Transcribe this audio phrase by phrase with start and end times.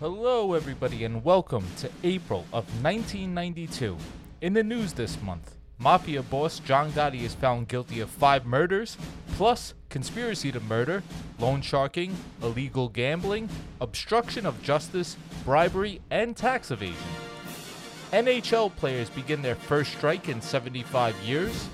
[0.00, 3.98] Hello, everybody, and welcome to April of 1992.
[4.40, 8.96] In the news this month, Mafia boss John Gotti is found guilty of five murders,
[9.36, 11.02] plus conspiracy to murder,
[11.38, 13.50] loan sharking, illegal gambling,
[13.82, 16.96] obstruction of justice, bribery, and tax evasion.
[18.10, 21.68] NHL players begin their first strike in 75 years.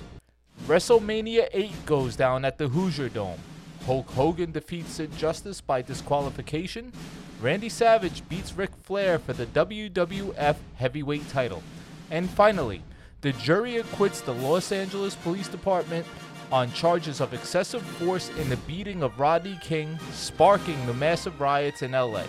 [0.67, 3.39] WrestleMania 8 goes down at the Hoosier Dome.
[3.85, 6.93] Hulk Hogan defeats Sid Justice by disqualification.
[7.41, 11.62] Randy Savage beats Ric Flair for the WWF Heavyweight title.
[12.11, 12.83] And finally,
[13.21, 16.07] the jury acquits the Los Angeles Police Department
[16.51, 21.83] on charges of excessive force in the beating of Rodney King, sparking the massive riots
[21.83, 22.25] in LA.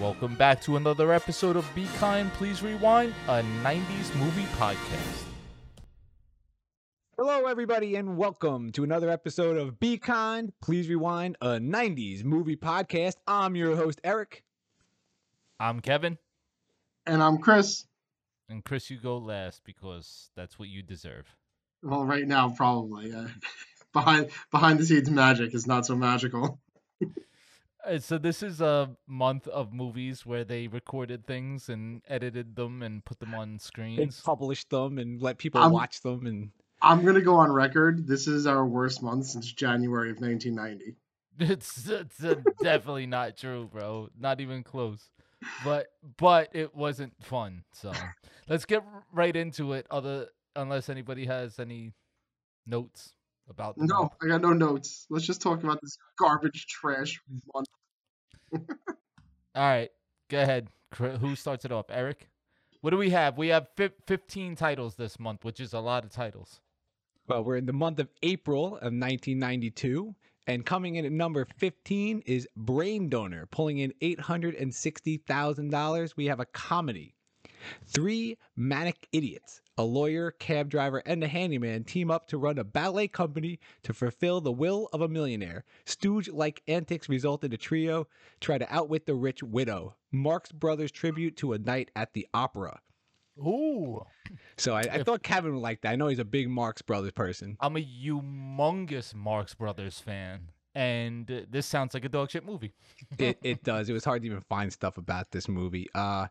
[0.00, 5.29] Welcome back to another episode of Be Kind, Please Rewind, a 90s movie podcast.
[7.20, 12.56] Hello, everybody, and welcome to another episode of Be Kind, Please Rewind, a 90s movie
[12.56, 13.16] podcast.
[13.26, 14.42] I'm your host, Eric.
[15.58, 16.16] I'm Kevin,
[17.04, 17.84] And I'm Chris.
[18.48, 21.26] and Chris, you go last because that's what you deserve.
[21.82, 23.12] Well, right now, probably.
[23.12, 23.26] Uh,
[23.92, 26.58] behind behind the scenes magic is not so magical.
[27.82, 32.82] Uh, So this is a month of movies where they recorded things and edited them
[32.82, 34.20] and put them on And screens.
[34.20, 36.26] publish them and let people I'm- watch them.
[36.26, 36.50] And
[36.82, 38.06] I'm gonna go on record.
[38.06, 40.96] This is our worst month since January of 1990.
[41.42, 44.10] It's, it's uh, definitely not true, bro.
[44.18, 45.08] Not even close.
[45.64, 45.86] But
[46.18, 47.64] but it wasn't fun.
[47.72, 47.92] So
[48.46, 49.86] let's get right into it.
[49.90, 51.94] Other unless anybody has any
[52.66, 53.14] notes
[53.48, 54.12] about No, month.
[54.22, 55.06] I got no notes.
[55.08, 57.20] Let's just talk about this garbage trash
[57.54, 57.68] month.
[59.54, 59.90] All right,
[60.28, 60.68] go ahead.
[60.96, 61.86] Who starts it off?
[61.88, 62.28] Eric.
[62.80, 63.36] What do we have?
[63.36, 66.60] We have fif- 15 titles this month, which is a lot of titles.
[67.30, 70.16] Well, we're in the month of April of 1992.
[70.48, 76.16] And coming in at number 15 is Brain Donor, pulling in $860,000.
[76.16, 77.14] We have a comedy.
[77.86, 82.64] Three manic idiots, a lawyer, cab driver, and a handyman team up to run a
[82.64, 85.62] ballet company to fulfill the will of a millionaire.
[85.84, 88.08] Stooge like antics result in a trio
[88.40, 89.94] try to outwit the rich widow.
[90.10, 92.80] Marx Brothers tribute to a night at the opera.
[93.38, 94.02] Ooh.
[94.56, 95.90] So I, I If- thought Kevin would like that.
[95.92, 97.56] I know he's a big Marx Brothers person.
[97.60, 102.72] I'm a humongous Marx Brothers fan, and uh, this sounds like a dog shit movie.
[103.18, 103.88] it, it does.
[103.88, 105.88] It was hard to even find stuff about this movie.
[105.94, 106.26] Uh,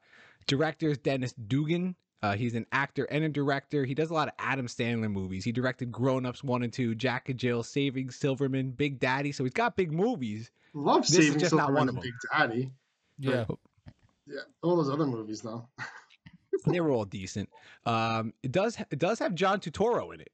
[0.47, 1.95] director is Dennis Dugan.
[2.21, 3.85] Uh, he's an actor and a director.
[3.85, 5.45] He does a lot of Adam Sandler movies.
[5.45, 9.31] He directed Grown Ups 1 and 2, Jack and Jill, Saving Silverman, Big Daddy.
[9.31, 10.51] So he's got big movies.
[10.73, 12.71] Love This saving just not Silverman one and of Big Daddy.
[13.19, 13.45] Yeah.
[14.27, 15.67] Yeah, all those other movies though.
[16.65, 17.49] They were all decent.
[17.85, 20.31] Um, it does it does have John Turturro in it.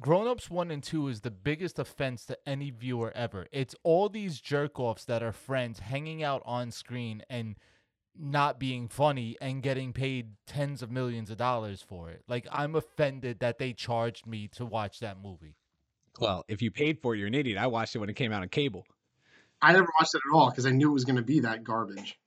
[0.00, 3.46] Grown Ups 1 and 2 is the biggest offense to any viewer ever.
[3.52, 7.54] It's all these jerk offs that are friends hanging out on screen and
[8.18, 12.24] not being funny and getting paid tens of millions of dollars for it.
[12.26, 15.54] Like, I'm offended that they charged me to watch that movie.
[16.18, 17.58] Well, if you paid for it, you're an idiot.
[17.58, 18.84] I watched it when it came out on cable.
[19.62, 22.18] I never watched it at all because I knew it was gonna be that garbage.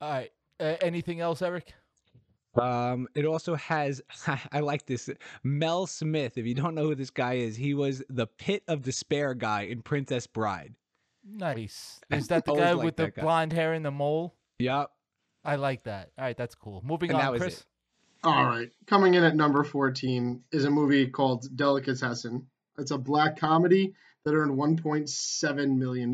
[0.00, 0.30] All right.
[0.60, 1.74] Uh, anything else, Eric?
[2.54, 4.02] Um, it also has
[4.52, 5.08] I like this
[5.42, 6.36] Mel Smith.
[6.36, 9.62] If you don't know who this guy is, he was the pit of despair guy
[9.62, 10.74] in Princess Bride.
[11.24, 12.00] Nice.
[12.10, 13.22] Is that the guy with the guy.
[13.22, 14.34] blonde hair and the mole?
[14.58, 14.90] Yep.
[15.44, 16.10] I like that.
[16.18, 16.82] All right, that's cool.
[16.84, 17.64] Moving And on, Chris.
[18.24, 18.70] All right.
[18.86, 22.46] Coming in at number 14 is a movie called Delicatessen.
[22.78, 26.12] It's a black comedy that earned $1.7 million.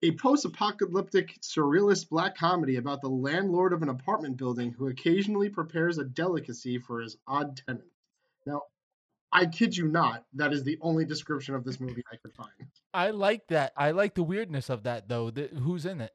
[0.00, 5.48] A post apocalyptic surrealist black comedy about the landlord of an apartment building who occasionally
[5.48, 7.90] prepares a delicacy for his odd tenants.
[8.46, 8.62] Now,
[9.32, 12.70] I kid you not, that is the only description of this movie I could find.
[12.94, 13.72] I like that.
[13.76, 15.30] I like the weirdness of that, though.
[15.30, 16.14] The, who's in it?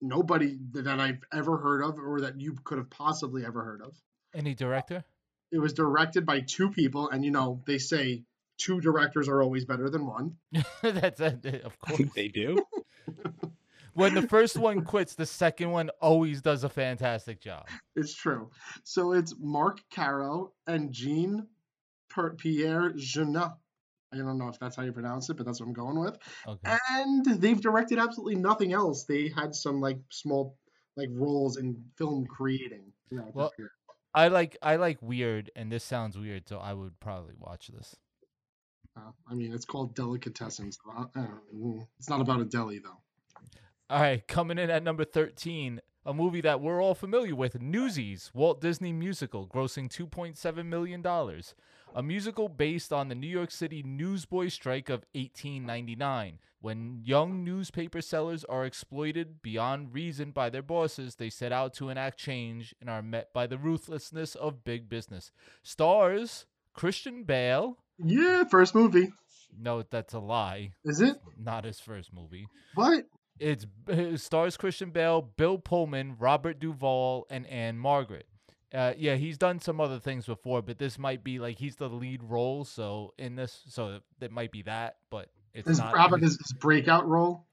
[0.00, 3.96] Nobody that I've ever heard of or that you could have possibly ever heard of.
[4.34, 5.04] Any director?
[5.52, 8.24] It was directed by two people, and you know, they say
[8.62, 10.36] two directors are always better than one.
[10.82, 12.00] That's it, eh, of course.
[12.14, 12.64] they do.
[13.94, 17.66] when the first one quits, the second one always does a fantastic job.
[17.96, 18.50] It's true.
[18.84, 21.46] So it's Marc Caro and Jean
[22.08, 23.54] per- Pierre Jeunet.
[24.12, 26.18] I don't know if that's how you pronounce it, but that's what I'm going with.
[26.46, 26.76] Okay.
[26.90, 29.04] And they've directed absolutely nothing else.
[29.04, 30.56] They had some like small
[30.96, 32.92] like roles in film creating.
[33.08, 33.52] throughout their Well-
[34.14, 37.96] I like I like weird, and this sounds weird, so I would probably watch this.
[38.96, 40.72] Uh, I mean, it's called Delicatessen.
[40.72, 41.26] So I, I.
[41.98, 42.98] It's not about a deli though.
[43.90, 48.30] All right, coming in at number 13, a movie that we're all familiar with, Newsies,
[48.32, 51.04] Walt Disney musical, grossing $2.7 million.
[51.94, 56.38] a musical based on the New York City newsboy strike of 1899.
[56.62, 61.90] When young newspaper sellers are exploited beyond reason by their bosses, they set out to
[61.90, 65.32] enact change and are met by the ruthlessness of big business.
[65.62, 67.78] Stars Christian Bale.
[67.98, 69.12] Yeah, first movie.
[69.58, 70.72] No, that's a lie.
[70.84, 71.16] Is it?
[71.38, 72.46] Not his first movie.
[72.74, 73.04] What?
[73.38, 78.26] It's it stars Christian Bale, Bill Pullman, Robert Duvall, and Ann-Margret.
[78.72, 81.88] Uh, yeah, he's done some other things before, but this might be like he's the
[81.88, 82.64] lead role.
[82.64, 85.94] So in this, so it might be that, but it's Is not.
[85.94, 87.44] Robert his, his breakout role?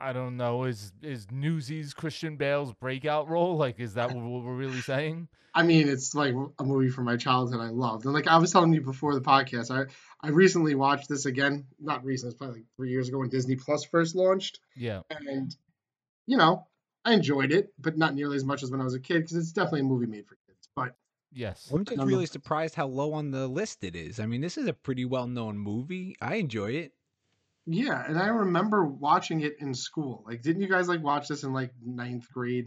[0.00, 0.64] I don't know.
[0.64, 3.56] Is is Newsies Christian Bale's breakout role?
[3.56, 5.28] Like, is that what we're really saying?
[5.52, 8.04] I mean, it's like a movie from my childhood I loved.
[8.04, 9.90] And like I was telling you before the podcast, I
[10.26, 11.66] I recently watched this again.
[11.80, 14.60] Not recent, it's probably like three years ago when Disney Plus first launched.
[14.76, 15.02] Yeah.
[15.10, 15.54] And
[16.26, 16.66] you know,
[17.04, 19.36] I enjoyed it, but not nearly as much as when I was a kid because
[19.36, 20.68] it's definitely a movie made for kids.
[20.76, 20.94] But
[21.32, 21.68] Yes.
[21.72, 22.08] I'm just No, no.
[22.08, 24.18] really surprised how low on the list it is.
[24.20, 26.16] I mean, this is a pretty well known movie.
[26.20, 26.92] I enjoy it.
[27.72, 30.24] Yeah, and I remember watching it in school.
[30.26, 32.66] Like, didn't you guys like watch this in like ninth grade?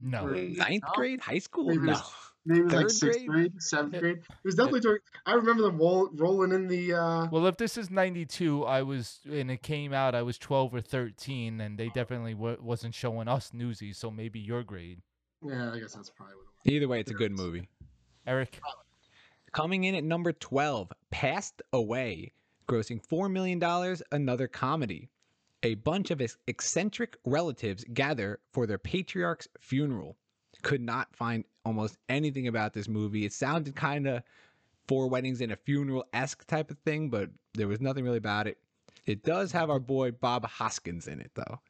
[0.00, 0.26] No.
[0.26, 0.92] Or- Ninth no?
[0.94, 1.20] grade?
[1.20, 1.66] High school?
[1.66, 1.92] Maybe it No.
[1.92, 2.12] was-
[2.46, 3.28] Maybe it was like sixth grade?
[3.28, 4.16] grade, seventh grade.
[4.18, 5.00] It was definitely during.
[5.26, 6.94] I remember them roll, rolling in the.
[6.94, 10.74] uh Well, if this is '92, I was and it came out, I was 12
[10.74, 13.98] or 13, and they definitely w- wasn't showing us Newsies.
[13.98, 15.02] So maybe your grade,
[15.44, 16.72] Yeah, I guess that's probably what it was.
[16.74, 17.68] Either way, it's a good movie.
[18.26, 18.60] Eric.
[19.52, 22.32] Coming in at number 12, Passed Away,
[22.68, 23.62] grossing $4 million,
[24.12, 25.08] another comedy.
[25.64, 30.16] A bunch of eccentric relatives gather for their patriarch's funeral.
[30.62, 33.24] Could not find almost anything about this movie.
[33.24, 34.22] It sounded kind of
[34.86, 38.46] four weddings and a funeral esque type of thing, but there was nothing really about
[38.46, 38.58] it.
[39.06, 41.60] It does have our boy Bob Hoskins in it, though.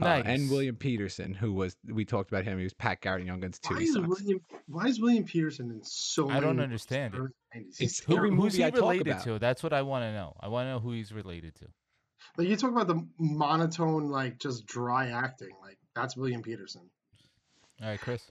[0.00, 2.58] Uh, and William Petersen, who was, we talked about him.
[2.58, 3.74] He was Pat Garrett and Young Guns 2.
[3.74, 3.98] Why is.
[3.98, 4.40] William?
[4.66, 6.30] Why is William Petersen in so?
[6.30, 7.20] I don't many understand it.
[7.52, 9.24] It's He's every movie Who's he I talk related about.
[9.24, 9.38] to?
[9.38, 10.34] That's what I want to know.
[10.40, 11.66] I want to know who he's related to.
[12.36, 15.50] Like you talk about the monotone, like just dry acting.
[15.62, 16.90] Like that's William Petersen.
[17.82, 18.22] All right, Chris.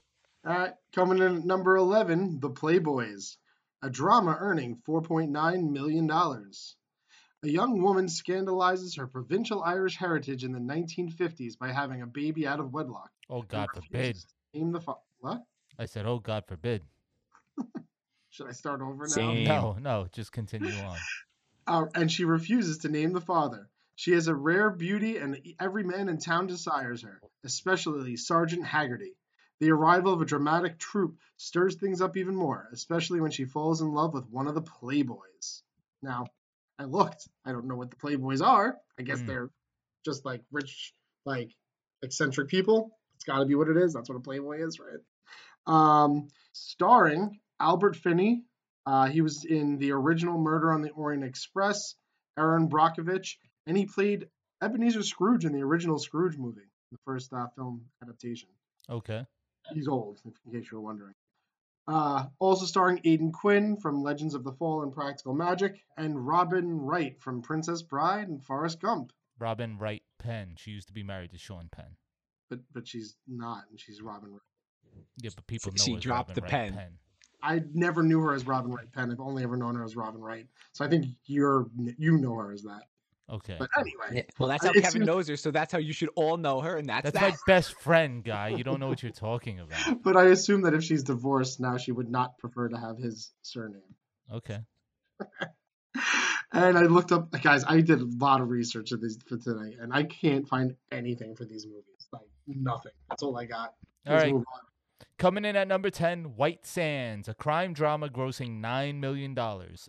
[0.46, 3.36] All right, coming in at number eleven, The Playboys,
[3.82, 6.76] a drama earning four point nine million dollars.
[7.44, 12.46] A young woman scandalizes her provincial Irish heritage in the 1950s by having a baby
[12.46, 13.10] out of wedlock.
[13.28, 14.16] Oh God forbid.
[14.54, 15.42] Name the fa- what?
[15.78, 16.80] I said, oh God forbid.
[18.30, 19.14] Should I start over now?
[19.14, 19.44] Same.
[19.44, 20.96] No, no, just continue on.
[21.66, 23.70] Uh, and she refuses to name the father.
[23.96, 29.16] She is a rare beauty, and every man in town desires her, especially Sergeant Haggerty.
[29.60, 33.80] The arrival of a dramatic troupe stirs things up even more, especially when she falls
[33.80, 35.62] in love with one of the Playboys.
[36.02, 36.26] Now,
[36.78, 37.28] I looked.
[37.44, 38.76] I don't know what the Playboys are.
[38.98, 39.26] I guess Hmm.
[39.26, 39.50] they're
[40.04, 40.92] just like rich,
[41.24, 41.50] like
[42.02, 42.98] eccentric people.
[43.14, 43.92] It's got to be what it is.
[43.94, 44.98] That's what a Playboy is, right?
[45.66, 48.44] Um, starring Albert Finney,
[48.86, 51.94] uh, he was in the original Murder on the Orient Express,
[52.38, 53.36] Erin Brockovich,
[53.66, 54.28] and he played
[54.62, 58.48] Ebenezer Scrooge in the original Scrooge movie, the first uh, film adaptation.
[58.90, 59.24] Okay.
[59.72, 61.14] He's old, in case you were wondering.
[61.86, 66.80] Uh, also starring Aidan Quinn from Legends of the Fall and Practical Magic, and Robin
[66.80, 69.12] Wright from Princess Bride and Forrest Gump.
[69.38, 70.54] Robin Wright Penn.
[70.56, 71.96] She used to be married to Sean Penn.
[72.48, 74.40] But but she's not, and she's Robin Wright.
[75.20, 76.72] Yeah, but people know She dropped Robin the Wright pen.
[76.74, 76.98] Penn.
[77.42, 79.10] I never knew her as Robin Wright Penn.
[79.10, 80.46] I've only ever known her as Robin Wright.
[80.72, 81.66] So I think you're
[81.98, 82.84] you know her as that.
[83.30, 83.56] Okay.
[83.58, 86.36] But anyway, Well, that's how It's- Kevin knows her, so that's how you should all
[86.36, 87.30] know her, and that's, That's that.
[87.30, 88.48] my best friend, guy.
[88.48, 90.02] You don't know what you're talking about.
[90.02, 93.32] but I assume that if she's divorced now, she would not prefer to have his
[93.42, 93.80] surname.
[94.32, 94.58] Okay.
[96.52, 97.64] And I looked up, guys.
[97.66, 101.34] I did a lot of research for this for today, and I can't find anything
[101.34, 102.06] for these movies.
[102.12, 102.92] Like nothing.
[103.08, 103.74] That's all I got.
[104.06, 104.34] All Let's right.
[105.24, 109.34] Coming in at number 10, White Sands, a crime drama grossing $9 million.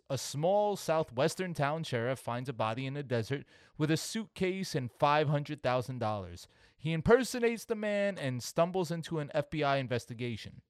[0.10, 3.44] A small southwestern town sheriff finds a body in the desert
[3.78, 6.48] with a suitcase and $500,000.
[6.78, 10.62] He impersonates the man and stumbles into an FBI investigation.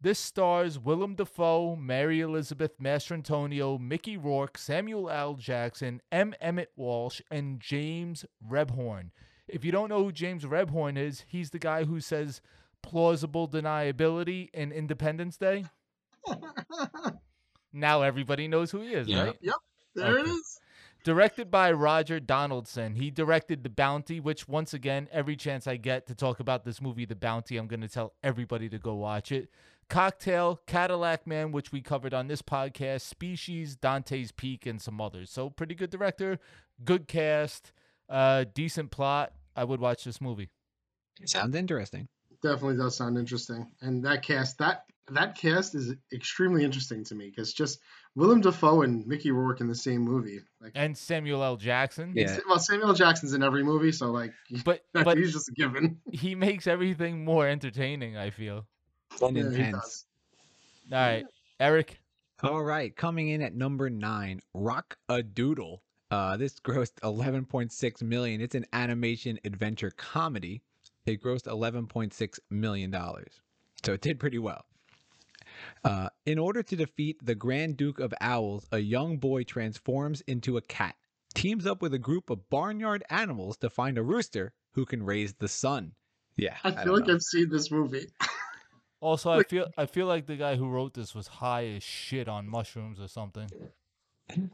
[0.00, 5.34] This stars Willem Dafoe, Mary Elizabeth Mastrantonio, Mickey Rourke, Samuel L.
[5.34, 6.34] Jackson, M.
[6.40, 9.10] Emmet Walsh, and James Rebhorn.
[9.46, 12.40] If you don't know who James Rebhorn is, he's the guy who says
[12.82, 15.64] plausible deniability in Independence Day.
[17.72, 19.24] Now everybody knows who he is, Yeah.
[19.26, 19.38] right?
[19.40, 19.54] Yep,
[19.94, 20.30] there it Okay.
[20.30, 20.60] is.
[21.04, 22.96] Directed by Roger Donaldson.
[22.96, 26.80] He directed The Bounty, which, once again, every chance I get to talk about this
[26.80, 29.50] movie, The Bounty, I'm going to tell everybody to go watch it.
[29.88, 35.30] Cocktail, Cadillac Man, which we covered on this podcast, Species, Dante's Peak, and some others.
[35.30, 36.38] So, pretty good director,
[36.84, 37.72] good cast,
[38.08, 39.32] uh, decent plot.
[39.56, 40.50] I would watch this movie.
[41.24, 42.08] Sounds interesting.
[42.42, 43.70] Definitely does sound interesting.
[43.80, 47.80] And that cast, that that cast is extremely interesting to me because just
[48.14, 50.40] Willem Dafoe and Mickey Rourke in the same movie.
[50.60, 51.56] Like, And Samuel L.
[51.56, 52.12] Jackson.
[52.14, 52.38] Yeah.
[52.48, 54.32] well, Samuel Jackson's in every movie, so like,
[54.64, 55.98] But but he's just a given.
[56.10, 58.66] he makes everything more entertaining, I feel.
[59.20, 60.06] and Yeah, intense.
[60.92, 61.24] All right,
[61.58, 62.00] Eric.
[62.42, 65.82] All right, coming in at number nine, Rock a Doodle.
[66.10, 68.40] Uh, this grossed 11.6 million.
[68.40, 70.62] It's an animation adventure comedy.
[71.06, 73.40] It grossed 11.6 million dollars,
[73.84, 74.64] so it did pretty well.
[75.84, 80.56] Uh, in order to defeat the Grand Duke of Owls, a young boy transforms into
[80.56, 80.94] a cat,
[81.34, 85.34] teams up with a group of barnyard animals to find a rooster who can raise
[85.34, 85.92] the sun.
[86.36, 87.14] Yeah, I don't feel like know.
[87.14, 88.06] I've seen this movie.
[89.02, 92.28] Also, I feel I feel like the guy who wrote this was high as shit
[92.28, 93.48] on mushrooms or something.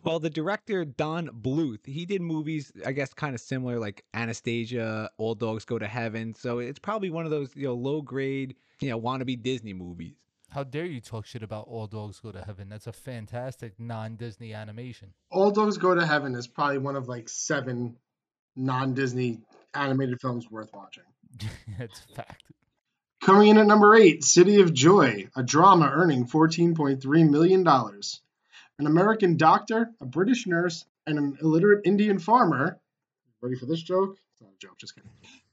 [0.05, 5.11] Well, the director Don Bluth, he did movies, I guess, kind of similar, like Anastasia,
[5.19, 6.35] All Dogs Go to Heaven.
[6.35, 10.15] So it's probably one of those, you know, low grade, you know, wannabe Disney movies.
[10.51, 12.69] How dare you talk shit about All Dogs Go to Heaven?
[12.69, 15.13] That's a fantastic non-Disney animation.
[15.31, 17.97] All Dogs Go to Heaven is probably one of like seven
[18.55, 19.41] non-Disney
[19.75, 21.05] animated films worth watching.
[21.79, 22.45] it's a fact.
[23.21, 27.67] Coming in at number eight, City of Joy, a drama earning $14.3 million.
[28.79, 32.79] An American doctor, a British nurse, and an illiterate Indian farmer.
[33.41, 34.19] Ready for this joke?
[34.33, 35.11] It's not a joke, just kidding.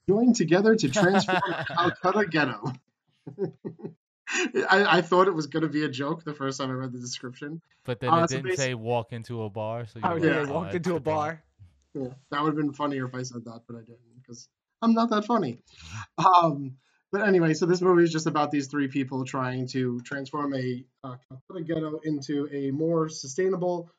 [0.10, 1.65] Joined together to transform the
[2.01, 2.74] Calcutta ghetto.
[4.70, 6.92] I, I thought it was going to be a joke the first time I read
[6.92, 7.62] the description.
[7.86, 9.86] But then Uh, it so didn't basi- say walk into a bar.
[9.86, 11.42] So Oh, you're yeah, like, he "Oh, walked into a bar.
[11.94, 14.50] Yeah, that would have been funnier if I said that, but I didn't because
[14.82, 15.60] I'm not that funny.
[16.18, 16.77] Um,
[17.13, 20.84] but anyway, so this movie is just about these three people trying to transform a
[21.05, 23.89] uh, Calcutta ghetto into a more sustainable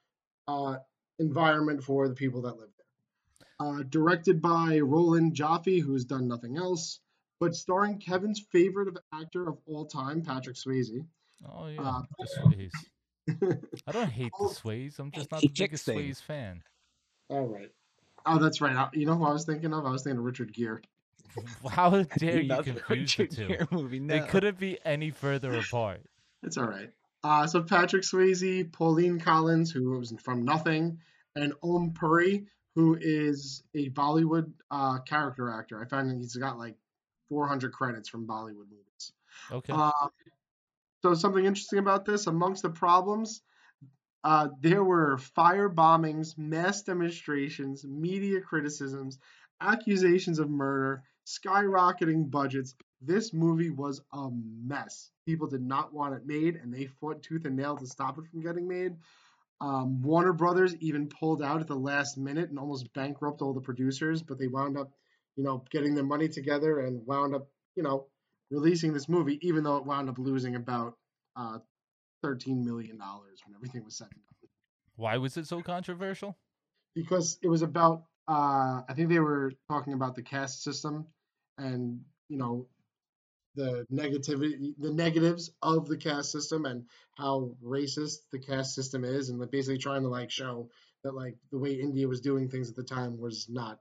[0.49, 0.77] uh,
[1.19, 3.69] environment for the people that live there.
[3.69, 7.01] Uh, directed by Roland Jaffe, who's done nothing else,
[7.41, 11.07] but starring Kevin's favorite of actor of all time, Patrick Swayze.
[11.49, 12.73] Oh yeah, Uh, the Sways.
[13.87, 14.99] I don't hate the Oh, Sways.
[14.99, 16.63] I'm just not the biggest Swayze fan.
[17.31, 17.71] all right.
[18.27, 18.75] Oh, that's right.
[18.75, 19.85] Uh, You know who I was thinking of?
[19.87, 20.81] I was thinking of Richard Gere.
[21.71, 23.67] How dare you confuse the two?
[23.71, 24.01] Movie.
[24.01, 24.15] No.
[24.15, 26.01] They couldn't be any further apart.
[26.43, 26.91] It's all right.
[27.23, 30.99] Uh, so Patrick Swayze, Pauline Collins, who was from Nothing,
[31.35, 35.81] and Om Puri, who is a Bollywood uh, character actor.
[35.83, 36.77] I found that he's got like
[37.31, 39.13] 400 credits from Bollywood movies.
[39.51, 39.73] Okay.
[39.73, 39.91] Uh,
[41.03, 43.43] so something interesting about this, amongst the problems,
[44.23, 49.19] uh, there were fire bombings, mass demonstrations, media criticisms,
[49.61, 52.75] accusations of murder, skyrocketing budgets.
[53.01, 55.11] This movie was a mess.
[55.27, 58.25] People did not want it made, and they fought tooth and nail to stop it
[58.31, 58.93] from getting made.
[59.61, 63.61] Um, Warner Brothers even pulled out at the last minute and almost bankrupt all the
[63.61, 64.93] producers, but they wound up,
[65.37, 68.07] you know, getting their money together and wound up, you know,
[68.51, 70.97] releasing this movie, even though it wound up losing about
[71.37, 71.59] uh,
[72.23, 74.51] thirteen million dollars when everything was said and done,
[74.97, 76.37] Why was it so controversial?
[76.95, 78.05] because it was about.
[78.27, 81.07] Uh, I think they were talking about the caste system,
[81.59, 82.67] and you know,
[83.55, 86.85] the negativity, the negatives of the caste system, and
[87.17, 90.69] how racist the caste system is, and like basically trying to like show
[91.03, 93.79] that like the way India was doing things at the time was not,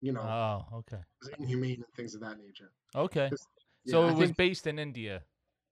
[0.00, 0.98] you know, Oh, okay.
[1.22, 2.72] was inhumane and things of that nature.
[2.96, 3.28] Okay.
[3.30, 3.46] Just-
[3.86, 5.22] So Yeah, I it was think- based in India.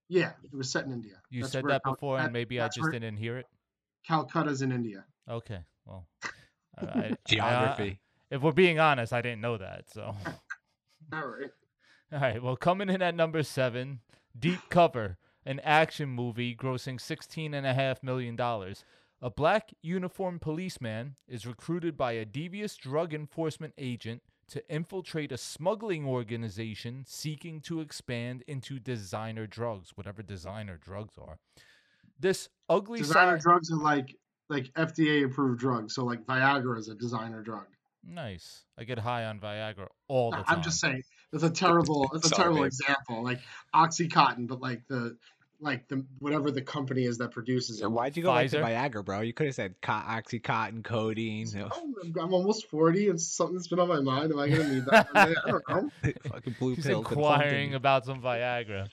[0.09, 1.21] yeah, it was set in India.
[1.31, 3.47] You That's said where that Cal- before, and maybe I just where didn't hear it.
[4.09, 5.05] Calcutta's in India.
[5.29, 5.64] Okay.
[5.87, 6.31] Well, I-
[6.79, 7.99] I- I- Geography.
[8.33, 9.85] If we're being honest, I didn't know that.
[9.93, 10.17] So,
[11.12, 11.51] All right.
[12.11, 12.43] all right.
[12.43, 14.01] Well, coming in at number seven,
[14.37, 18.85] Deep Cover, an action movie grossing sixteen and a half million dollars.
[19.21, 25.37] A black uniformed policeman is recruited by a devious drug enforcement agent to infiltrate a
[25.39, 31.39] smuggling organization seeking to expand into designer drugs, whatever designer drugs are.
[32.19, 34.17] This ugly Designer sci- drugs are like
[34.49, 35.95] like FDA approved drugs.
[35.95, 37.67] So like Viagra is a designer drug.
[38.04, 38.64] Nice.
[38.78, 40.44] I get high on Viagra all the time.
[40.49, 42.66] I'm just saying it's a terrible it's a Sorry, terrible babe.
[42.66, 43.23] example.
[43.25, 43.40] Like
[43.75, 45.16] OxyContin, but like the
[45.61, 47.88] like the whatever the company is that produces it.
[47.90, 49.21] Why'd you go back to Viagra, bro?
[49.21, 51.47] You could have said co- oxycontin, codeine.
[51.49, 53.11] you know, Oh, I'm- I'm almost 40.
[53.11, 54.32] and something that's been on my mind.
[54.32, 55.14] Am I gonna need that?
[55.14, 55.35] one day?
[55.47, 55.90] I don't know.
[56.30, 57.06] fucking blue He's pills.
[57.06, 57.75] and inquiring pumpkin.
[57.75, 58.88] about some Viagra.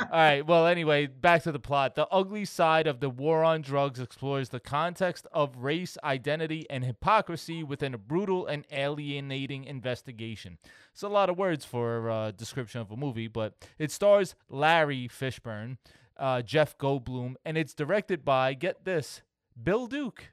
[0.00, 0.46] All right.
[0.46, 1.94] Well, anyway, back to the plot.
[1.94, 6.84] The ugly side of the war on drugs explores the context of race, identity, and
[6.84, 10.58] hypocrisy within a brutal and alienating investigation.
[10.92, 15.08] It's a lot of words for a description of a movie, but it stars Larry
[15.08, 15.76] Fishburne,
[16.16, 19.22] uh, Jeff Goldblum, and it's directed by, get this,
[19.62, 20.32] Bill Duke.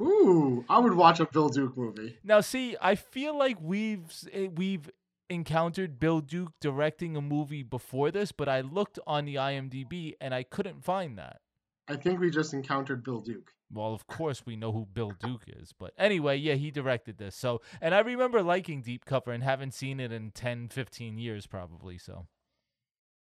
[0.00, 2.18] Ooh, I would watch a Bill Duke movie.
[2.24, 4.02] Now, see, I feel like we've
[4.32, 4.90] eh, we've
[5.28, 10.34] encountered Bill Duke directing a movie before this, but I looked on the IMDb and
[10.34, 11.40] I couldn't find that.
[11.88, 13.52] I think we just encountered Bill Duke.
[13.72, 17.34] Well, of course we know who Bill Duke is, but anyway, yeah, he directed this.
[17.34, 21.46] So, and I remember liking Deep Cover and haven't seen it in 10, 15 years
[21.46, 22.26] probably, so.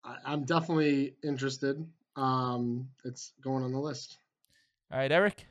[0.03, 1.85] I, I'm definitely interested.
[2.15, 4.19] Um, it's going on the list.
[4.91, 5.47] All right, Eric.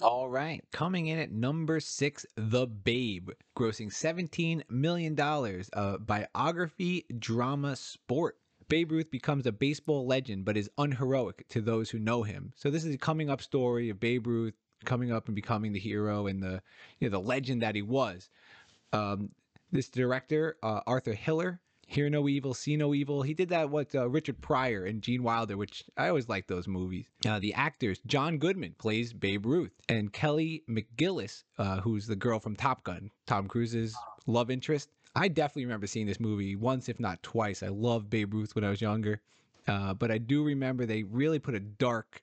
[0.00, 5.18] All right, coming in at number six, The Babe, grossing $17 million,
[5.72, 8.36] a biography drama sport.
[8.68, 12.52] Babe Ruth becomes a baseball legend, but is unheroic to those who know him.
[12.54, 15.80] So this is a coming up story of Babe Ruth coming up and becoming the
[15.80, 16.62] hero and the
[17.00, 18.30] you know the legend that he was.
[18.92, 19.30] Um,
[19.72, 21.60] this director, uh, Arthur Hiller,
[21.90, 23.22] Hear No Evil, See No Evil.
[23.22, 26.68] He did that with uh, Richard Pryor and Gene Wilder, which I always like those
[26.68, 27.06] movies.
[27.26, 32.40] Uh, the actors, John Goodman plays Babe Ruth, and Kelly McGillis, uh, who's the girl
[32.40, 34.90] from Top Gun, Tom Cruise's love interest.
[35.16, 37.62] I definitely remember seeing this movie once, if not twice.
[37.62, 39.22] I loved Babe Ruth when I was younger,
[39.66, 42.22] uh, but I do remember they really put a dark,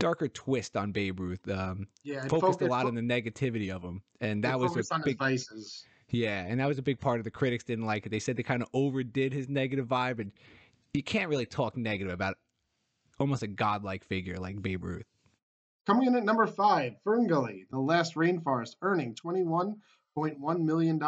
[0.00, 1.48] darker twist on Babe Ruth.
[1.48, 4.72] Um, Yeah, focused fo- a lot it on the negativity of him, and that was
[4.72, 5.86] a big his vices.
[6.10, 8.10] Yeah, and that was a big part of the critics didn't like it.
[8.10, 10.32] They said they kind of overdid his negative vibe, and
[10.94, 12.36] you can't really talk negative about
[13.18, 15.06] almost a godlike figure like Babe Ruth.
[15.86, 20.98] Coming in at number five, Ferngully, The Last Rainforest, earning $21.1 million.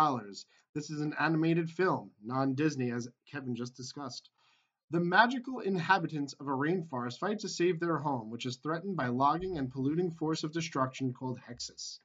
[0.75, 4.31] This is an animated film, non Disney, as Kevin just discussed.
[4.91, 9.09] The magical inhabitants of a rainforest fight to save their home, which is threatened by
[9.09, 11.99] logging and polluting force of destruction called Hexxus.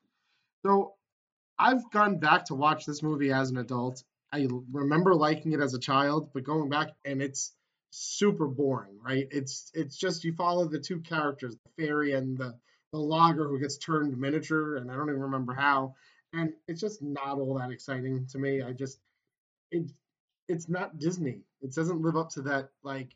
[0.63, 0.95] So
[1.57, 4.03] I've gone back to watch this movie as an adult.
[4.31, 7.53] I remember liking it as a child, but going back and it's
[7.91, 9.27] super boring, right?
[9.31, 12.55] It's it's just you follow the two characters, the fairy and the
[12.91, 15.95] the logger who gets turned miniature, and I don't even remember how.
[16.33, 18.63] And it's just not all that exciting to me.
[18.63, 18.99] I just
[19.71, 19.91] it
[20.47, 21.41] it's not Disney.
[21.61, 23.09] It doesn't live up to that like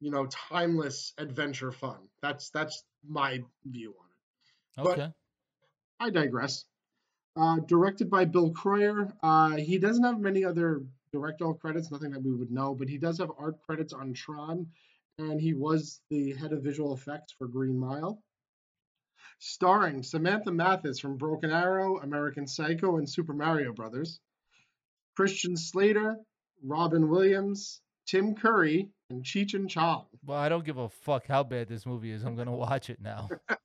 [0.00, 1.98] you know timeless adventure fun.
[2.20, 4.84] That's that's my view on it.
[4.84, 5.12] But- Okay.
[6.00, 6.64] I digress.
[7.38, 9.12] Uh, directed by Bill Kroyer.
[9.22, 12.98] Uh, he doesn't have many other directorial credits, nothing that we would know, but he
[12.98, 14.66] does have art credits on Tron,
[15.18, 18.20] and he was the head of visual effects for Green Mile.
[19.38, 24.18] Starring Samantha Mathis from Broken Arrow, American Psycho, and Super Mario Brothers,
[25.16, 26.16] Christian Slater,
[26.64, 30.06] Robin Williams, Tim Curry, and Cheech and Chong.
[30.26, 32.24] Well, I don't give a fuck how bad this movie is.
[32.24, 33.28] I'm going to watch it now.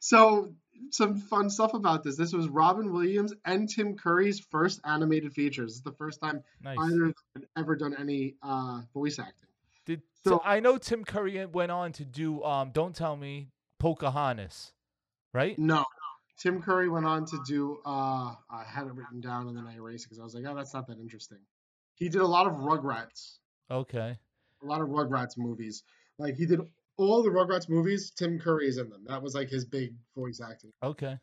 [0.00, 0.54] So
[0.90, 2.16] some fun stuff about this.
[2.16, 5.72] This was Robin Williams and Tim Curry's first animated features.
[5.72, 6.78] It's the first time Nice.
[6.80, 9.48] either of them had ever done any uh, voice acting.
[9.86, 13.48] Did so- so I know Tim Curry went on to do um Don't Tell Me
[13.78, 14.72] Pocahontas,
[15.32, 15.58] right?
[15.58, 15.84] No,
[16.38, 17.80] Tim Curry went on to do.
[17.84, 20.44] Uh, I had it written down and then I erased it because I was like,
[20.46, 21.38] oh, that's not that interesting.
[21.94, 23.38] He did a lot of Rugrats,
[23.70, 24.18] Okay.
[24.62, 25.82] a lot of Rugrats movies.
[26.18, 26.60] Like he did
[26.96, 28.10] all the Rugrats movies.
[28.10, 29.04] Tim Curry is in them.
[29.06, 30.72] That was like his big voice acting.
[30.82, 31.16] Okay.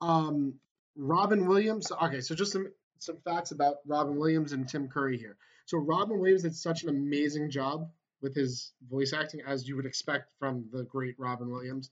[0.00, 0.54] Um,
[0.96, 1.90] Robin Williams.
[2.02, 5.36] Okay, so just some some facts about Robin Williams and Tim Curry here.
[5.66, 7.90] So Robin Williams did such an amazing job
[8.22, 11.90] with his voice acting, as you would expect from the great Robin Williams.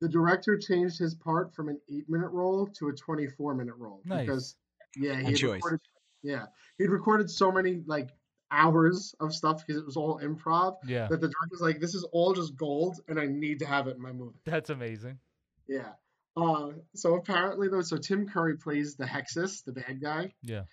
[0.00, 4.26] The director changed his part from an eight-minute role to a 24-minute role Nice.
[4.26, 4.56] because,
[4.96, 5.80] yeah, he had recorded,
[6.22, 8.10] yeah, he'd recorded so many like
[8.52, 11.08] hours of stuff because it was all improv Yeah.
[11.08, 13.96] that the director's like, this is all just gold, and I need to have it
[13.96, 14.38] in my movie.
[14.44, 15.18] That's amazing.
[15.66, 15.92] Yeah.
[16.36, 20.64] Uh, so apparently though, so Tim Curry plays the Hexxus, the bad guy, Yeah.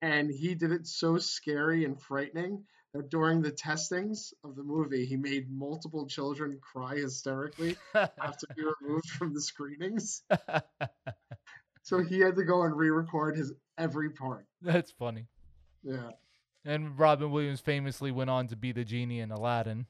[0.00, 5.04] and he did it so scary and frightening that during the testings of the movie,
[5.04, 10.22] he made multiple children cry hysterically after be removed from the screenings.
[11.82, 14.46] So he had to go and re-record his every part.
[14.62, 15.26] That's funny.
[15.82, 16.10] Yeah.
[16.64, 19.86] And Robin Williams famously went on to be the genie in Aladdin.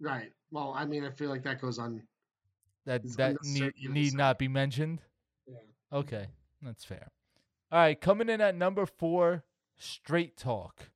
[0.00, 0.32] Right.
[0.50, 2.02] Well, I mean, I feel like that goes on.
[2.86, 5.00] That that need, need not be mentioned.
[5.46, 5.98] Yeah.
[5.98, 6.26] Okay,
[6.62, 7.10] that's fair.
[7.70, 9.44] All right, coming in at number four,
[9.76, 10.90] Straight Talk.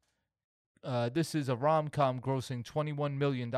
[0.83, 3.53] Uh, this is a rom com grossing $21 million.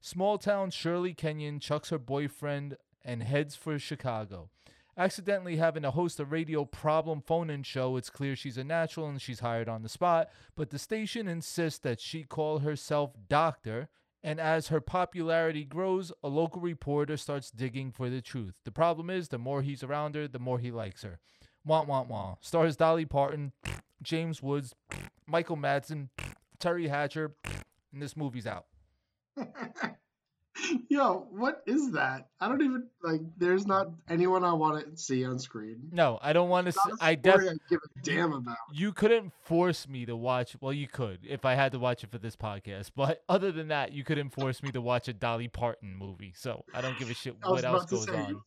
[0.00, 4.48] Small town Shirley Kenyon chucks her boyfriend and heads for Chicago.
[4.96, 9.08] Accidentally having to host a radio problem phone in show, it's clear she's a natural
[9.08, 13.88] and she's hired on the spot, but the station insists that she call herself Doctor.
[14.22, 18.52] And as her popularity grows, a local reporter starts digging for the truth.
[18.64, 21.20] The problem is, the more he's around her, the more he likes her.
[21.64, 22.36] Wah wah wah.
[22.40, 23.52] Stars Dolly Parton,
[24.02, 24.74] James Woods,
[25.26, 26.08] Michael Madsen,
[26.60, 27.32] Teri Hatcher,
[27.92, 28.66] and this movie's out.
[30.88, 32.28] Yo, what is that?
[32.40, 33.20] I don't even like.
[33.36, 35.88] There's not anyone I want to see on screen.
[35.92, 36.78] No, I don't want to.
[36.78, 38.56] A I story def- give a damn about.
[38.72, 40.56] You couldn't force me to watch.
[40.60, 42.90] Well, you could if I had to watch it for this podcast.
[42.94, 46.32] But other than that, you couldn't force me to watch a Dolly Parton movie.
[46.36, 48.42] So I don't give a shit what else goes say, on.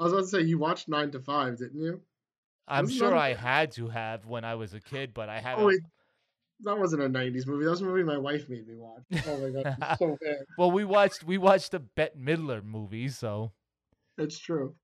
[0.00, 2.00] I was about to say you watched Nine to Five, didn't you?
[2.68, 5.40] I'm wasn't sure I had to have when I was a kid, but I oh,
[5.40, 5.64] haven't.
[5.64, 5.88] Oh
[6.62, 7.64] that wasn't a '90s movie.
[7.64, 9.02] That was a movie my wife made me watch.
[9.26, 10.36] Oh my god, it's so bad.
[10.56, 13.52] Well, we watched we watched the Bette Midler movie, so
[14.16, 14.74] It's true.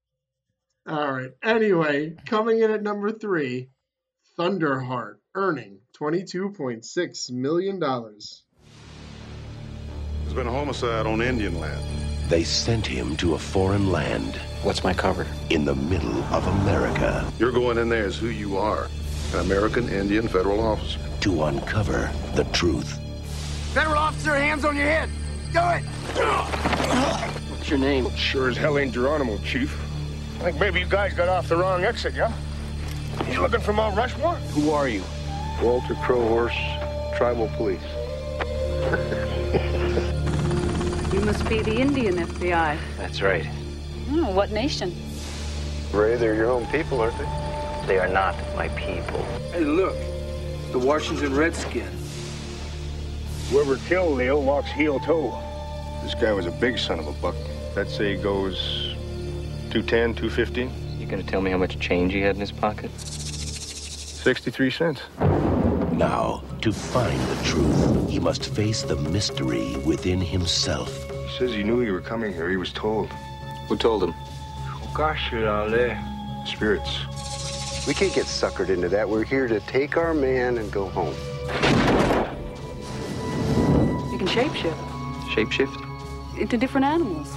[0.87, 1.31] All right.
[1.43, 3.71] Anyway, coming in at number three,
[4.39, 8.45] Thunderheart, earning twenty-two point six million dollars.
[10.23, 11.85] There's been a homicide on Indian land.
[12.29, 15.27] They sent him to a foreign land What's my cover?
[15.51, 18.89] in the middle of America You're going in there as who you are
[19.35, 21.01] an American Indian federal officer.
[21.25, 23.01] To uncover the truth.
[23.73, 25.09] Federal officer, hands on your head.
[25.55, 25.83] Do it.
[27.49, 28.15] What's your name?
[28.15, 29.75] Sure as hell ain't Geronimo, Chief.
[30.41, 32.31] I think maybe you guys got off the wrong exit, yeah?
[33.31, 34.35] You looking for Mount Rushmore?
[34.35, 35.03] Who are you?
[35.63, 37.81] Walter Crowhorse, Tribal Police.
[41.11, 42.77] You must be the Indian FBI.
[42.99, 43.47] That's right.
[44.11, 44.95] Oh, what nation?
[45.91, 47.87] Ray, they're your own people, aren't they?
[47.87, 49.23] They are not my people.
[49.53, 49.97] Hey, look.
[50.75, 53.49] The Washington Redskins.
[53.49, 55.41] Whoever killed Leo walks heel toe.
[56.03, 57.37] This guy was a big son of a buck.
[57.77, 58.57] That say he goes
[59.71, 62.91] 210, 215, You gonna tell me how much change he had in his pocket?
[62.99, 65.03] 63 cents.
[65.93, 70.93] Now, to find the truth, he must face the mystery within himself.
[71.09, 72.51] He says he knew you were coming here.
[72.51, 73.11] He was told.
[73.69, 74.15] Who told him?
[74.93, 76.03] Gosh, you're out there.
[76.45, 76.99] Spirits.
[77.87, 79.07] We can't get suckered into that.
[79.07, 81.15] We're here to take our man and go home.
[84.11, 84.75] You can shapeshift
[85.35, 86.39] Shapeshift?
[86.39, 87.35] into different animals.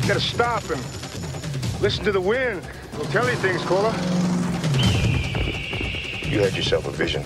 [0.00, 0.80] You gotta stop and
[1.82, 2.66] listen to the wind.
[2.94, 3.92] We'll tell you things, Cola.
[6.26, 7.22] You had yourself a vision.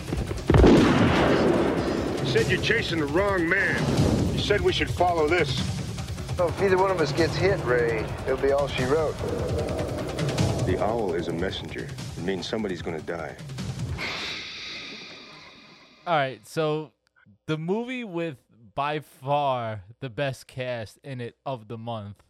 [2.18, 3.81] You said you're chasing the wrong man.
[4.33, 5.62] You said we should follow this.
[6.37, 9.14] Well, if either one of us gets hit, Ray, it'll be all she wrote.
[10.68, 11.88] The owl is a messenger.
[12.18, 13.35] It means somebody's gonna die.
[16.07, 16.46] all right.
[16.46, 16.92] So
[17.46, 18.37] the movie with
[18.74, 22.22] by far the best cast in it of the month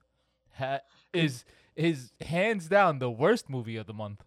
[0.57, 4.22] ha- is is hands down the worst movie of the month.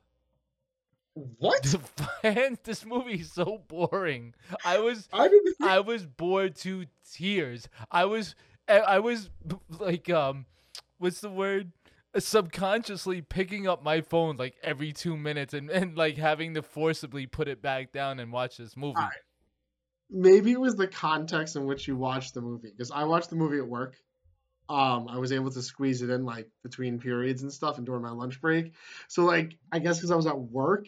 [1.13, 1.73] What?
[2.21, 4.33] Hands, this movie is so boring.
[4.65, 5.55] I was I didn't.
[5.61, 7.69] I was bored to tears.
[7.89, 8.35] I was
[8.67, 9.29] I I was
[9.79, 10.47] like um
[10.97, 11.71] what's the word?
[12.17, 17.25] Subconsciously picking up my phone like every two minutes and, and like having to forcibly
[17.25, 18.99] put it back down and watch this movie.
[20.09, 23.37] Maybe it was the context in which you watched the movie because I watched the
[23.37, 23.95] movie at work.
[24.67, 28.01] Um, I was able to squeeze it in like between periods and stuff and during
[28.01, 28.73] my lunch break.
[29.07, 30.87] So like I guess because I was at work,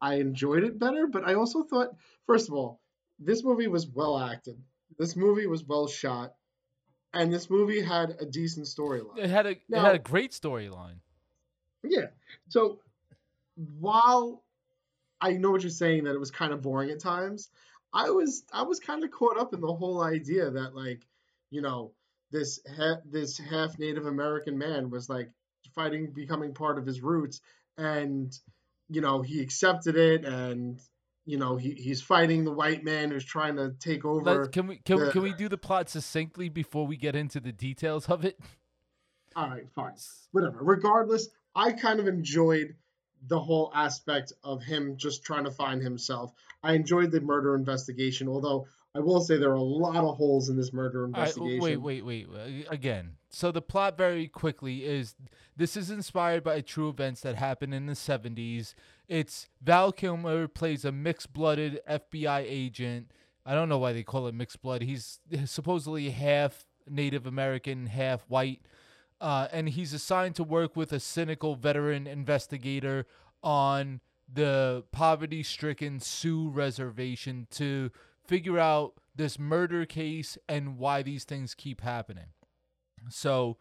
[0.00, 1.06] I enjoyed it better.
[1.06, 1.88] But I also thought,
[2.26, 2.80] first of all,
[3.18, 4.56] this movie was well acted.
[4.98, 6.32] This movie was well shot,
[7.12, 9.18] and this movie had a decent storyline.
[9.18, 11.00] It had a it had a great storyline.
[11.82, 12.06] Yeah.
[12.48, 12.80] So
[13.78, 14.42] while
[15.20, 17.48] I know what you're saying that it was kind of boring at times,
[17.92, 21.06] I was I was kind of caught up in the whole idea that like,
[21.50, 21.92] you know,
[22.30, 25.30] this ha- this half Native American man was like
[25.74, 27.40] fighting becoming part of his roots
[27.76, 28.36] and
[28.90, 30.80] you know, he accepted it and
[31.28, 34.22] you know, he, he's fighting the white man who's trying to take over.
[34.22, 37.14] Let's, can we can, we the- can we do the plot succinctly before we get
[37.14, 38.40] into the details of it?
[39.36, 39.92] All right, fine.
[40.32, 40.60] Whatever.
[40.62, 42.74] Regardless, I kind of enjoyed
[43.26, 46.32] the whole aspect of him just trying to find himself.
[46.62, 50.48] I enjoyed the murder investigation, although I will say there are a lot of holes
[50.48, 51.60] in this murder investigation.
[51.60, 52.30] wait, wait, wait.
[52.32, 55.14] wait, Again, so the plot very quickly is
[55.56, 58.74] this is inspired by true events that happened in the 70s.
[59.08, 63.10] It's Val Kilmer plays a mixed-blooded FBI agent.
[63.46, 64.82] I don't know why they call it mixed blood.
[64.82, 68.60] He's supposedly half Native American, half white.
[69.20, 73.06] Uh, and he's assigned to work with a cynical veteran investigator
[73.42, 74.00] on
[74.32, 77.90] the poverty stricken Sioux reservation to
[78.26, 82.26] figure out this murder case and why these things keep happening.
[83.08, 83.56] So,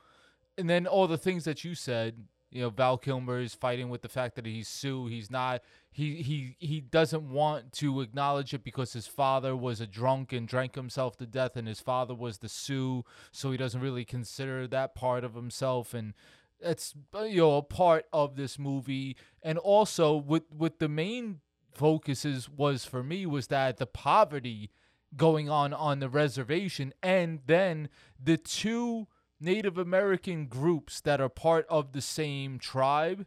[0.57, 4.01] and then all the things that you said, you know, Val Kilmer is fighting with
[4.01, 5.07] the fact that he's Sioux.
[5.07, 5.61] He's not.
[5.91, 10.47] He he he doesn't want to acknowledge it because his father was a drunk and
[10.47, 14.67] drank himself to death, and his father was the Sioux, so he doesn't really consider
[14.67, 15.93] that part of himself.
[15.93, 16.13] And
[16.59, 16.93] it's
[17.25, 21.41] you know a part of this movie, and also with with the main
[21.73, 24.71] focuses was for me was that the poverty
[25.15, 27.89] going on on the reservation, and then
[28.21, 29.07] the two
[29.39, 33.25] Native American groups that are part of the same tribe,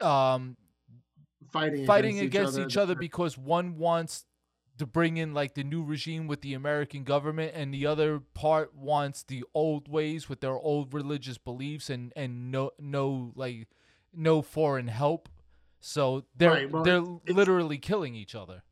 [0.00, 0.56] um,
[1.50, 4.24] fighting fighting against, against each other because one wants
[4.78, 8.74] to bring in like the new regime with the American government and the other part
[8.74, 13.68] wants the old ways with their old religious beliefs and and no no like
[14.12, 15.28] no foreign help.
[15.80, 18.62] So they're Right, well, they're literally killing each other.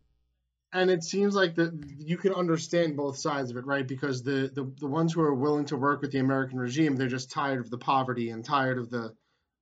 [0.75, 3.87] And it seems like that you can understand both sides of it, right?
[3.87, 7.07] Because the, the the ones who are willing to work with the American regime, they're
[7.07, 9.15] just tired of the poverty and tired of the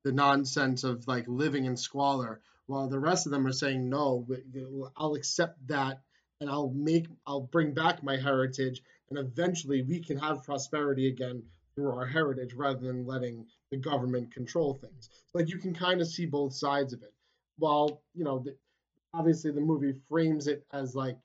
[0.03, 4.27] the nonsense of like living in squalor, while the rest of them are saying, no,
[4.97, 6.01] I'll accept that
[6.41, 11.43] and I'll make I'll bring back my heritage, and eventually we can have prosperity again
[11.75, 15.09] through our heritage rather than letting the government control things.
[15.33, 17.13] Like you can kind of see both sides of it.
[17.59, 18.43] While you know,
[19.13, 21.17] obviously the movie frames it as like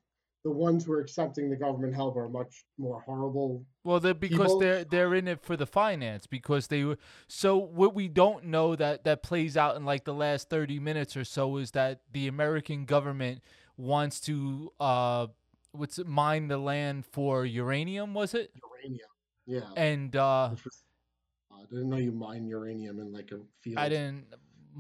[0.45, 3.65] the ones who are accepting the government help are much more horrible.
[3.85, 7.57] Well, they're because people- they're they're in it for the finance because they were so
[7.57, 11.25] what we don't know that that plays out in like the last 30 minutes or
[11.25, 13.43] so is that the American government
[13.77, 15.27] wants to uh
[15.73, 18.53] what's it mine the land for uranium was it?
[18.83, 19.09] Uranium.
[19.47, 19.71] Yeah.
[19.77, 20.85] And uh was,
[21.51, 23.79] I didn't know you mine uranium in like a field.
[23.79, 24.27] I didn't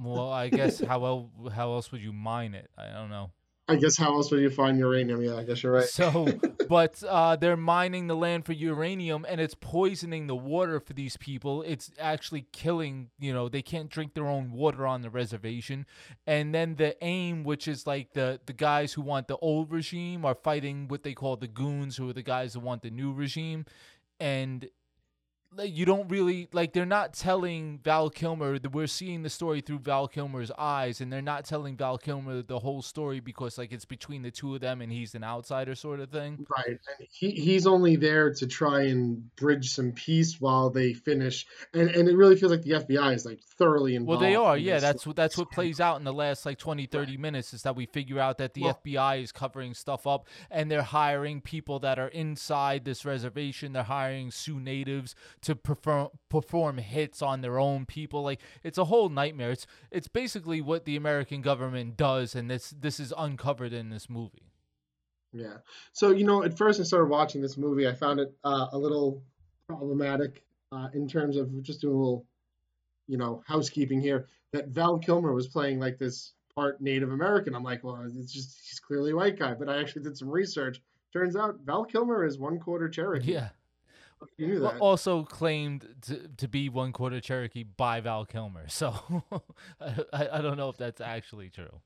[0.03, 2.71] well, I guess how el- how else would you mine it?
[2.77, 3.31] I don't know.
[3.71, 5.21] I guess how else would you find uranium?
[5.21, 5.85] Yeah, I guess you're right.
[5.85, 6.27] So,
[6.71, 11.19] but uh, they're mining the land for uranium, and it's poisoning the water for these
[11.19, 11.61] people.
[11.63, 13.11] It's actually killing.
[13.19, 15.85] You know, they can't drink their own water on the reservation.
[16.27, 20.25] And then the AIM, which is like the the guys who want the old regime,
[20.25, 23.13] are fighting what they call the goons, who are the guys who want the new
[23.13, 23.67] regime.
[24.19, 24.69] And
[25.57, 29.61] like you don't really like they're not telling Val Kilmer that we're seeing the story
[29.63, 33.73] through Val Kilmer's eyes and they're not telling Val Kilmer the whole story because like
[33.73, 36.47] it's between the two of them and he's an outsider sort of thing.
[36.55, 36.79] Right.
[36.99, 41.47] And he, he's only there to try and bridge some peace while they finish.
[41.73, 44.21] And and it really feels like the FBI is like thoroughly involved.
[44.21, 44.59] Well they are.
[44.59, 47.55] in Yeah, that's what that's what plays out in the last like 20 30 minutes
[47.55, 50.83] is that we figure out that the Well- FBI is covering stuff up and they're
[50.83, 53.73] hiring people that are inside this reservation.
[53.73, 58.23] They're hiring Sioux natives to perform perform hits on their own people.
[58.23, 59.51] Like it's a whole nightmare.
[59.51, 64.09] It's it's basically what the American government does and this this is uncovered in this
[64.11, 64.53] movie.
[65.33, 65.59] Yeah.
[65.93, 68.79] So, you know, at first I started watching this movie, I found it uh, a
[68.79, 69.23] little
[69.69, 72.27] problematic uh, in terms of just doing a little,
[73.07, 74.27] you know, housekeeping here.
[74.53, 77.55] That Val Kilmer was playing like this part Native American.
[77.55, 79.53] I'm like, well, it's just, he's clearly a white guy.
[79.53, 80.81] But I actually did some research.
[81.13, 83.33] Turns out Val Kilmer is one quarter Cherokee.
[83.33, 83.37] Yeah.
[83.37, 84.08] You knew Well, that.
[84.81, 88.69] Also claimed to, to be one quarter Cherokee by Val Kilmer.
[88.69, 88.95] So
[89.81, 91.81] I, I don't know if that's actually true.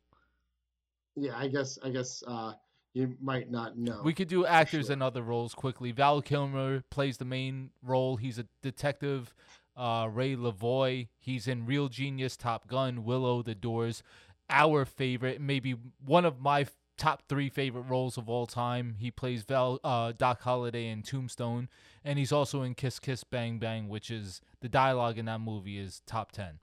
[1.17, 2.55] Yeah, I guess, I guess uh,
[2.95, 4.01] you might not know.
[4.05, 5.93] We could do actors and other roles quickly.
[5.93, 8.17] Val Kilmer plays the main role.
[8.17, 9.35] He's a detective.
[9.77, 11.09] Uh, Ray Levoi.
[11.19, 14.03] He's in Real Genius, Top Gun, Willow, The Doors.
[14.51, 16.67] Our favorite, maybe one of my
[17.03, 18.95] top three favorite roles of all time.
[18.99, 21.69] He plays Val uh, Doc Holliday in Tombstone,
[22.05, 25.79] and he's also in Kiss Kiss Bang Bang, which is the dialogue in that movie
[25.79, 26.61] is top ten.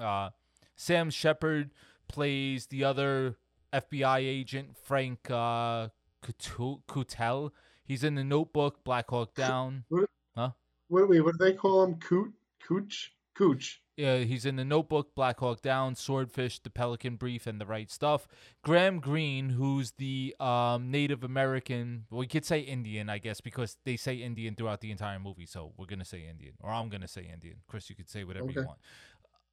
[0.00, 0.30] Uh,
[0.76, 1.72] Sam Shepard
[2.06, 3.38] plays the other
[3.72, 5.88] FBI agent, Frank uh,
[6.22, 7.50] Coutelle.
[7.84, 9.84] He's in The Notebook, Black Hawk Down.
[9.88, 10.50] What, Huh?
[10.88, 11.96] what, wait, what do they call him?
[11.96, 12.32] Coot?
[12.62, 13.12] Cooch?
[13.36, 13.80] Cooch.
[13.96, 17.90] Yeah, he's in The Notebook, Black Hawk Down, Swordfish, The Pelican Brief, and The Right
[17.90, 18.28] Stuff.
[18.62, 23.78] Graham Greene, who's the um, Native American, well, we could say Indian, I guess, because
[23.86, 25.46] they say Indian throughout the entire movie.
[25.46, 27.56] So we're gonna say Indian, or I'm gonna say Indian.
[27.68, 28.78] Chris, you could say whatever you want.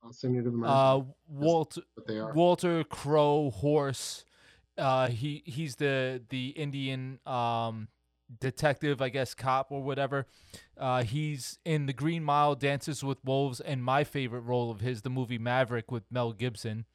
[0.03, 2.33] I'll you to the Uh, Walter what they are.
[2.33, 4.25] Walter Crow Horse.
[4.77, 7.87] Uh, he he's the the Indian um
[8.39, 10.25] detective, I guess, cop or whatever.
[10.77, 15.01] Uh, he's in The Green Mile, Dances with Wolves, and my favorite role of his,
[15.01, 16.85] the movie Maverick with Mel Gibson.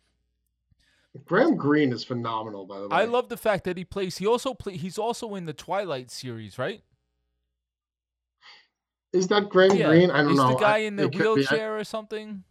[1.25, 2.97] Graham Greene is phenomenal, by the way.
[2.97, 4.19] I love the fact that he plays.
[4.19, 4.77] He also play.
[4.77, 6.83] He's also in the Twilight series, right?
[9.13, 9.87] Is that Graham yeah.
[9.89, 10.11] Greene?
[10.11, 10.51] I don't He's know.
[10.51, 11.05] the guy I- in the.
[11.05, 12.45] I- wheelchair or something.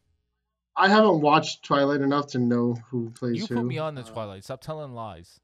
[0.76, 3.56] I haven't watched Twilight enough to know who plays You who.
[3.56, 4.44] put me on the Twilight.
[4.44, 5.40] Stop telling lies.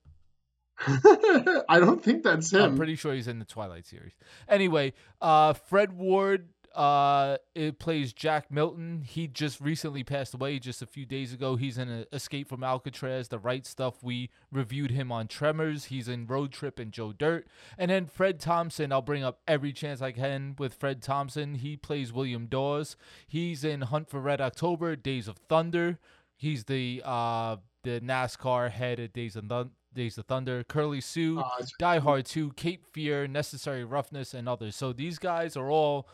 [0.87, 2.61] I don't think that's him.
[2.61, 4.13] I'm pretty sure he's in the Twilight series.
[4.47, 9.03] Anyway, uh, Fred Ward uh, it plays Jack Milton.
[9.07, 11.55] He just recently passed away just a few days ago.
[11.55, 14.03] He's in Escape from Alcatraz, The Right Stuff.
[14.03, 15.85] We reviewed him on Tremors.
[15.85, 17.47] He's in Road Trip and Joe Dirt.
[17.77, 21.55] And then Fred Thompson, I'll bring up every chance I can with Fred Thompson.
[21.55, 22.97] He plays William Dawes.
[23.27, 25.99] He's in Hunt for Red October, Days of Thunder.
[26.35, 31.39] He's the uh, the NASCAR head at Days of Thun- Days of Thunder, Curly Sue,
[31.39, 34.75] oh, it's- Die Hard 2, Cape Fear, Necessary Roughness, and others.
[34.75, 36.07] So these guys are all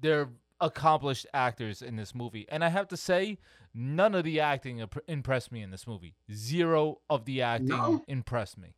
[0.00, 0.28] they're
[0.60, 3.38] accomplished actors in this movie, and I have to say,
[3.74, 6.14] none of the acting impressed me in this movie.
[6.32, 8.02] Zero of the acting No?
[8.06, 8.74] impressed me.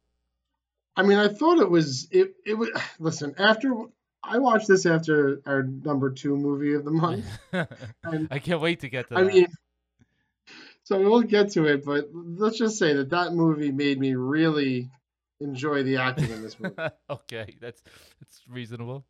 [0.97, 2.35] I mean, I thought it was it.
[2.47, 3.75] It was listen after
[4.23, 7.27] I watched this after our number two movie of the month.
[7.53, 9.35] And- I can't wait to get to I that.
[9.35, 9.47] mean,
[10.85, 14.91] so we'll get to it, but let's just say that that movie made me really
[15.41, 16.77] enjoy the acting in this movie.
[17.11, 17.83] okay, that's
[18.21, 19.05] that's reasonable.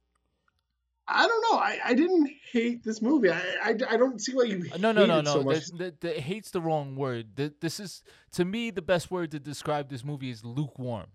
[1.06, 1.58] I don't know.
[1.58, 3.30] I, I didn't hate this movie.
[3.30, 5.34] I, I, I don't see why you Uh, No, no, no, no.
[5.34, 5.42] so.
[5.42, 7.37] This- the, the, hate's the wrong word.
[7.37, 11.08] The, this is to me the best word to describe this movie is lukewarm.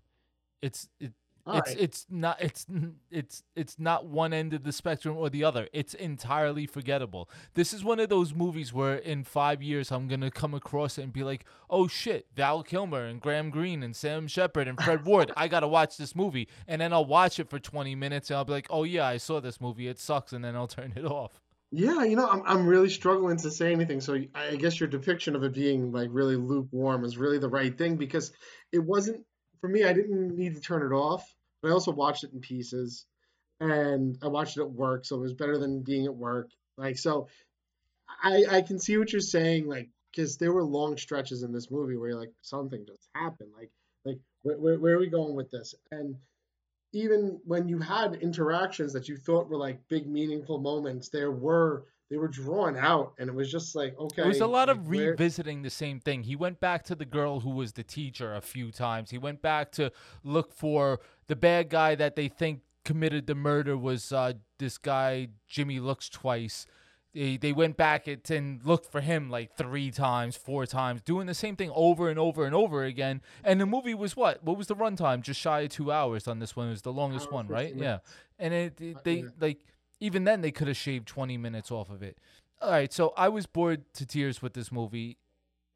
[0.62, 1.12] It's it,
[1.46, 1.80] All it's right.
[1.80, 2.66] it's not it's
[3.10, 5.68] it's it's not one end of the spectrum or the other.
[5.72, 7.30] It's entirely forgettable.
[7.54, 11.02] This is one of those movies where in five years I'm gonna come across it
[11.02, 15.04] and be like, oh shit, Val Kilmer and Graham Greene and Sam Shepard and Fred
[15.04, 15.32] Ward.
[15.36, 18.44] I gotta watch this movie, and then I'll watch it for 20 minutes and I'll
[18.44, 19.88] be like, oh yeah, I saw this movie.
[19.88, 21.40] It sucks, and then I'll turn it off.
[21.72, 24.00] Yeah, you know, I'm I'm really struggling to say anything.
[24.00, 27.76] So I guess your depiction of it being like really lukewarm is really the right
[27.76, 28.32] thing because
[28.72, 29.24] it wasn't
[29.60, 29.84] for me.
[29.84, 31.24] I didn't need to turn it off,
[31.62, 33.06] but I also watched it in pieces,
[33.60, 36.50] and I watched it at work, so it was better than being at work.
[36.76, 37.28] Like so,
[38.22, 41.70] I I can see what you're saying, like because there were long stretches in this
[41.70, 43.70] movie where like something just happened, like
[44.04, 45.74] like where where, where are we going with this?
[45.90, 46.16] And
[46.92, 51.84] even when you had interactions that you thought were like big meaningful moments there were
[52.10, 54.76] they were drawn out and it was just like okay It was a lot like,
[54.76, 56.24] of where- revisiting the same thing.
[56.24, 59.10] He went back to the girl who was the teacher a few times.
[59.10, 59.92] He went back to
[60.24, 65.28] look for the bad guy that they think committed the murder was uh, this guy
[65.48, 66.66] Jimmy Looks twice.
[67.12, 71.26] They, they went back at, and looked for him like three times, four times, doing
[71.26, 73.20] the same thing over and over and over again.
[73.42, 74.44] And the movie was what?
[74.44, 75.20] What was the runtime?
[75.20, 76.68] Just shy of two hours on this one.
[76.68, 77.74] It was the longest Hour, one, right?
[77.74, 77.98] Yeah.
[78.38, 79.58] And it, it- they like
[80.00, 82.18] even then they could have shaved 20 minutes off of it.
[82.60, 85.18] All right, so I was bored to tears with this movie.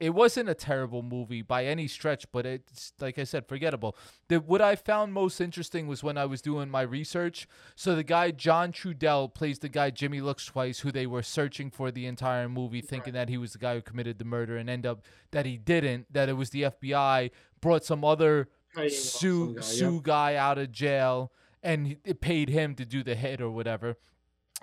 [0.01, 3.97] It wasn't a terrible movie by any stretch, but it's like I said, forgettable.
[4.29, 7.47] The, what I found most interesting was when I was doing my research.
[7.77, 11.71] So the guy John Trudell plays the guy Jimmy Looks Twice, who they were searching
[11.71, 14.69] for the entire movie, thinking that he was the guy who committed the murder, and
[14.69, 16.13] end up that he didn't.
[16.13, 20.73] That it was the FBI brought some other Paying Sue guy, Sue guy out of
[20.73, 21.33] jail,
[21.63, 23.97] and it paid him to do the hit or whatever.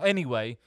[0.03, 0.57] Anyway,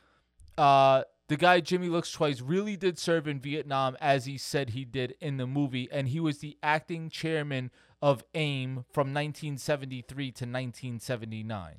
[0.59, 4.85] uh, the guy Jimmy Looks Twice really did serve in Vietnam as he said he
[4.85, 7.71] did in the movie, and he was the acting chairman
[8.03, 11.77] of AIM from 1973 to 1979.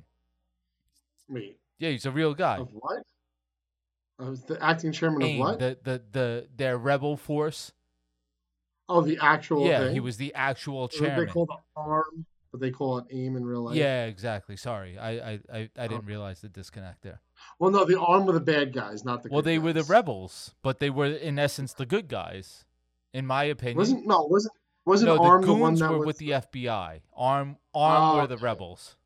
[1.28, 2.56] wait Yeah, he's a real guy.
[2.58, 3.02] of what
[4.18, 7.72] I was the acting chairman of what the, the the their rebel force.
[8.88, 9.92] oh the actual yeah, thing?
[9.94, 11.28] he was the actual What they chairman.
[11.28, 14.56] call the arm but they call it aim in real life Yeah, exactly.
[14.56, 15.88] Sorry, I I, I, I oh.
[15.88, 17.20] didn't realize the disconnect there.
[17.58, 20.54] well no the arm were the bad guys not the Well, they were the rebels,
[20.62, 22.64] but they were in essence the good guys,
[23.12, 23.76] in my opinion.
[23.76, 24.54] wasn't no wasn't
[24.86, 27.00] wasn't no, arm the goons one that were was with the FBI.
[27.14, 28.44] Arm, arm Oh, were the okay.
[28.44, 28.96] rebels.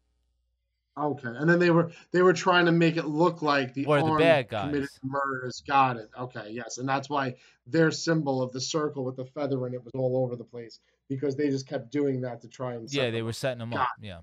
[0.99, 4.03] Okay, and then they were they were trying to make it look like the Were
[4.03, 5.01] the bad committed guys.
[5.03, 5.63] murders.
[5.67, 6.11] Got it.
[6.19, 7.35] Okay, yes, and that's why
[7.67, 10.81] their symbol of the circle with the feather in it was all over the place
[11.11, 12.91] because they just kept doing that to try and.
[12.91, 13.89] Yeah, they were setting them Got up.
[14.01, 14.21] Yeah.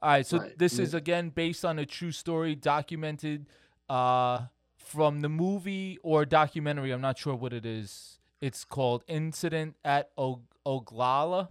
[0.00, 0.84] All right, so Right, this yeah.
[0.84, 3.46] is again based on a true story, documented
[3.88, 4.42] uh,
[4.76, 6.92] from the movie or documentary.
[6.92, 8.20] I'm not sure what it is.
[8.40, 11.48] It's called Incident at Og- Oglala.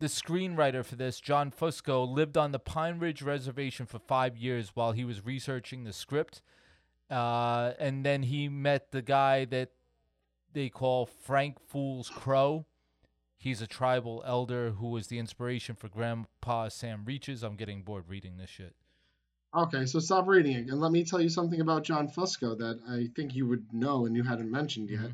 [0.00, 4.72] The screenwriter for this, John Fusco, lived on the Pine Ridge Reservation for five years
[4.74, 6.42] while he was researching the script.
[7.10, 9.70] Uh, and then he met the guy that
[10.52, 12.66] they call Frank Fool's Crow.
[13.40, 17.42] He's a tribal elder who was the inspiration for Grandpa Sam Reaches.
[17.44, 18.74] I'm getting bored reading this shit.
[19.56, 22.80] Okay, so stop reading it and let me tell you something about John Fusco that
[22.88, 25.00] I think you would know and you hadn't mentioned yet.
[25.00, 25.10] Mm-hmm.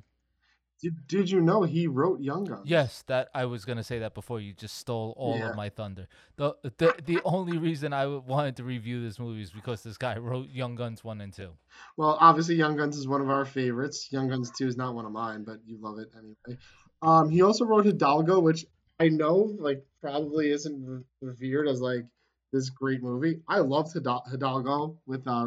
[0.82, 2.62] Did, did you know he wrote Young Guns?
[2.68, 4.40] Yes, that I was gonna say that before.
[4.40, 5.50] You just stole all Yeah.
[5.50, 6.08] of my thunder.
[6.36, 10.18] The the the only reason I wanted to review this movie is because this guy
[10.18, 11.50] wrote Young Guns one and two.
[11.96, 14.08] Well, obviously, Young Guns is one of our favorites.
[14.10, 16.58] Young Guns 2 is not one of mine, but you love it anyway.
[17.04, 18.66] Um, he also wrote Hidalgo, which
[18.98, 22.06] I know like probably isn't revered as like
[22.52, 23.40] this great movie.
[23.48, 25.46] I loved Hidal- Hidalgo with uh,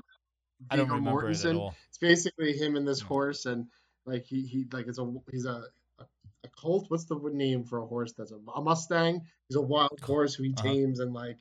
[0.71, 1.73] Viggo remember it Mortensen.
[1.89, 3.67] It's basically him and this horse, and
[4.05, 5.63] like he he like it's a he's a
[5.99, 6.03] a,
[6.43, 6.85] a colt.
[6.89, 9.21] What's the name for a horse that's a, a Mustang?
[9.49, 10.63] He's a wild horse who he Uh-huh.
[10.67, 11.37] tames and like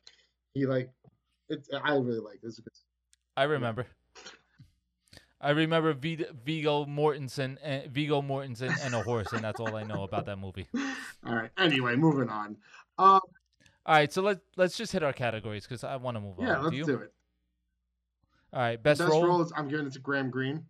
[0.55, 0.91] he like
[1.49, 1.67] it.
[1.83, 2.61] I really like this.
[3.37, 3.87] I remember.
[5.41, 9.83] I remember v- Viggo Mortensen and Viggo Mortensen and a horse, and that's all I
[9.83, 10.67] know about that movie.
[11.27, 11.51] All right.
[11.59, 12.57] Anyway, moving on.
[12.99, 13.21] Um, All
[13.87, 16.49] right, so let let's just hit our categories because I want to move yeah, on.
[16.51, 17.13] Yeah, let's do, do it.
[18.53, 19.27] All right, best, Best role.
[19.27, 20.65] role is I'm giving it to Graham Greene.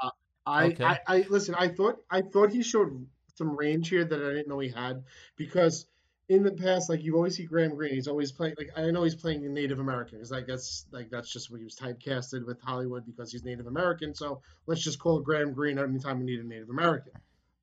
[0.00, 0.10] Uh,
[0.46, 0.84] I, Okay.
[0.84, 1.54] I, I listen.
[1.56, 5.02] I thought I thought he showed some range here that I didn't know he had
[5.36, 5.86] because
[6.28, 8.54] in the past, like you always see Graham Greene, he's always playing.
[8.58, 11.64] Like I know he's playing Native American because I guess like that's just what he
[11.64, 14.14] was typecasted with Hollywood because he's Native American.
[14.14, 17.12] So let's just call Graham Greene anytime we need a Native American.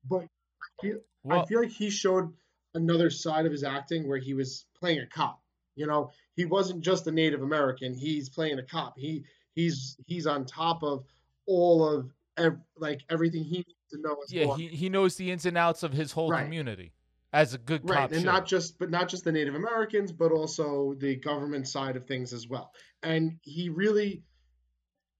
[0.08, 0.98] But I feel,
[1.30, 2.32] I feel like he showed
[2.74, 5.40] another side of his acting where he was playing a cop.
[5.76, 7.94] You know, he wasn't just a Native American.
[7.94, 8.98] He's playing a cop.
[8.98, 11.04] He he's he's on top of
[11.46, 14.16] all of ev- like everything he needs to know.
[14.28, 16.42] Yeah, he, he knows the ins and outs of his whole Right.
[16.44, 16.92] community
[17.36, 18.26] as a good right cop and should.
[18.26, 22.32] not just but not just the native americans but also the government side of things
[22.32, 22.72] as well
[23.02, 24.22] and he really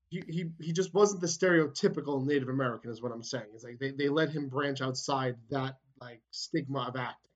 [0.09, 3.79] he, he, he just wasn't the stereotypical native american is what i'm saying it's like
[3.79, 7.31] they, they let him branch outside that like stigma of acting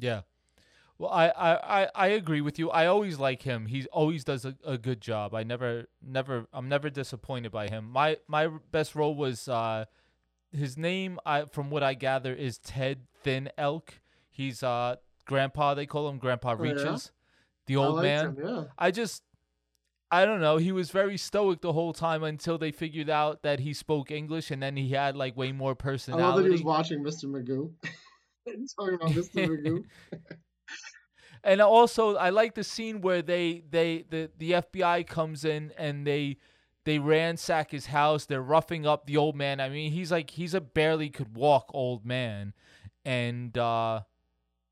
[0.00, 0.22] Yeah.
[0.98, 2.70] Well, I, I, I, I agree with you.
[2.70, 3.66] I always like him.
[3.66, 5.34] He always does a, a good job.
[5.34, 7.90] I never never I'm never disappointed by him.
[7.90, 9.86] My my best role was uh
[10.52, 14.00] his name I from what I gather is Ted Thin Elk.
[14.30, 14.96] He's uh
[15.26, 16.72] grandpa they call him Grandpa Oh, yeah?
[16.72, 17.12] Reaches.
[17.66, 18.36] The old man.
[18.36, 18.64] him, yeah.
[18.78, 19.22] I just
[20.10, 20.56] I don't know.
[20.56, 24.50] He was very stoic the whole time until they figured out that he spoke English
[24.50, 26.22] and then he had like way more i personality.
[26.24, 27.70] love that he was watching mr magoo
[28.76, 29.84] talking about mr magoo
[31.42, 36.06] And also, I like the scene where they they the the FBI comes in and
[36.06, 36.36] they
[36.84, 38.26] they ransack his house.
[38.26, 39.60] They're roughing up the old man.
[39.60, 42.54] I mean, he's like he's a barely could walk old man,
[43.04, 44.00] and uh,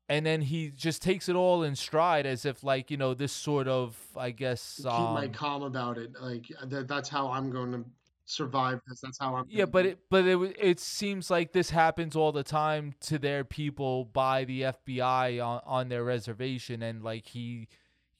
[0.09, 3.31] and then he just takes it all in stride as if like you know this
[3.31, 7.51] sort of I guess keep my um, calm about it like that, that's how i'm
[7.51, 7.85] going to
[8.25, 12.15] survive this that's how i'm Yeah, but it but it it seems like this happens
[12.15, 17.27] all the time to their people by the FBI on on their reservation, and like
[17.27, 17.67] he,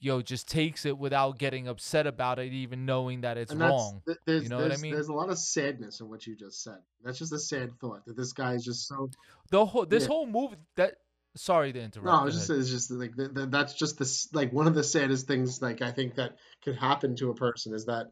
[0.08, 4.02] know, just takes it without getting upset about it, even knowing that it's wrong.
[4.26, 4.92] you know what I mean?
[4.92, 6.78] There's a lot of sadness in what you just said.
[7.04, 9.10] That's just a sad thought that this guy is just so.
[9.50, 10.08] The whole this yeah.
[10.08, 10.94] whole movie that.
[11.36, 12.06] Sorry to interrupt.
[12.06, 14.74] No, I was just it's just like th- th- that's just this like one of
[14.74, 18.06] the saddest things like I think that could happen to a person is that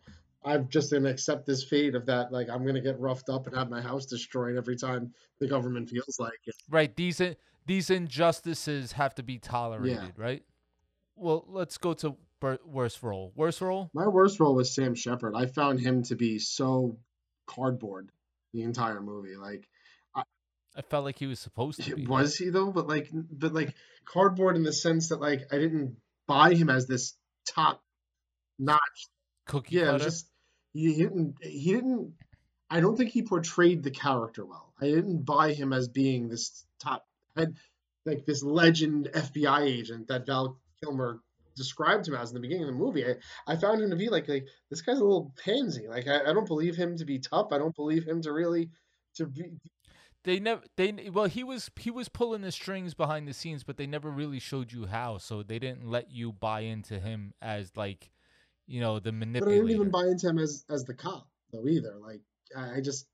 [0.45, 3.57] I'm just gonna accept this fate of that like I'm gonna get roughed up and
[3.57, 6.55] have my house destroyed every time the government feels like it.
[6.71, 6.95] right.
[6.95, 7.21] These
[7.67, 10.45] these injustices have to be tolerated, right?
[11.19, 12.17] Well, let's go to
[12.65, 13.33] worst role.
[13.35, 13.91] Worst role.
[13.95, 15.35] My worst role was Sam Shepard.
[15.35, 16.99] I found him to be so
[17.47, 18.11] cardboard
[18.53, 19.37] the entire movie.
[19.37, 19.69] Like
[20.15, 22.07] I felt like he was supposed to be.
[22.07, 22.71] was he though?
[22.71, 25.97] But like, but like cardboard in the sense that like I didn't
[26.27, 27.15] buy him as this
[27.47, 27.83] top
[28.59, 28.79] notch.
[29.47, 30.05] Cookie Yeah, cutter?
[30.05, 30.29] just
[30.73, 31.35] he didn't.
[31.43, 32.13] He didn't.
[32.71, 34.73] I don't think he portrayed the character well.
[34.81, 37.07] I didn't buy him as being this top
[37.37, 37.57] head,
[38.05, 41.21] like this legend FBI agent that Val Kilmer
[41.57, 43.05] described him as in the beginning of the movie.
[43.05, 43.17] I,
[43.47, 45.89] I found him to be like like this guy's a little pansy.
[45.89, 47.49] Like I, I don't believe him to be tough.
[47.53, 48.71] I don't believe him to really
[49.17, 49.59] to be
[50.25, 53.77] They never they well he was he was pulling the strings behind the scenes, but
[53.77, 55.19] they never really showed you how.
[55.19, 58.11] So they didn't let you buy into him as like,
[58.67, 61.29] you know, the manipulator But I didn't even buy into him as as the cop
[61.53, 61.95] though either.
[62.01, 62.21] Like
[62.57, 63.07] I, I just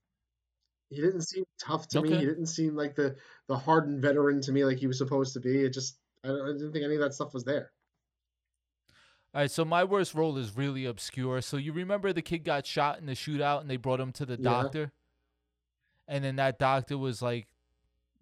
[0.90, 2.10] he didn't seem tough to me.
[2.10, 3.16] He didn't seem like the
[3.48, 5.64] the hardened veteran to me like he was supposed to be.
[5.64, 7.70] It just I, I didn't think any of that stuff was there.
[9.34, 11.40] All right, so my worst role is really obscure.
[11.40, 14.26] So you remember the kid got shot in the shootout and they brought him to
[14.26, 14.42] the Yeah.
[14.50, 14.92] doctor?
[16.06, 17.48] And then that doctor was like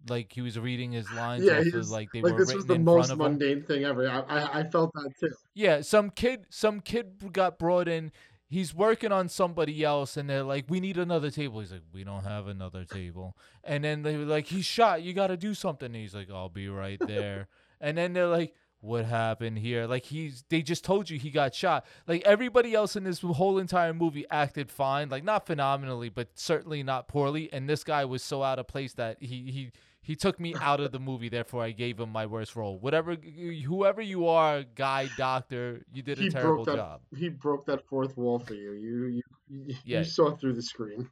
[0.09, 2.65] like he was reading his lines Yeah, was- like they like were this written was
[2.65, 3.31] the in most front of him.
[3.39, 4.09] mundane thing ever.
[4.09, 5.31] I, I I felt that too.
[5.53, 8.11] Yeah, some kid some kid got brought in.
[8.49, 11.59] He's working on somebody else and they're like, We need another table.
[11.61, 13.37] He's like, We don't have another table.
[13.63, 15.85] And then they were like, He's shot, you gotta do something.
[15.87, 17.47] And he's like, I'll be right there.
[17.83, 19.85] and then they're like, What happened here?
[19.85, 21.85] Like he's they just told you he got shot.
[22.07, 25.09] Like everybody else in this whole entire movie acted fine.
[25.09, 27.51] Like not phenomenally, but certainly not poorly.
[27.53, 29.71] And this guy was so out of place that he he
[30.01, 32.77] he took me out of the movie, therefore I gave him my worst role.
[32.77, 37.01] Whatever, whoever you are, guy, doctor, you did a he terrible that job.
[37.15, 38.73] he broke that fourth wall for you.
[38.73, 39.99] You you you, Yeah.
[39.99, 41.09] you saw through the screen.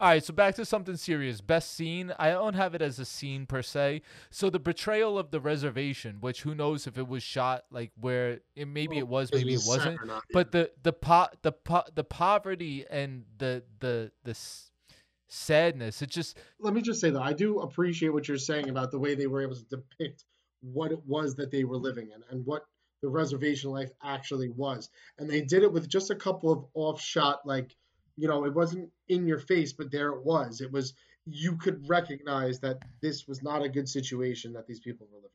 [0.00, 1.40] All right, so back to something serious.
[1.40, 2.12] Best scene.
[2.18, 4.02] I don't have it as a scene per se.
[4.28, 8.40] So the betrayal of the reservation, which who knows if it was shot like where
[8.56, 10.00] it maybe it was, maybe it wasn't.
[10.00, 14.32] Uh, or not, But the the po- the po- the poverty and the the the
[14.32, 14.72] s-
[15.28, 16.02] sadness.
[16.02, 18.98] It just let me just say that I do appreciate what you're saying about the
[18.98, 20.24] way they were able to depict
[20.60, 22.66] what it was that they were living in and what
[23.00, 24.90] the reservation life actually was.
[25.18, 27.76] And they did it with just a couple of off shot, like,
[28.16, 30.60] you know, it wasn't in your face, but there it was.
[30.60, 30.94] It was
[31.26, 35.30] you could recognize that this was not a good situation that these people were living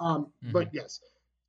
[0.00, 0.06] in.
[0.06, 1.00] Um, But yes,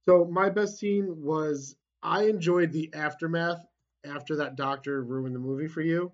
[0.08, 3.64] so my best scene was I enjoyed the aftermath
[4.06, 6.12] after that doctor ruined the movie for you.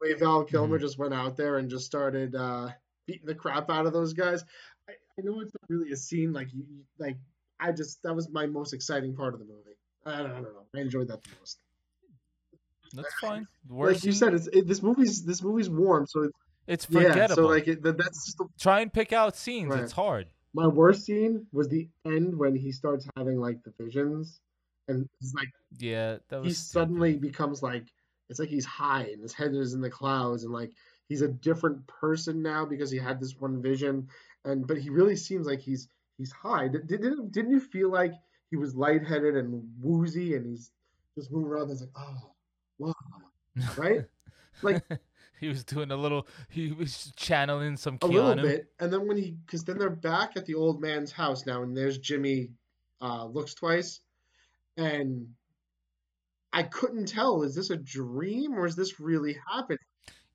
[0.00, 2.68] The way Val Kilmer just went out there and just started uh,
[3.06, 4.44] beating the crap out of those guys.
[4.88, 7.16] I, I know it's not really a scene like you you- like
[7.58, 9.78] I just that was my most exciting part of the movie.
[10.04, 10.66] I don't, I don't know.
[10.74, 11.58] I enjoyed that the most.
[12.94, 13.46] That's fine.
[13.68, 16.32] Like you said, it's it, this movie's this movie's warm, so it's
[16.66, 17.42] It's Yeah, forgettable.
[17.44, 19.70] so like it, that, that's just the, Try and pick out scenes.
[19.70, 19.82] Right.
[19.82, 20.26] It's hard.
[20.54, 24.40] my worst scene was the end when he starts having like the visions,
[24.88, 27.86] and it's like Yeah, that he was suddenly becomes like
[28.28, 30.72] it's like he's high and his head is in the clouds and like
[31.08, 34.08] he's a different person now because he had this one vision
[34.44, 38.12] and but he really seems like he's he's high Did, didn't didn't you feel like
[38.50, 40.72] he was lightheaded and woozy and he's
[41.16, 42.32] just moving around and it's like oh
[42.78, 42.92] wow
[43.76, 44.04] right
[44.62, 44.82] like
[45.40, 46.26] he was doing a little.
[46.48, 50.36] He was channeling some a little bit and then when he because then they're back
[50.36, 52.48] at the old man's house now and there's jimmy
[53.02, 54.00] uh looks twice
[54.78, 55.26] and
[56.52, 59.78] i couldn't tell is this a dream or is this really happening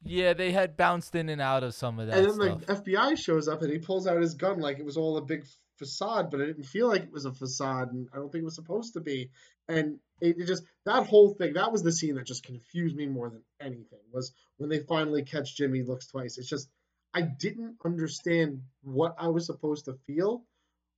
[0.03, 2.83] Yeah, they had bounced in and out of some of that and then stuff.
[2.85, 5.21] the fbi shows up and he pulls out his gun like it was all a
[5.21, 5.43] big
[5.77, 8.45] facade but it didn't feel like it was a facade and i don't think it
[8.45, 9.31] was supposed to be
[9.67, 13.07] and it, it just that whole thing that was the scene that just confused me
[13.07, 16.69] more than anything was when they finally catch jimmy looks twice it's just
[17.13, 20.43] i didn't understand what i was supposed to feel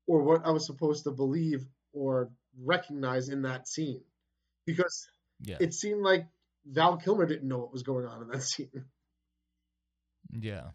[0.08, 2.30] or what i was supposed to believe or
[2.64, 4.02] recognize in that scene
[4.66, 5.08] because
[5.42, 5.58] Yeah.
[5.60, 6.26] it seemed like
[6.66, 8.86] val kilmer didn't know what was going on in that scene
[10.32, 10.70] Yeah.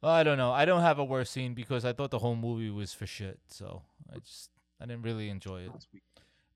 [0.00, 0.50] Well, I don't know.
[0.50, 3.38] I don't have a worse scene because I thought the whole movie was for shit.
[3.48, 3.82] So
[4.12, 4.50] I just
[4.80, 5.86] I didn't really enjoy it.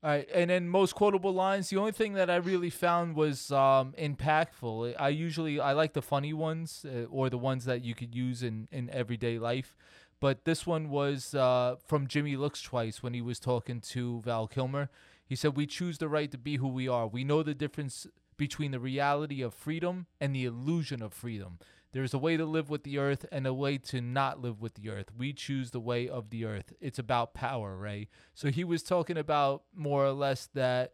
[0.07, 1.69] And then most quotable lines.
[1.69, 4.95] The only thing that I really found was um, impactful.
[4.97, 8.43] I usually I like the funny ones uh, or the ones that you could use
[8.43, 9.75] in in everyday life.
[10.19, 14.47] But this one was uh, from Jimmy Looks Twice when he was talking to Val
[14.47, 14.89] Kilmer.
[15.25, 17.07] He said, "We choose the right to be who we are.
[17.07, 21.59] We know the difference between the reality of freedom and the illusion of freedom.
[21.93, 24.61] There is a way to live with the earth and a way to not live
[24.61, 25.07] with the earth.
[25.17, 26.73] We choose the way of the earth.
[26.81, 28.09] It's about power, right?
[28.33, 30.93] So he was talking about more or less that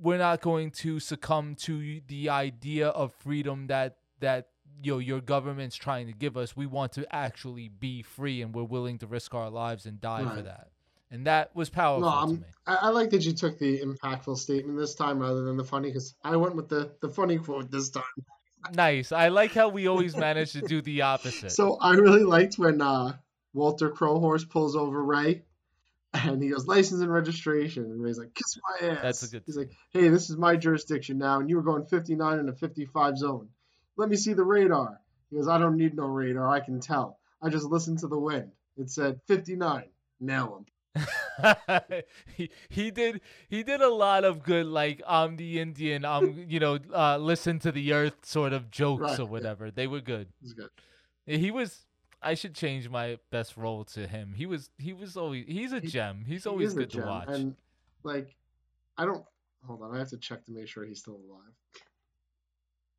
[0.00, 4.48] we're not going to succumb to the idea of freedom that that
[4.82, 6.56] you know your government's trying to give us.
[6.56, 10.24] We want to actually be free, and we're willing to risk our lives and die
[10.34, 10.68] for that.
[11.10, 12.46] And that was powerful No, to me.
[12.66, 15.88] I, I like that you took the impactful statement this time rather than the funny
[15.88, 18.02] because I went with the, the funny quote this time.
[18.72, 19.12] Nice.
[19.12, 21.52] I like how we always manage to do the opposite.
[21.52, 23.16] So I really liked when uh,
[23.54, 25.42] Walter Crowhorse pulls over Ray
[26.12, 27.84] and he goes, license and registration.
[27.84, 28.98] And Ray's like, kiss my ass.
[29.02, 31.86] That's a good He's like, hey, this is my jurisdiction now, and you were going
[31.86, 33.48] 59 in a 55 zone.
[33.96, 35.00] Let me see the radar.
[35.30, 36.48] He goes, I don't need no radar.
[36.48, 37.18] I can tell.
[37.42, 38.52] I just listened to the wind.
[38.76, 39.84] It said 59.
[40.20, 40.66] Nail him.
[42.36, 46.58] he, he did he did a lot of good like I'm the Indian I'm you
[46.60, 49.28] know uh, listen to the earth sort of jokes Right, or yeah.
[49.28, 49.70] whatever.
[49.70, 50.28] They were good.
[50.56, 50.70] Good.
[51.26, 51.84] He was.
[52.20, 54.34] I should change my best role to him.
[54.36, 54.70] He was.
[54.78, 55.44] He was always.
[55.46, 56.24] He's a gem.
[56.26, 57.28] He's He always good to watch.
[57.28, 57.54] And
[58.02, 58.34] like,
[58.96, 59.24] I don't.
[59.66, 61.52] Hold on, I have to check to make sure he's still alive.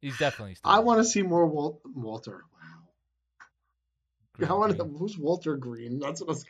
[0.02, 0.56] He's definitely.
[0.56, 2.46] Still I want to see more Wal- Walter.
[2.54, 2.88] Wow.
[4.36, 4.84] Graham I want to.
[4.86, 6.00] Who's Walter Green?
[6.00, 6.46] That's what I was.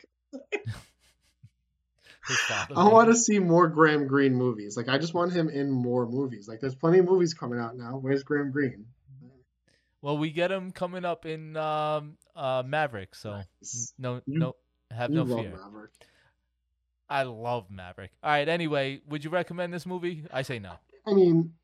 [2.76, 4.76] I want to see more Graham Greene movies.
[4.76, 6.46] Like, I just want him in more movies.
[6.48, 7.96] Like, there's plenty of movies coming out now.
[7.96, 8.86] Where's Graham Greene?
[10.02, 13.14] Well, we get him coming up in um, uh, Maverick.
[13.14, 13.44] So n-
[13.98, 14.56] no, You- no,
[14.90, 15.52] have no fear.
[15.62, 15.90] Maverick.
[17.08, 18.12] I love Maverick.
[18.22, 18.48] All right.
[18.48, 20.24] Anyway, would you recommend this movie?
[20.32, 20.74] I say no.
[21.06, 21.54] I mean,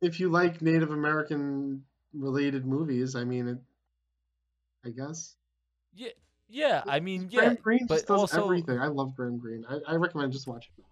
[0.00, 3.58] if you like Native American related movies, I mean, it,
[4.84, 5.34] I guess.
[5.92, 6.10] Yeah.
[6.50, 6.82] Yeah.
[6.86, 7.40] I mean, yeah.
[7.40, 8.78] Graham Greene but does also, everything.
[8.78, 9.64] I love Graham Greene.
[9.68, 10.84] I, I recommend just watching it.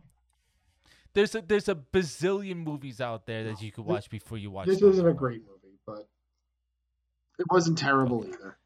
[1.15, 4.51] there's a there's a bazillion movies out there that you could This- watch before you
[4.51, 4.67] watch.
[4.67, 6.09] This isn't a great movie, but
[7.39, 8.57] it wasn't terrible either.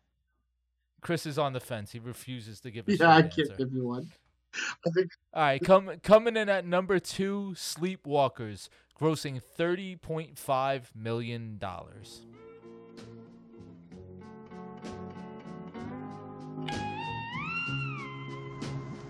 [1.00, 1.90] Chris is on the fence.
[1.92, 3.54] He refuses to give a Yeah, I can't answer.
[3.56, 4.10] give you one.
[4.86, 8.68] I think All right, come coming in at number two, Sleepwalkers,
[9.00, 12.22] grossing thirty point five million dollars.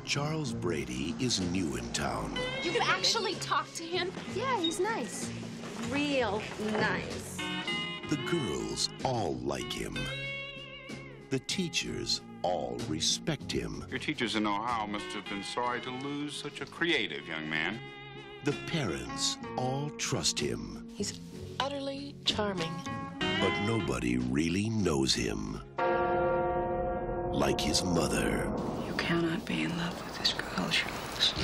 [0.05, 2.37] Charles Brady is new in town.
[2.63, 4.11] You can actually talk to him?
[4.35, 5.31] Yeah, he's nice.
[5.91, 6.43] Real
[6.73, 7.39] nice.
[8.11, 9.97] The girls all like him.
[11.31, 13.85] The teachers all respect him.
[13.91, 17.79] Your teachers in Ohio must have been sorry to lose such a creative young man.
[18.45, 20.89] The parents all trust him.
[20.93, 21.21] He's
[21.61, 22.73] utterly charming.
[23.21, 25.61] But nobody really knows him
[27.33, 28.51] like his mother.
[28.87, 31.35] You cannot be in love with this girl, Charles.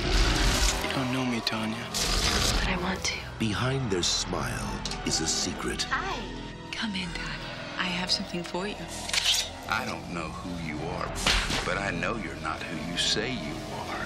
[0.83, 1.75] You don't know me, Tanya.
[1.89, 3.15] But I want to.
[3.39, 5.83] Behind their smile is a secret.
[5.83, 6.19] Hi.
[6.71, 7.29] Come in, Tanya.
[7.77, 8.75] I have something for you.
[9.67, 11.11] I don't know who you are,
[11.65, 14.05] but I know you're not who you say you are.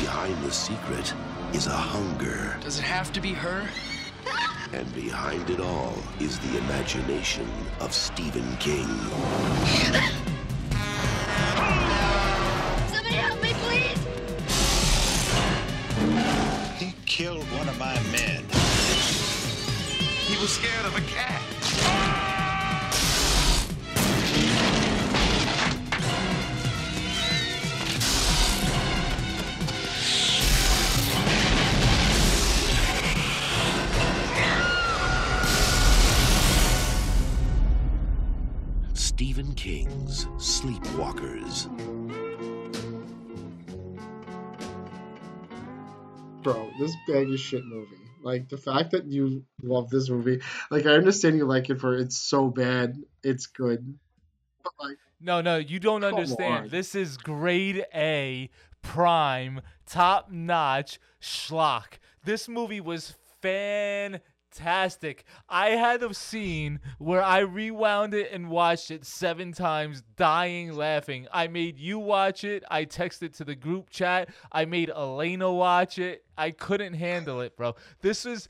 [0.00, 1.14] Behind the secret
[1.52, 2.56] is a hunger.
[2.60, 3.68] Does it have to be her?
[4.72, 7.48] And behind it all is the imagination
[7.80, 8.88] of Stephen King.
[17.74, 18.44] of my men.
[20.26, 21.40] He was scared of a cat.
[38.94, 41.68] Stephen King's Sleepwalkers.
[46.44, 47.96] Bro, this bag is shit movie.
[48.22, 51.96] Like the fact that you love this movie, like I understand you like it for
[51.96, 53.98] it's so bad, it's good.
[54.62, 56.64] But like No, no, you don't understand.
[56.64, 56.68] on.
[56.68, 58.50] This is grade A,
[58.82, 61.98] prime, top notch schlock.
[62.24, 63.14] This movie was
[64.54, 65.24] fantastic.
[65.48, 71.26] I had a scene where I rewound it and watched it seven times, dying laughing.
[71.32, 72.64] I made you watch it.
[72.70, 74.28] I texted to the group chat.
[74.52, 76.24] I made Elena watch it.
[76.36, 77.74] I couldn't handle it, bro.
[78.00, 78.48] This is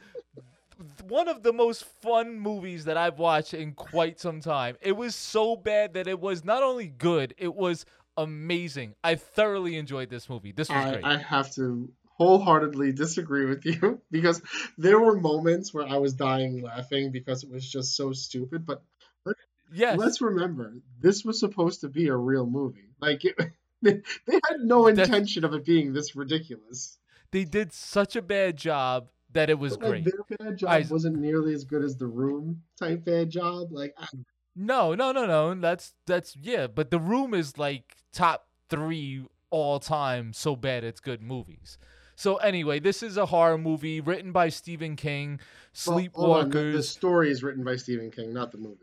[1.08, 4.76] one of the most fun movies that I've watched in quite some time.
[4.80, 7.86] It was so bad that it was not only good, it was
[8.16, 8.94] amazing.
[9.02, 10.52] I thoroughly enjoyed this movie.
[10.52, 11.04] This was I, great.
[11.04, 14.40] I have to wholeheartedly disagree with you because
[14.78, 18.64] there were moments where I was dying laughing because it was just so stupid.
[18.66, 18.82] But
[19.26, 19.36] let,
[19.72, 19.98] yes.
[19.98, 22.88] let's remember, this was supposed to be a real movie.
[23.00, 23.36] Like it,
[23.82, 26.98] they, they had no That's- intention of it being this ridiculous.
[27.30, 30.14] they did such a bad job that it was But, like, great.
[30.28, 33.72] their bad job I- wasn't nearly as good as the Room type bad job.
[33.72, 34.06] Like I,
[34.54, 35.52] No, no, no, no.
[35.54, 41.00] That's that's yeah, but The Room is like top 3 all time so bad it's
[41.00, 41.76] good movies.
[42.16, 45.40] So anyway, this is a horror movie written by Stephen King,
[45.86, 46.72] well, the- Sleepwalkers.
[46.74, 48.76] The, story is written by Stephen King, not the movie,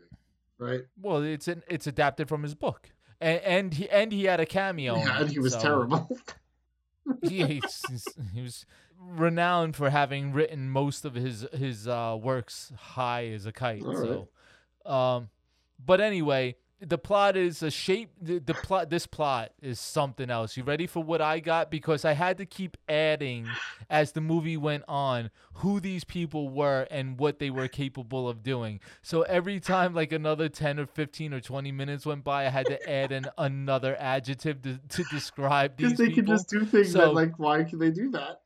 [0.58, 0.82] right?
[1.00, 2.90] Well, it's an, it's adapted from his book.
[3.20, 4.96] And, and he and he had a cameo.
[4.96, 6.08] Yeah, and he was so- terrible.
[7.22, 7.82] he, he's-
[8.34, 8.66] he was
[8.98, 13.82] renowned for having written most of his his uh, works high as a kite.
[13.82, 14.28] All
[14.84, 15.28] so, um,
[15.84, 18.10] but anyway, the plot is a shape.
[18.20, 18.90] The, the plot.
[18.90, 20.56] This plot is something else.
[20.56, 21.70] You ready for what I got?
[21.70, 23.46] Because I had to keep adding
[23.88, 28.42] as the movie went on who these people were and what they were capable of
[28.42, 28.80] doing.
[29.02, 32.66] So every time like another ten or fifteen or twenty minutes went by, I had
[32.66, 36.22] to add in another adjective to, to describe these Because they people.
[36.22, 38.40] could just do things So- that, like, why can they do that?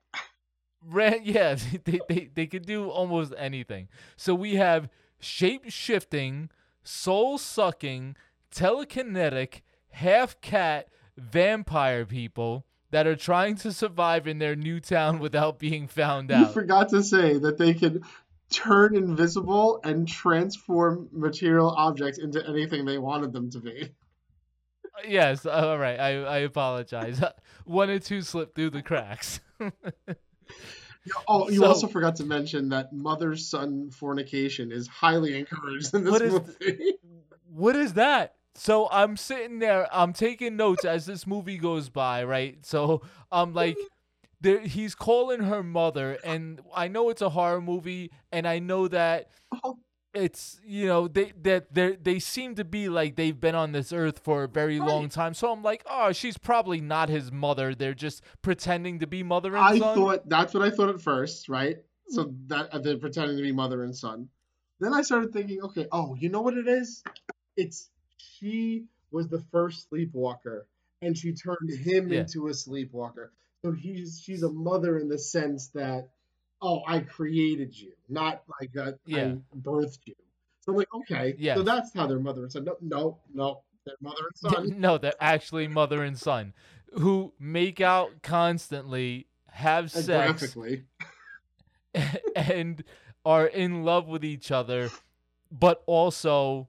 [0.84, 3.89] Ran, yeah, they, they, they could do almost anything.
[4.16, 6.51] So we have shape shifting,
[6.87, 8.16] soul sucking,
[8.51, 15.59] telekinetic, half cat, vampire people that are trying to survive in their new town without
[15.59, 16.49] being found out.
[16.49, 18.03] You forgot to say that they can
[18.51, 23.91] turn invisible and transform material objects into anything they wanted them to be.
[25.07, 25.99] yes, all right.
[25.99, 27.20] I, I apologize.
[27.64, 29.41] One or two slipped through the cracks.
[31.28, 36.04] Oh, you So- also forgot to mention that mother son fornication is highly encouraged in
[36.04, 36.94] this What is movie.
[37.50, 38.34] what is that?
[38.54, 42.64] So I'm sitting there, I'm taking notes as this movie goes by, right?
[42.64, 43.76] So I'm like,
[44.40, 48.88] there, he's calling her mother, and I know it's a horror movie, and I know
[48.88, 49.28] that
[49.64, 49.78] oh,
[50.17, 53.93] it's you know they that they they seem to be like they've been on this
[53.93, 55.35] earth for a very long time.
[55.35, 57.75] So I'm like, oh, she's probably not his mother.
[57.75, 59.91] They're just pretending to be mother and I son.
[59.91, 61.77] I thought that's what I thought at first, right?
[62.09, 64.29] So that uh, they're pretending to be mother and son.
[64.81, 67.03] Then I started thinking, okay, oh, you know what it is?
[67.57, 70.67] It's she was the first sleepwalker,
[71.03, 72.21] and she turned him Yeah.
[72.21, 73.33] into a sleepwalker.
[73.64, 76.11] So he's she's a mother in the sense that,
[76.62, 78.70] oh, I created you, not like
[79.07, 79.34] Yeah.
[79.52, 80.14] I birthed you.
[80.61, 82.64] So I'm like, okay, so that's how they're mother and son.
[82.64, 84.36] No, no, no, they're mother and
[84.70, 84.80] son.
[84.80, 86.54] no, they're actually mother and son
[86.94, 90.57] who make out constantly, have And sex,
[92.34, 92.82] and
[93.24, 94.90] are in love with each other,
[95.50, 96.68] but also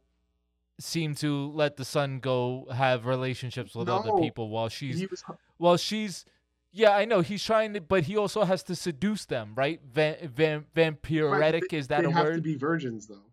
[0.79, 5.23] seem to let the son go have relationships with other people while she's he was-
[5.57, 6.23] while she's
[6.78, 10.15] yeah I know he's trying to but he also has to seduce them right van,
[10.36, 10.65] van,
[11.71, 13.25] they- is that they a have word to be virgins though.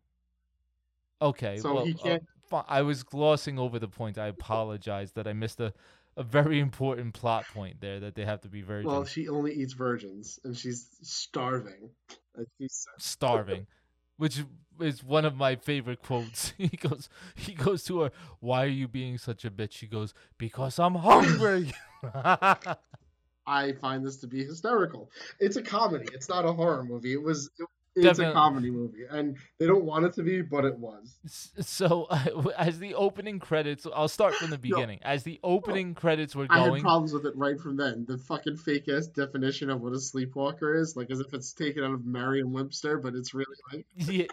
[1.22, 4.18] Okay, So well, he uh, can't- fi- I was glossing over the point.
[4.18, 5.72] I apologize that I missed a,
[6.16, 8.92] a very important plot point there that they have to be virgins.
[8.92, 11.90] Well, she only eats virgins, and she's starving.
[12.98, 13.66] Starving,
[14.16, 14.44] which
[14.80, 16.52] is one of my favorite quotes.
[16.58, 20.12] He goes, he goes to her, "Why are you being such a bitch?" She goes,
[20.36, 21.72] "Because I'm hungry."
[23.46, 25.10] I find this to be hysterical.
[25.38, 26.06] It's a comedy.
[26.12, 27.12] It's not a horror movie.
[27.12, 27.50] It was.
[27.58, 27.66] It,
[27.96, 28.32] it's Definitely.
[28.32, 31.16] a comedy movie, and they don't want it to be, but it was.
[31.60, 32.08] so,
[32.58, 34.98] as the opening credits, I'll start from the beginning.
[35.02, 38.04] As the opening credits were going, I had problems with it right from then.
[38.08, 41.84] The fucking fake ass definition of what a sleepwalker is, like as if it's taken
[41.84, 44.26] out of Merriam-Webster, but it's really like yeah,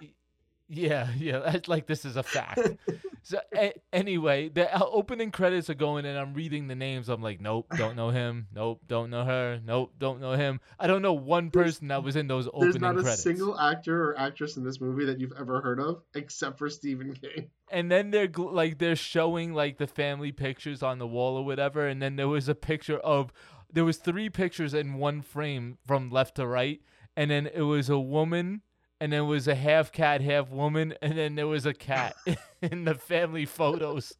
[0.71, 1.39] yeah, yeah.
[1.39, 2.59] that's Like this is a fact.
[3.23, 7.09] so a- anyway, the uh, opening credits are going, and I'm reading the names.
[7.09, 8.47] I'm like, nope, don't know him.
[8.53, 9.59] Nope, don't know her.
[9.65, 10.59] Nope, don't know him.
[10.79, 12.79] I don't know one person that was in those opening credits.
[12.79, 13.23] there's not a credits.
[13.23, 17.13] single actor or actress in this movie that you've ever heard of, except for Stephen
[17.13, 17.49] King.
[17.69, 21.43] and then they're gl- like they're showing like the family pictures on the wall or
[21.45, 23.31] whatever and then there was a picture of
[23.71, 26.81] there was three pictures in one frame from left to right
[27.15, 28.61] and then it was a woman
[29.01, 32.15] and then it was a half cat half woman and then there was a cat
[32.61, 34.13] in the family photos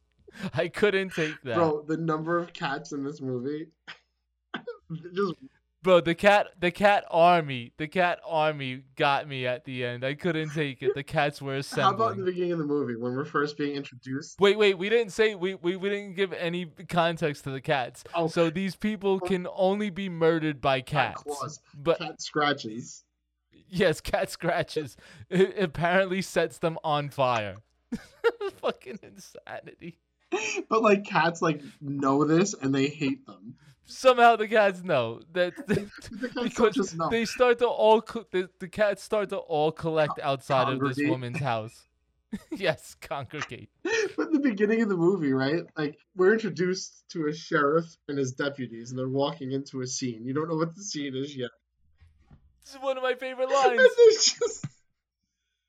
[0.56, 3.68] i couldn't take that Bro, the number of cats in this movie,
[5.14, 5.36] just
[5.84, 10.14] Bro, the cat the cat army the cat army got me at the end i
[10.14, 13.16] couldn't take it the cats were how about in the beginning of the movie when
[13.16, 14.40] we're first being introduced?
[14.40, 18.04] Wait, wait, we didn't say we, we, we didn't give any context to the cats.
[18.14, 18.28] Oh.
[18.28, 21.24] So these people can only be murdered by cats.
[21.24, 21.60] claws.
[21.76, 23.04] But Cat scratches.
[23.72, 24.98] Yes, cat scratches.
[25.30, 27.58] It apparently sets them on fire.
[28.62, 29.98] Fucking insanity.
[30.70, 33.56] But like cats like know this and they hate them.
[33.86, 37.10] Somehow the cats know that The cats because just know.
[37.10, 41.00] they start to all co- the, the cats start to all collect outside of this
[41.10, 41.88] woman's house.
[42.52, 43.70] yes, congregate.
[44.16, 45.64] But the beginning of the movie, right?
[45.78, 50.26] Like we're introduced to a sheriff and his deputies, and they're walking into a scene.
[50.26, 51.50] You don't know what the scene is yet.
[52.66, 53.90] This is one of my favorite And lines.
[53.98, 54.66] there's just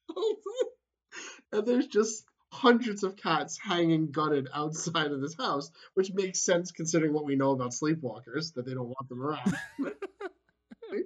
[1.53, 6.70] and there's just hundreds of cats hanging gutted outside of this house, which makes sense
[6.70, 9.55] considering what we know about sleepwalkers that they don't want them around.
[10.90, 11.05] the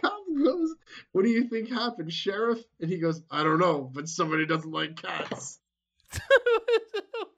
[0.00, 0.74] cop goes,
[1.12, 4.70] "What do you think happened, sheriff?" And he goes, "I don't know, but somebody doesn't
[4.70, 5.58] like cats."
[6.14, 7.28] Oh,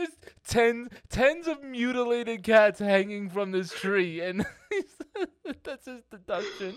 [0.00, 0.16] There's
[0.48, 4.46] tens tens of mutilated cats hanging from this tree, and
[5.62, 6.74] that's his deduction.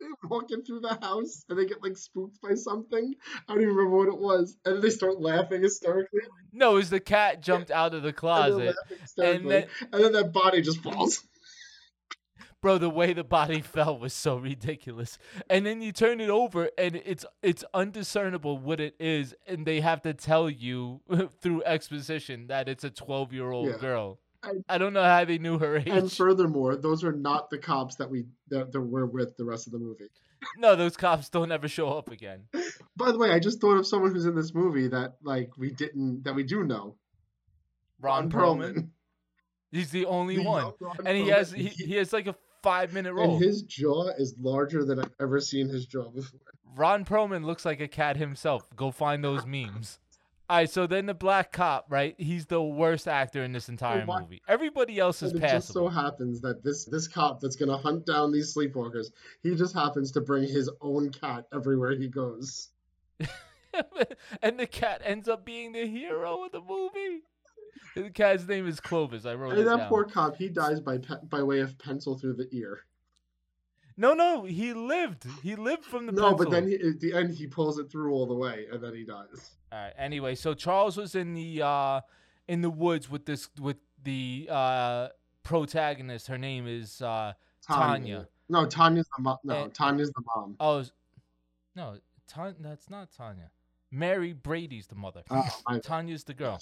[0.00, 3.14] They're walking through the house and they get like spooked by something.
[3.48, 6.20] I don't even remember what it was, and then they start laughing hysterically.
[6.52, 10.12] No, it was the cat jumped out of the closet, laughing hysterically, then- and then
[10.12, 11.22] that body just falls.
[12.60, 12.78] Bro.
[12.78, 15.18] The way the body fell was so ridiculous.
[15.50, 19.80] And then you turn it over, and it's it's undiscernible what it is, and they
[19.80, 21.00] have to tell you
[21.40, 23.78] through exposition that it's a twelve year old Yeah.
[23.78, 24.18] girl.
[24.68, 25.88] I don't know how they knew her age.
[25.88, 29.66] And furthermore, those are not the cops that we that, that we're with the rest
[29.66, 30.08] of the movie.
[30.58, 32.42] no, those cops don't ever show up again.
[32.96, 35.70] By the way, I just thought of someone who's in this movie that like we
[35.72, 36.94] didn't that we do know.
[38.00, 38.88] Ron Perlman.
[39.72, 42.36] He's the only We one, Ron and he has he- he has like a
[42.66, 43.34] five minute role.
[43.36, 46.40] And his jaw is larger than I've ever seen his jaw before.
[46.74, 48.68] Ron Perlman looks like a cat himself.
[48.74, 49.98] Go find those memes.
[50.48, 52.14] All right, so then the black cop, right?
[52.18, 54.42] He's the worst actor in this entire why- movie.
[54.46, 58.06] Everybody else is And it just so happens that this this cop that's gonna hunt
[58.06, 59.06] down these sleepwalkers,
[59.42, 62.70] he just happens to bring his own cat everywhere he goes.
[64.42, 67.22] and the cat ends up being the hero of the movie.
[67.94, 69.24] The cat's name is Clovis.
[69.24, 69.88] I wrote it that down.
[69.88, 72.80] poor cop, he dies by pe- by way of pencil through the ear.
[73.96, 75.24] No, no, he lived.
[75.42, 76.36] He lived from the No, pencil.
[76.36, 78.94] but then he, at the end he pulls it through all the way, and then
[78.94, 79.52] he dies.
[79.72, 79.94] All right.
[79.96, 82.00] Anyway, so Charles was in the uh
[82.48, 85.08] in the woods with this with the uh
[85.42, 86.26] protagonist.
[86.26, 87.32] Her name is uh
[87.66, 88.28] Tanya.
[88.50, 89.38] No, Tanya's the mom.
[89.42, 90.56] No, And- Tanya's the mom.
[90.60, 90.84] Oh,
[91.74, 91.96] no,
[92.28, 92.54] Tanya.
[92.60, 93.50] That's not Tanya.
[93.90, 95.22] Mary Brady's the mother.
[95.30, 96.60] Oh, Tanya's the girl.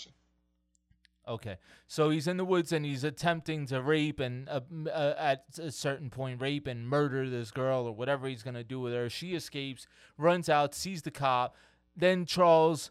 [1.26, 1.56] Okay,
[1.86, 5.70] so he's in the woods and he's attempting to rape and uh, uh, at a
[5.70, 9.08] certain point rape and murder this girl or whatever he's gonna do with her.
[9.08, 9.86] She escapes,
[10.18, 11.56] runs out, sees the cop.
[11.96, 12.90] Then Charles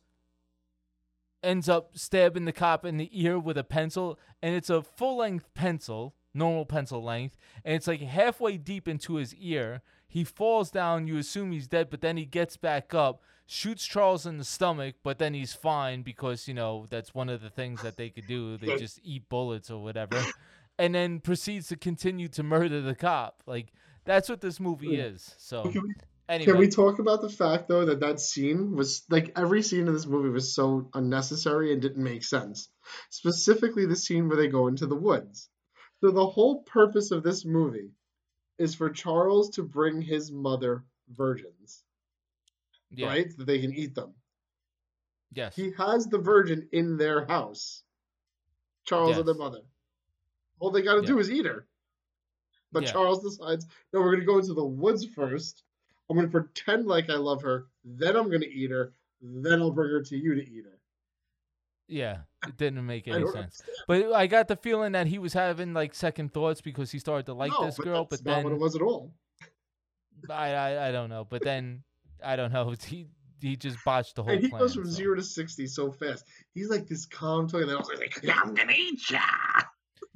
[1.44, 5.18] ends up stabbing the cop in the ear with a pencil, and it's a full
[5.18, 9.82] length pencil, normal pencil length, and it's like halfway deep into his ear.
[10.08, 14.26] He falls down, you assume he's dead, but then he gets back up, shoots Charles
[14.26, 17.82] in the stomach, but then he's fine because, you know, that's one of the things
[17.82, 18.58] that they could do.
[18.58, 20.24] They just eat bullets or whatever.
[20.78, 23.44] And then proceeds to continue to murder the cop.
[23.46, 23.68] Like,
[24.06, 25.36] that's what this movie is.
[25.38, 25.64] So.
[25.64, 25.94] Can we,
[26.30, 29.88] Anyway, Can we talk about the fact though that that scene was like every scene
[29.88, 32.70] in this movie was so unnecessary and didn't make sense.
[33.10, 35.50] Specifically, the scene where they go into the woods.
[36.04, 37.94] So the whole purpose of this movie
[38.58, 41.86] is for Charles to bring his mother virgins,
[42.92, 43.38] yeah, right?
[43.38, 44.14] That they can eat them.
[45.32, 47.84] yes, He has the virgin in their house,
[48.84, 49.62] Charles and the mother.
[50.60, 51.68] All they got to do is eat her.
[52.74, 52.92] But Yeah.
[52.92, 55.64] Charles decides, no, we're going to go into the woods first.
[56.10, 57.68] I'm going to pretend like I love her.
[57.86, 58.92] Then I'm going to eat her.
[59.22, 60.82] Then I'll bring her to you to eat her.
[61.88, 62.20] Yeah.
[62.48, 63.36] It didn't make any sense.
[63.36, 63.70] understand.
[63.88, 67.26] But I got the feeling that he was having like second thoughts because he started
[67.28, 69.14] to like no, this but girl, but not what it was at all.
[70.30, 71.26] I, I I don't know.
[71.30, 71.84] But then
[72.24, 72.74] I don't know.
[72.86, 73.08] He
[73.42, 74.62] he just botched the whole And he plan.
[74.62, 74.92] goes from so.
[74.92, 76.24] zero to 60 so fast.
[76.54, 77.68] He's like this calm talking.
[77.68, 79.20] Then also like, I'm to eat ya.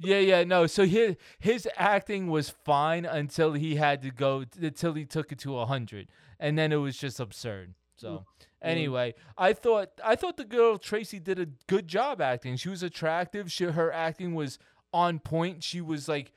[0.00, 0.66] Yeah, yeah, no.
[0.66, 5.38] So his his acting was fine until he had to go until he took it
[5.40, 6.08] to hundred,
[6.38, 7.74] and then it was just absurd.
[7.98, 8.16] So mm-hmm.
[8.16, 8.68] Mm-hmm.
[8.68, 12.56] anyway, I thought I thought the girl Tracy did a good job acting.
[12.56, 13.50] She was attractive.
[13.50, 14.58] She her acting was
[14.92, 15.62] on point.
[15.62, 16.32] She was like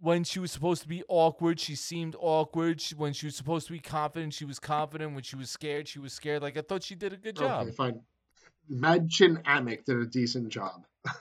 [0.00, 2.80] when she was supposed to be awkward, she seemed awkward.
[2.80, 5.14] She, when she was supposed to be confident, she was confident.
[5.14, 6.42] When she was scared, she was scared.
[6.42, 7.66] Like I thought she did a good job.
[7.66, 8.00] Okay, fine.
[8.70, 10.84] Mädchen Amick did a decent job.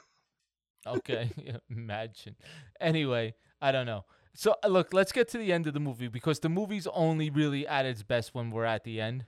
[0.86, 2.36] Okay, yeah, imagine.
[2.80, 4.06] Anyway, I don't know.
[4.34, 7.68] So look, let's get to the end of the movie because the movie's only really
[7.68, 9.26] at its best when we're at the end.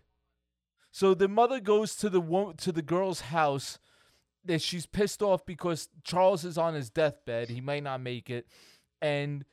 [0.92, 3.80] So the mother goes to the wo- to the girl's house.
[4.46, 7.50] That she's pissed off because Charles is on his deathbed.
[7.50, 8.48] He might not make it,
[9.02, 9.44] and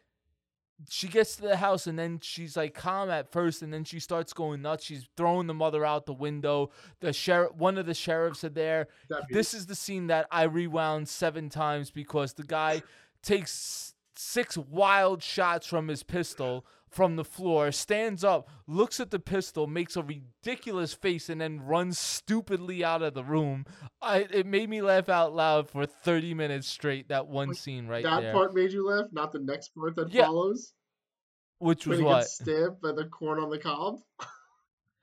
[0.88, 3.98] she gets to the house and then she's like calm at first and then she
[3.98, 4.84] starts going nuts.
[4.84, 6.70] She's throwing the mother out the window.
[7.00, 8.88] The sheriff, one of the sheriffs are there.
[9.30, 12.82] This is the scene that I rewound seven times because the guy
[13.22, 19.18] takes six wild shots from his pistol from the floor, stands up, looks at the
[19.18, 23.66] pistol, makes a ridiculous face, and then runs stupidly out of the room.
[24.00, 27.08] I it made me laugh out loud for 30 minutes straight.
[27.08, 29.96] That one scene right that there, That part made you laugh, not the next part
[29.96, 30.26] that Yeah.
[30.26, 30.72] follows.
[31.58, 32.18] which was when he what?
[32.20, 34.00] gets stabbed by the corn on the cob.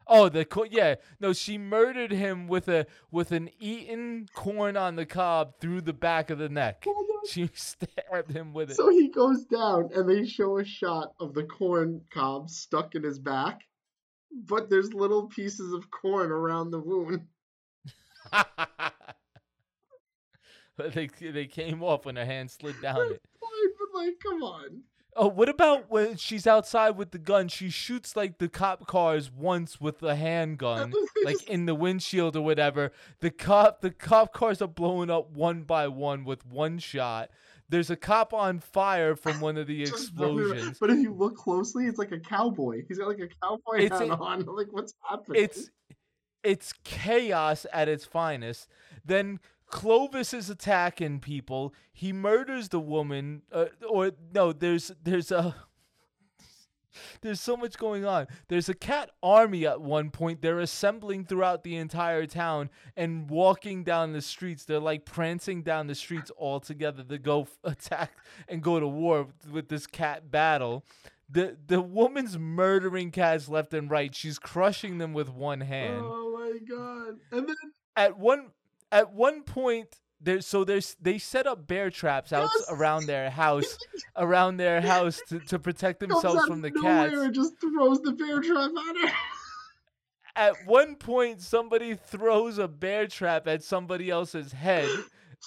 [0.08, 0.96] Oh, the co- yeah.
[1.20, 5.94] No, she murdered him with a with an eaten corn on the cob through the
[5.94, 6.84] back of the neck.
[6.88, 8.76] Oh, she stabbed him with it.
[8.76, 13.04] So he goes down, and they show a shot of the corn cob stuck in
[13.04, 13.62] his back,
[14.32, 17.22] but there's little pieces of corn around the wound.
[18.32, 18.54] But
[20.94, 23.22] they they came off when her hand slid down it.
[23.40, 24.84] Fine, but like, come on.
[25.16, 27.48] Oh, what about when she's outside with the gun?
[27.48, 30.94] She shoots like the cop cars once with a handgun,
[31.26, 32.92] like in the windshield or whatever.
[33.20, 37.30] The cop the cop cars are blowing up one by one with one shot.
[37.70, 40.52] There's a cop on fire from one of the Just running around.
[40.52, 40.78] explosions.
[40.80, 42.84] But if you look closely, it's like a cowboy.
[42.88, 44.46] He's got like a cowboy It's hat a- on.
[44.46, 45.44] Like, what's happening?
[45.44, 45.70] It's
[46.44, 48.68] it's chaos at its finest.
[49.06, 51.74] Then Clovis is attacking people.
[51.92, 55.56] He murders the woman, uh, or no, there's there's a
[57.22, 58.28] there's so much going on.
[58.48, 60.42] There's a cat army at one point.
[60.42, 64.66] They're assembling throughout the entire town and walking down the streets.
[64.66, 68.12] They're like prancing down the streets all together to go f- attack
[68.48, 70.86] and go to war with this cat battle.
[71.30, 74.14] The the woman's murdering cats left and right.
[74.14, 77.18] She's crushing them with one hand Oh my god!
[77.32, 77.56] And then
[77.96, 78.52] at one
[78.94, 83.78] at one point there so there's they set up bear traps out around their house
[84.16, 88.40] around their house to, to protect themselves from the cats and just throws the bear
[88.40, 89.16] trap at her.
[90.36, 94.88] at one point somebody throws a bear trap at somebody else's head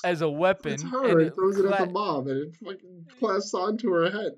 [0.04, 1.20] as a weapon It's and her.
[1.20, 4.32] It throws it at the mom, and it fucking claps onto her head.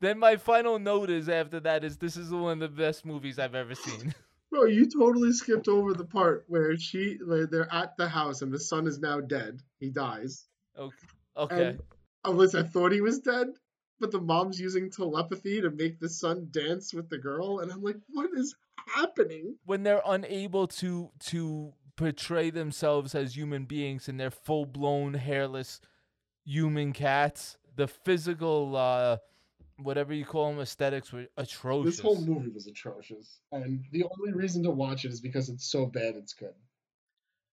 [0.00, 3.38] then my final note is after that is this is one of the best movies
[3.38, 4.14] i've ever seen
[4.50, 8.52] Bro, you totally skipped over the part where she, where they're at the house and
[8.52, 9.60] the son is now dead.
[9.78, 10.46] He dies.
[10.78, 11.76] okay okay
[12.24, 13.48] unless I thought he was dead,
[13.98, 17.82] but the mom's using telepathy to make the son dance with the girl, and I'm
[17.82, 18.54] like, what is
[18.86, 19.56] happening?
[19.64, 25.80] when they're unable to to portray themselves as human beings and they're full blown hairless
[26.44, 27.56] human cats.
[27.76, 29.18] The physical uh
[29.82, 31.96] whatever you call them aesthetics were atrocious.
[31.96, 35.70] This whole movie was atrocious, and the only reason to watch it is because it's
[35.70, 36.54] so bad it's good.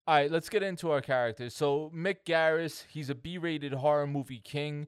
[0.06, 1.56] All right, let's get into our characters.
[1.56, 4.88] So Mick Garris, he's a B-rated horror movie king.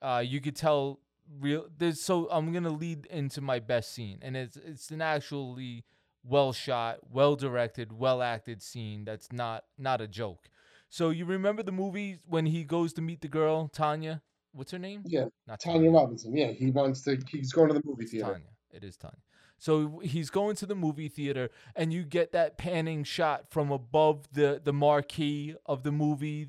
[0.00, 1.00] Uh, you could tell
[1.40, 1.66] real.
[1.76, 5.84] There's so I'm gonna lead into my best scene, and it's it's an actually
[6.24, 9.04] well shot, well directed, well acted scene.
[9.04, 10.48] That's not not a joke.
[10.88, 14.22] So you remember the movie when he goes to meet the girl Tanya?
[14.56, 15.02] What's her name?
[15.04, 16.34] Yeah, Not Tanya Robinson.
[16.34, 17.18] Yeah, he wants to.
[17.28, 18.32] He's going to the movie theater.
[18.32, 18.46] Tanya.
[18.72, 19.18] It is Tanya.
[19.58, 24.28] So he's going to the movie theater, and you get that panning shot from above
[24.32, 26.48] the the marquee of the movie,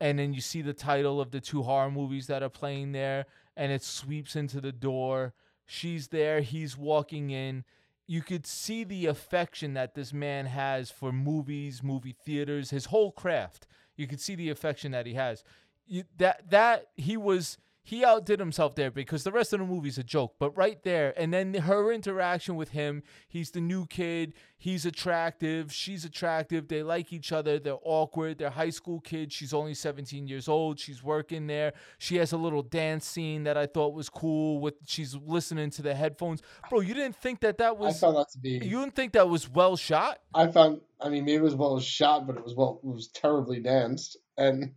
[0.00, 3.26] and then you see the title of the two horror movies that are playing there,
[3.56, 5.32] and it sweeps into the door.
[5.64, 6.40] She's there.
[6.40, 7.64] He's walking in.
[8.06, 13.12] You could see the affection that this man has for movies, movie theaters, his whole
[13.12, 13.66] craft.
[13.96, 15.44] You could see the affection that he has.
[15.86, 19.98] You, that that he was he outdid himself there because the rest of the movie's
[19.98, 20.36] a joke.
[20.38, 25.70] But right there, and then her interaction with him, he's the new kid, he's attractive,
[25.70, 29.34] she's attractive, they like each other, they're awkward, they're high school kids.
[29.34, 31.74] She's only 17 years old, she's working there.
[31.98, 35.82] She has a little dance scene that I thought was cool with she's listening to
[35.82, 36.40] the headphones.
[36.70, 38.52] Bro, you didn't think that that was I found that to be.
[38.64, 40.20] You didn't think that was well shot?
[40.34, 40.80] I found.
[41.02, 42.80] I mean, maybe it was well shot, but it was well.
[42.82, 44.72] It was terribly danced, and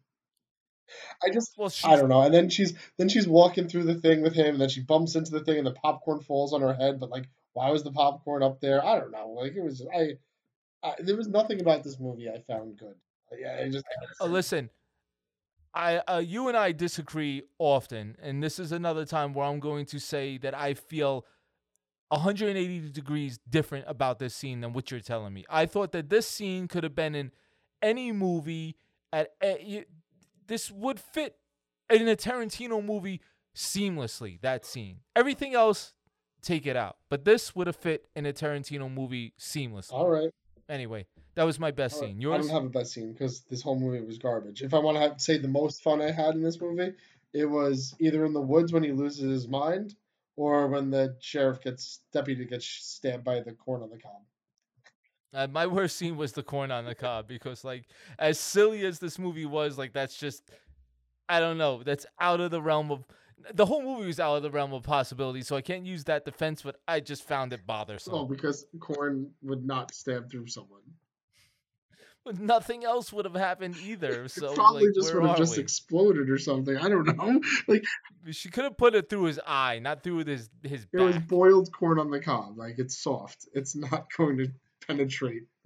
[1.24, 1.54] I just.
[1.58, 2.22] Well, I don't know.
[2.22, 5.16] And then she's then she's walking through the thing with him, and then she bumps
[5.16, 7.00] into the thing, and the popcorn falls on her head.
[7.00, 8.84] But like, why was the popcorn up there?
[8.84, 9.30] I don't know.
[9.30, 9.86] Like it was.
[9.94, 10.18] I.
[10.84, 12.96] I there was nothing about this movie I found good.
[13.38, 13.86] Yeah, I just.
[14.22, 14.70] Uh, listen,
[15.74, 19.86] I uh, you and I disagree often, and this is another time where I'm going
[19.88, 21.26] to say that I feel
[22.10, 25.46] 180 degrees different about this scene than what you're telling me.
[25.50, 27.32] I thought that this scene could have been in
[27.82, 28.78] any movie.
[29.14, 29.86] At a,
[30.48, 31.36] this would fit
[31.89, 33.22] in a Tarantino movie
[33.56, 34.41] seamlessly.
[34.41, 35.93] That scene, everything else,
[36.41, 36.98] take it out.
[37.10, 39.93] But this would have fit in a Tarantino movie seamlessly.
[39.93, 40.30] All right.
[40.70, 42.10] Anyway, that was my best right.
[42.10, 42.18] scene.
[42.18, 42.48] I Yours?
[42.48, 44.62] don't have a best scene because this whole movie was garbage.
[44.62, 46.93] If I want to have, say the most fun I had in this movie,
[47.34, 49.95] it was either in the woods when he loses his mind,
[50.36, 54.22] or when the sheriff gets deputy gets stabbed by the corn on the cob.
[55.34, 57.86] Uh, my worst scene was the corn on the cob because, like,
[58.20, 60.44] as silly as this movie was, like, that's just,
[61.30, 63.06] I don't know, that's out of the realm of.
[63.54, 66.26] The whole movie was out of the realm of possibility, so I can't use that
[66.26, 68.14] defense, but I just found it bothersome.
[68.16, 70.82] Oh, because corn would not stab through someone.
[72.28, 74.28] But nothing else would have happened either.
[74.38, 75.64] So, Probably like, just would have just we?
[75.64, 76.76] exploded or something.
[76.76, 77.40] I don't know.
[77.70, 77.86] Like
[78.32, 81.72] She could have put it through his eye, not through his his it was boiled
[81.72, 82.58] corn on the cob.
[82.58, 83.48] Like it's soft.
[83.54, 84.52] It's not going to
[84.88, 85.44] penetrate.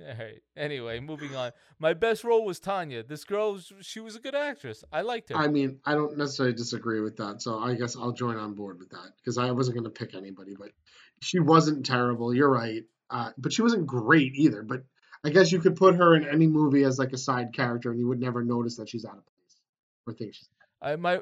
[0.00, 0.40] All right.
[0.56, 1.52] Anyway, moving on.
[1.78, 3.02] My best role was Tanya.
[3.02, 4.82] This girl, she was a good actress.
[4.92, 5.36] I liked her.
[5.36, 8.78] I mean, I don't necessarily disagree with that, so I guess I'll join on board
[8.78, 10.70] with that because I wasn't going to pick anybody, but
[11.20, 12.34] she wasn't terrible.
[12.34, 14.62] You're right, uh, but she wasn't great either.
[14.62, 14.84] But
[15.24, 18.00] I guess you could put her in any movie as like a side character, and
[18.00, 19.60] you would never notice that she's out of place
[20.06, 20.48] or think she's.
[20.80, 21.20] I my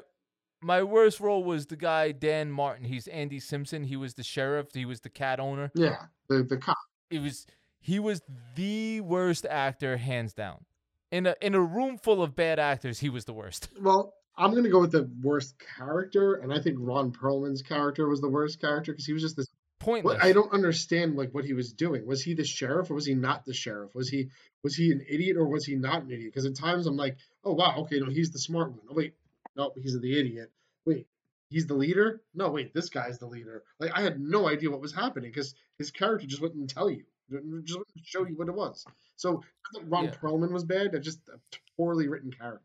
[0.61, 2.85] my worst role was the guy Dan Martin.
[2.85, 3.83] He's Andy Simpson.
[3.83, 4.67] He was the sheriff.
[4.73, 5.71] He was the cat owner.
[5.73, 6.77] Yeah, the the cop.
[7.09, 7.45] It was
[7.79, 8.21] he was
[8.55, 10.65] the worst actor hands down.
[11.11, 13.69] In a in a room full of bad actors, he was the worst.
[13.81, 18.21] Well, I'm gonna go with the worst character, and I think Ron Perlman's character was
[18.21, 19.47] the worst character because he was just this
[19.79, 20.15] Pointless.
[20.15, 22.05] What, I don't understand like what he was doing.
[22.05, 23.95] Was he the sheriff or was he not the sheriff?
[23.95, 24.29] Was he
[24.61, 26.33] was he an idiot or was he not an idiot?
[26.33, 28.81] Because at times I'm like, oh wow, okay, no, he's the smart one.
[28.91, 29.13] Oh wait,
[29.59, 30.51] no, he's the idiot.
[30.85, 31.07] Wait,
[31.49, 32.21] he's the leader?
[32.33, 33.63] No, wait, this guy's the leader.
[33.79, 37.03] Like I had no idea what was happening because his character just wouldn't tell you,
[37.29, 38.85] just wouldn't show you what it was.
[39.17, 39.43] So
[39.73, 40.11] that Ron Yeah.
[40.11, 40.93] Perlman was bad.
[40.95, 41.37] It's just a
[41.77, 42.63] poorly written character.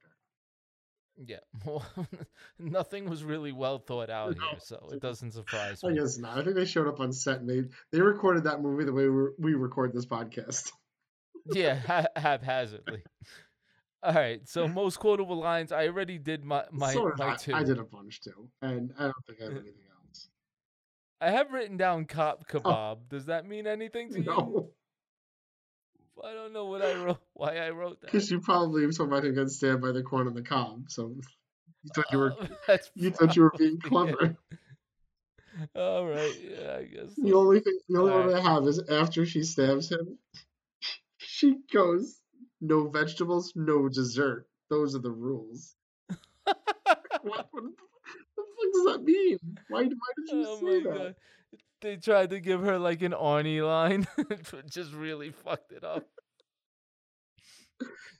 [1.17, 1.87] Yeah, well,
[2.59, 5.91] nothing was really well thought out here, so it doesn't surprise me.
[5.91, 6.39] I guess not.
[6.39, 9.09] I think they showed up on set and they they recorded that movie the way
[9.09, 10.73] we we record this podcast.
[11.53, 13.03] yeah, ha- haphazardly.
[14.05, 15.73] All right, so most quotable lines.
[15.73, 17.55] I already did my my, so did my I, two.
[17.55, 19.73] I did a bunch too, and I don't think I have anything
[20.07, 20.29] else.
[21.21, 23.09] I have written down cop kebab.
[23.09, 24.31] Does that mean anything to you?
[24.31, 24.71] Oh.
[26.17, 27.19] No, I don't know what I wrote.
[27.33, 28.13] Why I wrote that.
[28.13, 30.85] because you probably was talking about him getting stabbed by the corn on the cob.
[30.89, 31.15] So
[31.83, 32.35] you thought you were
[32.69, 34.37] Uh, you thought you were being clever.
[35.75, 37.15] All right, yeah, I guess.
[37.17, 38.45] The only thing, the only one Alright.
[38.45, 40.19] I have is after she stabs him,
[41.19, 42.21] she goes,
[42.61, 44.47] "No vegetables, no dessert.
[44.71, 45.77] Those are the rules."
[46.45, 46.55] what,
[47.23, 47.73] what the
[48.37, 49.39] fuck does that mean?
[49.69, 50.99] Why, why did you Oh say my that?
[50.99, 51.15] god.
[51.81, 56.07] They tried to give her like an Arnie line, but just really fucked it up.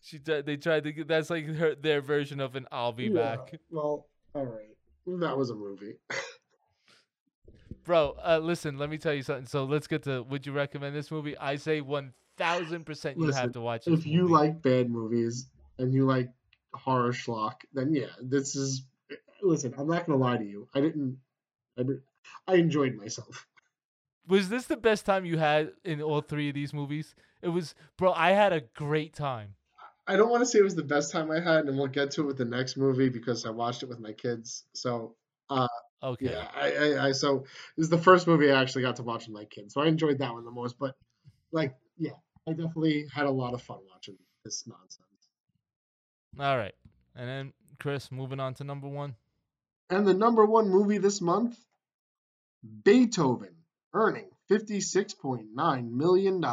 [0.03, 3.37] She they tried to get that's like her their version of an I'll be Yeah,
[3.37, 3.59] back.
[3.71, 4.77] Well, all right.
[5.07, 5.95] That was a movie.
[7.85, 9.47] Bro, uh, listen, let me tell you something.
[9.47, 11.37] So let's get to would you recommend this movie?
[11.39, 11.81] I say
[12.37, 14.33] 1000% you Listen, have to watch if you movie.
[14.33, 16.31] like bad movies and you like
[16.73, 18.83] horror schlock, then yeah, this is.
[19.43, 20.69] Listen, I'm not gonna lie to you.
[20.75, 21.19] I didn't.
[21.79, 21.83] I
[22.47, 23.47] I enjoyed myself.
[24.27, 27.15] Was this the best time you had in all three of these movies?
[27.43, 29.55] It was, bro, I had a great time.
[30.07, 32.11] I don't want to say it was the best time I had, and we'll get
[32.13, 34.65] to it with the next movie because I watched it with my kids.
[34.75, 35.17] So,
[35.51, 35.69] uh,
[36.03, 36.27] Okay.
[36.33, 37.41] Yeah, I, I, I so
[37.77, 39.87] this is the first movie I actually got to watch with my kids, so I
[39.87, 40.79] enjoyed that one the most.
[40.79, 40.97] But
[41.51, 42.13] like, yeah,
[42.49, 45.09] I definitely had a lot of fun watching this nonsense.
[46.39, 46.75] All right.
[47.17, 49.15] And then Chris, moving on to number one.
[49.91, 51.57] And the number one movie this month,
[52.85, 53.55] Beethoven,
[53.93, 56.45] earning $56.9 million.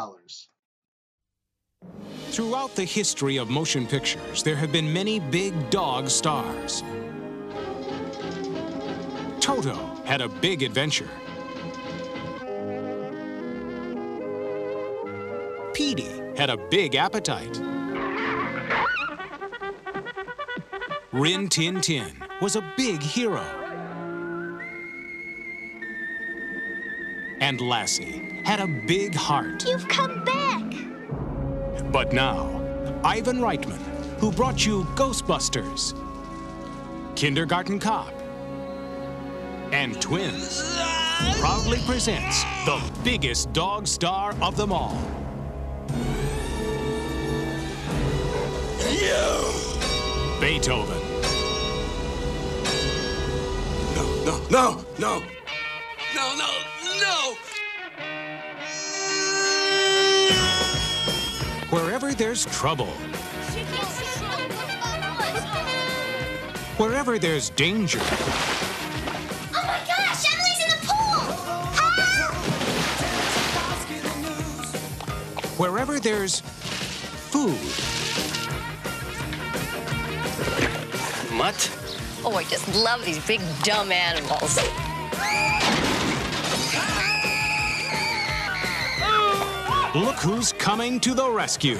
[2.29, 6.83] Throughout the history of motion pictures, there have been many big dog stars.
[9.39, 9.75] Toto
[10.05, 11.09] had a big adventure.
[15.81, 17.59] Petey had a big appetite.
[21.11, 23.41] Rin Tin Tin was a big hero.
[27.39, 29.65] And Lassie had a big heart.
[29.67, 31.91] You've come back.
[31.91, 32.45] But now,
[33.03, 33.81] Ivan Reitman,
[34.19, 35.95] who brought you Ghostbusters,
[37.15, 38.13] Kindergarten Cop,
[39.71, 40.79] and Twins,
[41.39, 45.20] proudly presents the biggest dog star of them all.
[50.39, 51.01] Beethoven.
[53.95, 55.23] No, no, no, no,
[56.15, 56.49] no, no.
[56.99, 57.35] No!
[61.71, 62.85] Wherever there's trouble,
[66.77, 68.07] wherever there's danger, Oh
[69.53, 71.21] my gosh, Emily's in the pool!
[75.57, 76.41] wherever there's
[77.31, 77.57] food,
[81.41, 81.71] Mutt?
[82.23, 84.57] Oh, I just love these big dumb animals.
[89.95, 91.77] look who's coming to the rescue.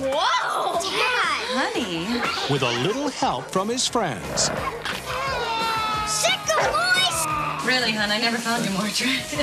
[0.00, 0.80] Whoa!
[0.80, 1.42] Dad!
[1.52, 2.06] Honey.
[2.50, 4.44] With a little help from his friends.
[6.10, 7.66] Sick of boys!
[7.66, 9.40] Really, hon, I never found you more attractive.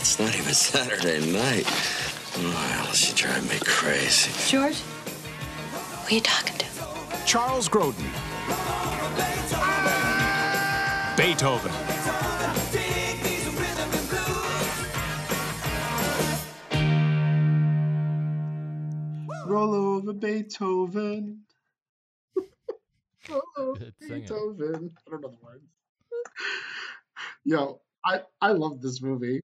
[0.00, 1.66] It's not even Saturday night.
[3.18, 4.30] Well, she drive me crazy.
[4.48, 4.76] George?
[4.76, 6.66] Who are you talking to?
[7.26, 7.94] Charles Grodin.
[11.16, 11.72] Beethoven.
[19.46, 21.40] Roll over Beethoven.
[23.30, 24.92] Roll over Beethoven.
[25.06, 25.64] I don't know the words.
[27.44, 29.40] Yo, I I love this movie,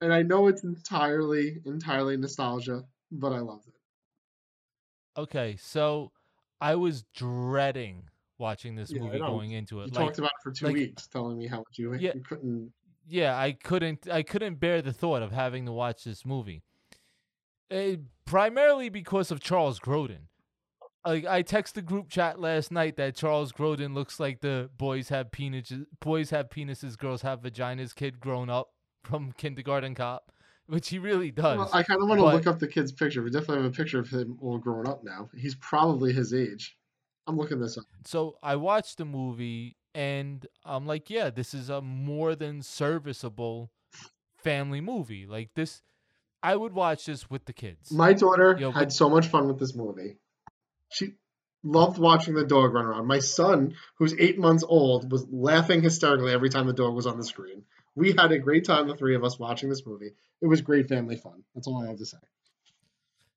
[0.00, 2.84] and I know it's entirely entirely nostalgia,
[3.14, 3.74] but I loved it.
[5.16, 6.12] Okay, so
[6.60, 8.08] I was dreading
[8.38, 9.86] watching this Yeah, movie going into it.
[9.86, 12.12] You like, talked about it for two like, weeks, telling me how much you, Yeah.
[12.14, 12.72] you couldn't.
[13.06, 16.62] yeah, I couldn't I couldn't bear the thought of having to watch this movie.
[17.70, 20.28] Eh, primarily because of Charles Grodin.
[21.06, 25.10] Like I texted the group chat last night that Charles Grodin looks like the boys
[25.10, 28.68] have penises, boys have penises, girls have vaginas kid grown up
[29.02, 30.32] from Kindergarten Cop,
[30.66, 31.58] which he really does.
[31.58, 33.22] Well, I kind of want to but- look up the kid's picture.
[33.22, 35.28] We definitely have a picture of him all grown up now.
[35.36, 36.76] He's probably his age.
[37.26, 37.84] I'm looking this up.
[38.04, 43.70] So I watched the movie and I'm like, yeah, this is a more than serviceable
[44.36, 45.26] family movie.
[45.26, 45.82] Like this,
[46.42, 47.90] I would watch this with the kids.
[47.90, 50.16] My daughter Yo, had but- so much fun with this movie.
[50.90, 51.12] She
[51.62, 53.06] loved watching the dog run around.
[53.06, 57.16] My son, who's eight months old, was laughing hysterically every time the dog was on
[57.16, 57.62] the screen.
[57.96, 60.12] We had a great time, the three of us, watching this movie.
[60.40, 61.42] It was great family fun.
[61.54, 62.18] That's all I have to say.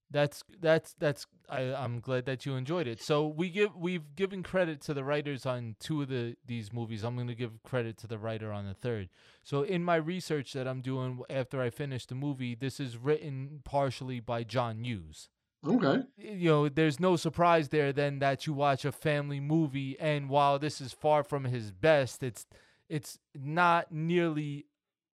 [0.10, 3.02] That's that's that's I, I'm glad that you enjoyed it.
[3.02, 7.04] So we give we've given credit to the writers on two of the these movies.
[7.04, 9.10] I'm going to give credit to the writer on the third.
[9.44, 13.60] So in my research that I'm doing after I finish the movie, this is written
[13.66, 15.30] partially by John Hughes.
[15.68, 16.04] Okay.
[16.18, 20.60] you know, there's no surprise there then that you watch a family movie and while
[20.60, 22.46] this is far from his best, it's
[22.90, 24.66] it's not nearly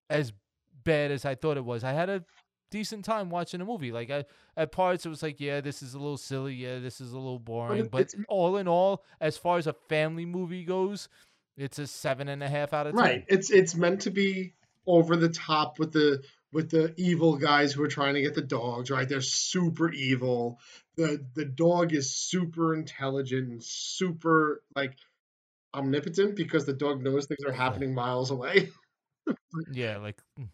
[0.10, 0.32] as
[0.84, 1.84] bad as I thought it was.
[1.84, 2.24] I had a
[2.72, 3.92] decent time watching the movie.
[3.92, 4.26] Like I
[4.58, 7.18] at parts it was like, yeah, this is a little silly, yeah, this is a
[7.18, 7.86] little boring.
[7.86, 11.08] it- But all in all, as far as a family movie goes,
[11.58, 13.02] it's a seven and a half out of ten.
[13.04, 13.26] Right.
[13.28, 14.54] It's it's meant to be
[14.88, 18.42] over the top with the with the evil guys who are trying to get the
[18.42, 19.08] dogs, right?
[19.10, 20.60] They're super evil.
[20.96, 24.96] The the dog is super intelligent and super like
[25.74, 28.70] omnipotent because the dog knows things are happening miles away.
[29.72, 30.50] Yeah, like mm.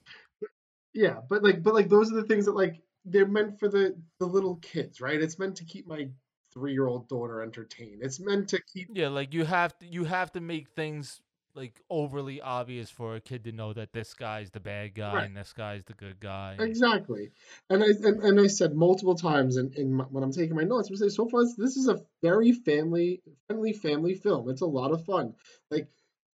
[0.93, 3.95] yeah, but like but like those are the things that like they're meant for the
[4.19, 5.19] the little kids, right?
[5.19, 6.09] It's meant to keep my
[6.55, 8.03] 3-year-old daughter entertained.
[8.03, 11.21] It's meant to keep yeah, like you have to you have to make things
[11.55, 15.26] like overly obvious for a kid to know that this guy's the bad guy Right.
[15.26, 16.55] and this guy's the good guy.
[16.59, 17.31] Exactly,
[17.69, 20.63] and I and, and I said multiple times in, in my, when I'm taking my
[20.63, 24.49] notes, I'm saying so far this is a very family friendly family film.
[24.49, 25.34] It's a lot of fun.
[25.71, 25.88] Like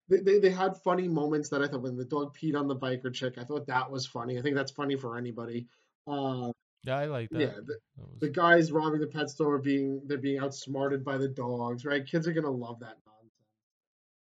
[0.10, 2.76] they, they, they had funny moments that I thought when the dog peed on the
[2.76, 4.38] biker chick, I thought that was funny.
[4.40, 5.68] I think that's funny for anybody.
[6.08, 6.52] Uh,
[6.84, 7.40] Yeah, I like that.
[7.42, 7.78] yeah, the,
[8.20, 12.06] the guys robbing the pet store being they're being outsmarted by the dogs, right?
[12.06, 13.44] Kids are gonna love that nonsense.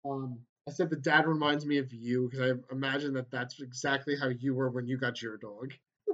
[0.05, 0.39] Um,
[0.69, 4.27] I said the dad reminds me of you because I imagine that that's exactly how
[4.27, 5.73] you were when you got your dog.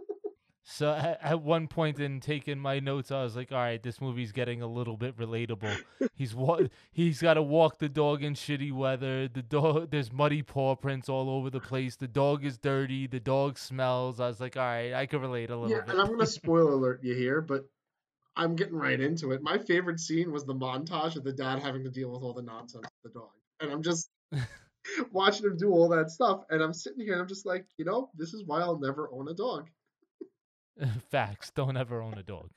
[0.68, 4.02] So at, at one point in taking my notes, I was like, "All right, this
[4.02, 5.78] movie's getting a little bit relatable.
[6.16, 6.62] He's wa-
[6.92, 9.28] he's got to walk the dog in shitty weather.
[9.28, 11.96] The dog there's muddy paw prints all over the place.
[11.98, 13.06] The dog is dirty.
[13.06, 14.20] The dog smells.
[14.20, 16.26] I was like, "All right, I can relate a little Yeah, bit." and I'm gonna
[16.26, 17.70] spoil alert you here, but
[18.36, 19.44] I'm getting right into it.
[19.44, 22.42] My favorite scene was the montage of the dad having to deal with all the
[22.42, 23.30] nonsense with the dog,
[23.60, 24.10] and I'm just
[25.12, 27.86] watching him do all that stuff, and I'm sitting here and I'm just like, you
[27.86, 29.70] know, this is why I'll never own a dog.
[31.10, 31.52] Facts.
[31.56, 32.50] Don't ever own a dog.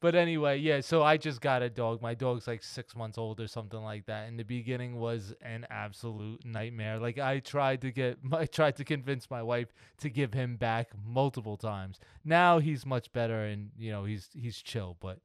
[0.00, 2.00] But anyway, yeah, so I just got a dog.
[2.00, 4.28] My dog's like six months old or something like that.
[4.28, 6.98] And the beginning was an absolute nightmare.
[6.98, 10.90] Like I tried to get I tried to convince my wife to give him back
[11.04, 11.98] multiple times.
[12.24, 15.18] Now he's much better and you know, he's he's chill, but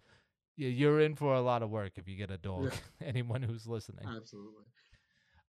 [0.58, 2.74] yeah, you're in for a lot of work if you get a dog.
[3.02, 4.06] Anyone who's listening.
[4.08, 4.66] Absolutely.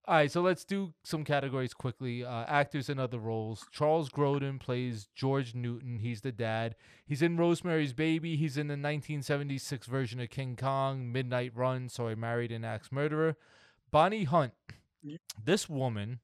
[0.06, 2.22] All right, so let's do some categories quickly.
[2.24, 3.64] Uh, actors and other roles.
[3.72, 5.98] Charles Grodin plays George Newton.
[5.98, 6.74] He's the dad.
[7.06, 8.36] He's in Rosemary's Baby.
[8.36, 12.92] He's in the 1976 version of King Kong, Midnight Run, So I Married an Axe
[12.92, 13.36] Murderer.
[13.90, 14.52] Bonnie Hunt.
[15.42, 16.20] This woman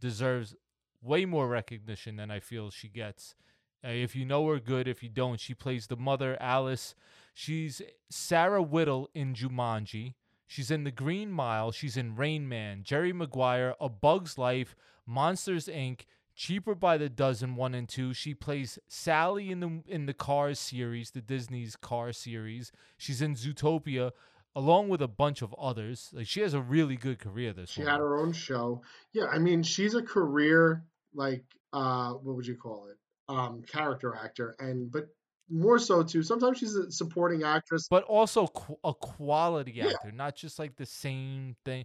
[0.00, 0.56] deserves
[1.00, 3.36] way more recognition than I feel she gets.
[3.84, 4.88] Uh, if you know her, good.
[4.88, 6.96] If you don't, she plays the mother, Alice.
[7.32, 7.80] She's
[8.10, 10.14] Sarah Whittle in Jumanji.
[10.50, 11.70] She's in The Green Mile.
[11.70, 14.74] She's in Rain Man, Jerry Maguire, A Bug's Life,
[15.06, 16.00] Monsters Inc.,
[16.34, 18.12] Cheaper by the Dozen one and two.
[18.14, 22.72] She plays Sally in the in the Cars series, the Disney's Car series.
[22.96, 24.10] She's in Zootopia,
[24.56, 26.10] along with a bunch of others.
[26.12, 27.52] Like she has a really good career.
[27.52, 27.92] This She woman.
[27.92, 28.82] had her own show.
[29.12, 30.82] Yeah, I mean, she's a career
[31.14, 32.96] like uh, what would you call it?
[33.28, 35.06] Um, character actor, and but
[35.50, 36.22] more so too.
[36.22, 37.88] Sometimes she's a supporting actress.
[37.88, 39.88] but also qu- a quality Yeah.
[39.88, 41.84] actor, not just like the same thing.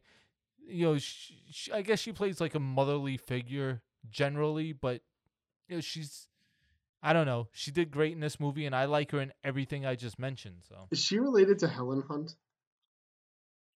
[0.67, 5.01] You know, sh sh I guess she plays like a motherly figure generally, but
[5.67, 6.27] you know, she's
[7.01, 7.49] I don't know.
[7.51, 10.63] She did great in this movie, and I like her in everything I just mentioned.
[10.67, 12.35] So Is she related to Helen Hunt?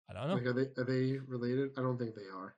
[0.08, 0.34] I don't know.
[0.34, 1.70] Like, are they are they related?
[1.76, 2.54] I don't think they are.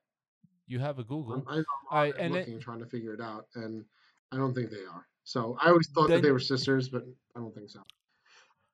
[0.67, 1.33] You have a Google.
[1.33, 3.85] Um, I'm, I'm All right, I'm and trying to figure it out, and
[4.31, 5.07] I don't think they are.
[5.29, 7.03] So I always thought that they were sisters, but
[7.35, 7.81] I don't think so.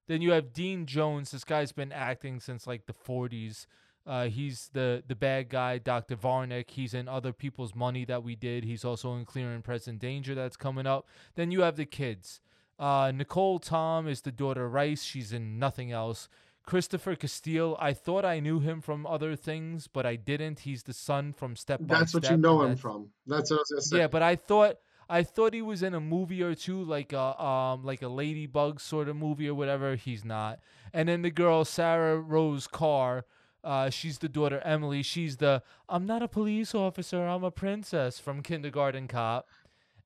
[0.08, 1.32] Then you have Dean Jones.
[1.32, 3.66] This guy's been acting since like the 40s.
[4.08, 6.16] Uh, he's the the bad guy, Dr.
[6.16, 6.70] Varnick.
[6.70, 8.64] He's in Other People's Money that we did.
[8.64, 11.10] He's also in Clear and Present Danger that's coming up.
[11.34, 12.40] Then you have the kids.
[12.80, 15.04] Uh, Nicole Tom is the daughter Ryce.
[15.04, 16.30] She's in nothing else.
[16.66, 17.76] Christopher Castile.
[17.82, 20.62] I thought I knew him from other things, but I didn't.
[20.62, 23.10] He's the son from Step by That's what you know him from.
[23.28, 23.98] That's what I was gonna say.
[23.98, 24.78] yeah, but I thought
[25.10, 28.80] I thought he was in a movie or two, like a um like a Ladybug
[28.80, 29.96] sort of movie or whatever.
[29.96, 30.60] He's not.
[30.94, 33.26] And then the girl Sarah Rose Karr,
[33.64, 35.04] uh, she's the daughter Emily.
[35.04, 37.26] She's the I'm not a police officer.
[37.26, 39.48] I'm a princess from Kindergarten Cop.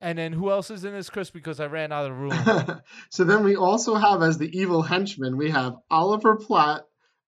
[0.02, 1.30] And then who else is in this, Chris?
[1.30, 2.82] Because I ran out of room.
[3.10, 6.86] so then we also have as the evil henchman, we have Oliver Platt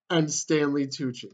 [0.09, 1.33] and Stanley Tucci.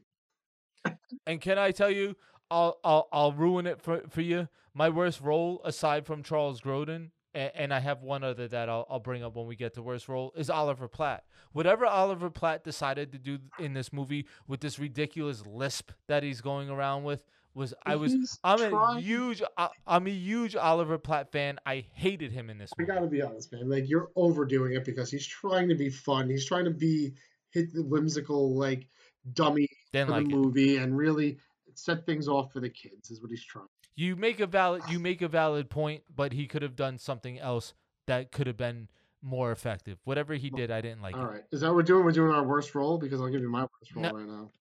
[1.27, 2.15] And can I tell you,
[2.49, 4.48] I'll I'll I'll ruin it for for you.
[4.74, 8.86] My worst role, aside from Charles Grodin, and, and I have one other that I'll
[8.90, 11.24] I'll bring up when we get to worst role, is Oliver Platt.
[11.53, 16.41] Whatever Oliver Platt decided to do in this movie with this ridiculous lisp that he's
[16.41, 17.24] going around with
[17.56, 21.57] was I was He's I'm a huge I- I'm a huge Oliver Platt fan.
[21.65, 23.68] I hated him in this I gotta be honest, man.
[23.68, 26.30] Like you're overdoing it because he's trying to be fun.
[26.30, 27.14] He's trying to be
[27.49, 28.88] hit the whimsical like
[29.34, 30.38] dummy Didn't for like the it.
[30.38, 31.40] movie and really
[31.78, 33.12] set things off for the kids.
[33.12, 33.68] Is what he's trying.
[33.95, 37.40] You make a valid you make a valid point, but he could have done something
[37.40, 37.74] else
[38.08, 38.88] that could have been
[39.22, 39.98] more effective.
[40.04, 41.26] Whatever he did, I didn't like All it.
[41.26, 42.06] right, is that what we're doing?
[42.06, 44.12] We're doing our worst role because I'll give you my worst role No.
[44.14, 44.52] right now.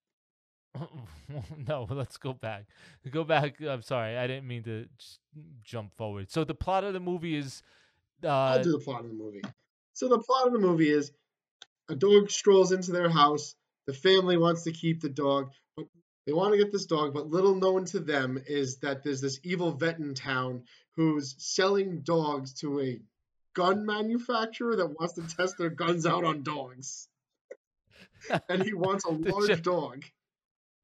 [1.68, 2.66] no, let's go back.
[3.10, 3.60] Go back.
[3.60, 4.86] I'm sorry, I didn't mean to
[5.62, 6.30] jump forward.
[6.30, 7.62] So the plot of the movie is,
[8.22, 9.42] uh, I'll do the plot of the movie.
[9.92, 11.12] So the plot of the movie is
[11.88, 13.54] a dog strolls into their house.
[13.86, 15.50] The family wants to keep the dog,
[16.26, 17.14] they want to get this dog.
[17.14, 20.64] But little known to them is that there's this evil vet in town
[20.96, 23.00] who's selling dogs to a
[23.54, 27.08] gun manufacturer that wants to test their guns out on dogs.
[28.48, 30.04] and he wants a large dog.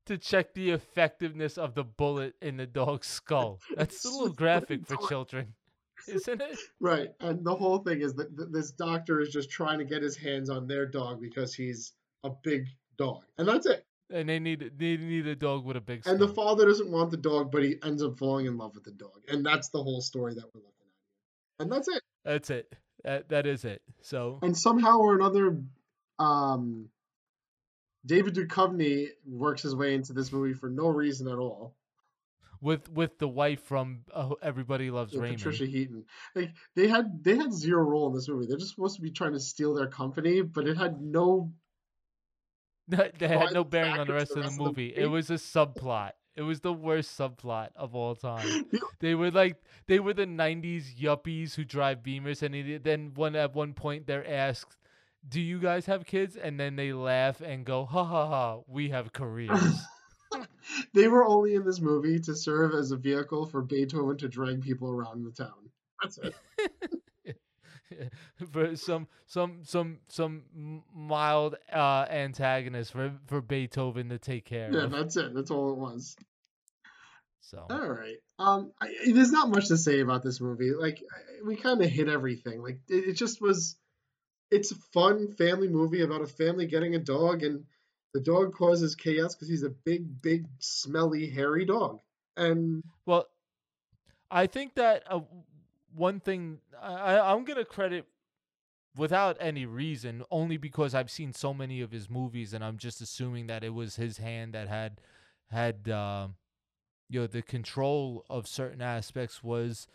[0.07, 3.61] to check the effectiveness of the bullet in the dog's skull.
[3.77, 5.55] That's a little graphic for children,
[6.09, 6.59] isn't it?
[6.81, 10.03] Right, and the whole thing is that th- this doctor is just trying to get
[10.03, 11.93] his hands on their dog because he's
[12.25, 12.67] a big
[12.97, 13.85] dog, and that's it.
[14.13, 16.07] And they need they need a dog with a big.
[16.07, 18.85] And the father doesn't want the dog, but he ends up falling in love with
[18.85, 20.91] the dog, and that's the whole story that we're looking
[21.59, 21.63] at.
[21.65, 22.03] And that's it.
[22.25, 22.75] That's it.
[23.05, 23.83] That, that is it.
[24.03, 25.59] So And somehow or another,
[26.19, 26.89] um,
[28.07, 31.75] David Duchovny works his way into this movie for no reason at all.
[32.61, 35.39] with with the wife from uh, Everybody Loves Yeah, Raymond.
[35.39, 36.05] Patricia Heaton.
[36.37, 38.47] Like they had they had zero role in this movie.
[38.47, 41.53] They're just supposed to be trying to steal their company, but it had no
[42.93, 44.93] That they had no bearing on the rest the of the rest of the movie.
[44.95, 46.13] It was a subplot.
[46.35, 48.67] It was the worst subplot of all time.
[49.01, 49.57] they were like
[49.87, 54.07] they were the '90s yuppies who drive Beamers, and it- then one at one point
[54.07, 54.77] they're asked,
[55.29, 58.91] "Do you guys have kids?" And then they laugh and go, "Ha ha ha, we
[58.91, 59.75] have careers."
[60.95, 64.63] they were only in this movie to serve as a vehicle for Beethoven to drag
[64.63, 65.71] people around the town.
[66.03, 66.35] That's it.
[68.53, 74.85] for some some some some mild uh antagonist for for Beethoven to take care Yeah,
[74.85, 74.91] of.
[74.93, 75.35] that's it.
[75.35, 76.17] That's all it was.
[77.41, 78.17] So All right.
[78.39, 80.73] Um, I, there's not much to say about this movie.
[80.73, 82.63] Like, I- we kind of hit everything.
[82.63, 83.77] Like, it, it just was.
[84.51, 87.65] It's a fun family movie about a family getting a dog, and
[88.15, 92.01] the dog causes chaos because he's a big, big, smelly, hairy dog.
[92.37, 93.27] And Well,
[94.31, 95.21] I think that uh,
[95.95, 98.07] one thing I, I'm gonna credit
[98.97, 103.01] without any reason, only because I've seen so many of his movies, and I'm just
[103.01, 105.01] assuming that it was his hand that had
[105.51, 106.29] had uh,
[107.09, 109.87] you know the control of certain aspects was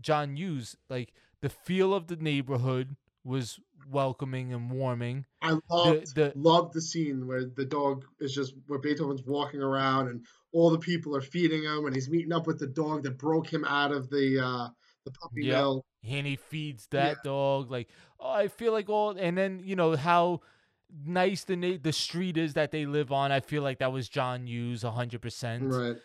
[0.00, 0.76] John Hughes.
[0.88, 3.58] Like the feel of the neighborhood was
[3.90, 5.26] welcoming and warming.
[5.42, 10.08] I loved the- loved the scene where the dog is just where Beethoven's walking around
[10.08, 13.18] and all the people are feeding him, and he's meeting up with the dog that
[13.18, 14.68] broke him out of the uh,
[15.06, 15.56] the puppy Yep.
[15.56, 15.86] mill.
[16.04, 17.88] and he feeds that dog like
[18.20, 20.40] oh, I feel like all and then you know how
[21.04, 24.08] nice the na- the street is that they live on I feel like that was
[24.08, 25.96] John Hughes 100% Right.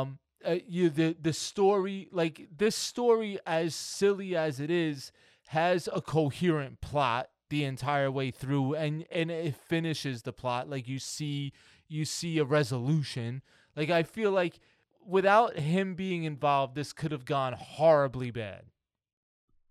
[0.00, 5.10] um uh, you the the story like this story as silly as it is
[5.48, 10.86] has a coherent plot the entire way through and and it finishes the plot like
[10.88, 11.52] you see
[11.88, 13.42] you see a resolution
[13.76, 14.58] like I feel like
[15.06, 18.64] without him being involved this could have gone horribly bad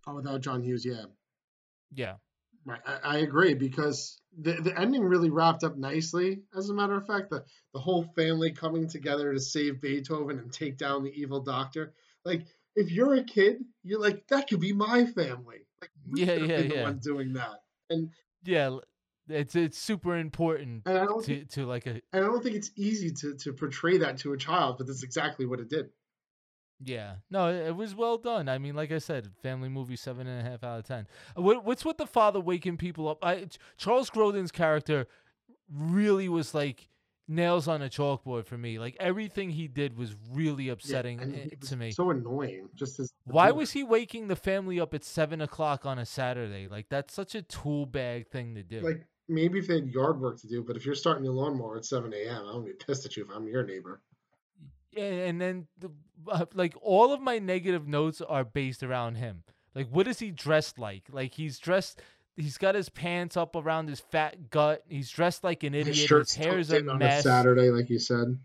[0.08, 1.08] Oh, without John Hughes, yeah.
[1.94, 2.16] yeah
[2.66, 6.44] Right, I, I agree because the the ending really wrapped up nicely.
[6.56, 7.44] As a matter of fact, the
[7.74, 11.94] the whole family coming together to save Beethoven and take down the evil doctor.
[12.24, 12.46] Like,
[12.76, 15.68] if you're a kid, you're like, that could be my family.
[15.82, 16.84] Like, we Yeah, have yeah, the yeah.
[16.84, 17.64] one doing that.
[17.90, 18.12] And
[18.44, 18.78] yeah
[19.30, 22.44] it's it's super important And I don't to, think- to like a and I don't
[22.44, 25.70] think it's easy to to portray that to a child, but that's exactly what it
[25.70, 25.90] did.
[26.86, 28.50] Yeah, no, it, was well done.
[28.50, 31.08] I mean, like I said, family movie, seven and a half out of ten.
[31.36, 33.20] What, what's with the father waking people up?
[33.24, 33.48] I,
[33.78, 35.08] Charles Grodin's character
[35.72, 36.90] really was like
[37.26, 38.80] nails on a chalkboard for me.
[38.80, 41.92] Like everything he did was really upsetting i- eh, was to me.
[41.92, 42.68] So annoying.
[42.76, 46.68] Just as Why was he waking the family up at seven o'clock on a Saturday?
[46.68, 48.82] Like that's such a tool bag thing to do.
[48.82, 51.78] like maybe if they had yard work to do, but if you're starting your lawnmower
[51.78, 54.02] at seven a.m., I'm gonna be pissed at you if I'm your neighbor.
[54.92, 55.90] Yeah, and then the,
[56.28, 59.44] uh, like all of my negative notes are based around him.
[59.74, 61.04] Like, what is he dressed like?
[61.12, 62.02] Like he's dressed.
[62.36, 64.84] He's got his pants up around his fat gut.
[64.88, 65.98] He's dressed like an His idiot.
[65.98, 67.24] His shirt's hair's tucked a in on a mess.
[67.24, 68.38] Saturday, like you said.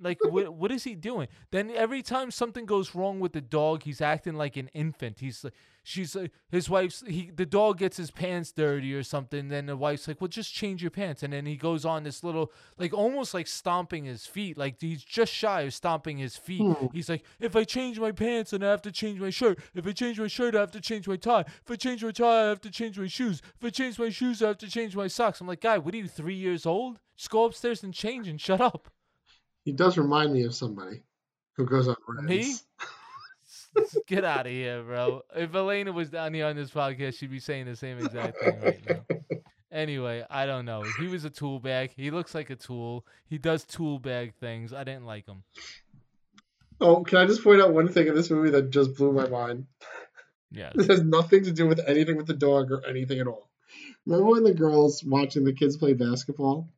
[0.00, 1.28] Like, what what is he doing?
[1.50, 5.20] Then every time something goes wrong with the dog, he's acting like an infant.
[5.20, 9.48] He's like, she's like, his wife's he the dog gets his pants dirty or something.
[9.48, 11.22] Then the wife's like, well, just change your pants.
[11.22, 14.56] And then he goes on this little like almost like stomping his feet.
[14.56, 16.62] Like he's just shy of stomping his feet.
[16.62, 16.86] Hmm.
[16.92, 19.58] He's like, if I change my pants, then I have to change my shirt.
[19.74, 21.44] If I change my shirt, I have to change my tie.
[21.64, 23.42] If I change my tie, I have to change my shoes.
[23.58, 25.40] If I change my shoes, I have to change my socks.
[25.40, 26.98] I'm like, guy, what are you three years old?
[27.16, 28.90] Just go upstairs and change and shut up.
[29.68, 31.02] He does remind me of somebody
[31.58, 32.64] who goes on rants.
[33.76, 33.84] Me?
[34.06, 35.20] Get out of here, bro.
[35.36, 38.60] If Elena was down here on this podcast, she'd be saying the same exact thing
[38.62, 39.16] right now.
[39.70, 40.84] Anyway, I don't know.
[40.98, 41.92] He was a tool bag.
[41.94, 43.04] He looks like a tool.
[43.26, 44.72] He does tool bag things.
[44.72, 45.42] I didn't like him.
[46.80, 49.28] Oh, can I just point out one thing in this movie that just blew my
[49.28, 49.66] mind?
[50.50, 50.72] Yes.
[50.76, 53.50] This has nothing to do with anything with the dog or anything at all.
[54.06, 56.70] Remember when the girls watching the kids play basketball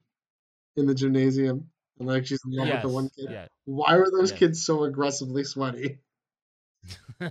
[0.77, 1.71] in the gymnasium?
[2.01, 3.29] And like she's in love with the one kid.
[3.31, 3.47] yeah.
[3.67, 4.39] Why were those Yes.
[4.39, 5.99] kids so aggressively sweaty?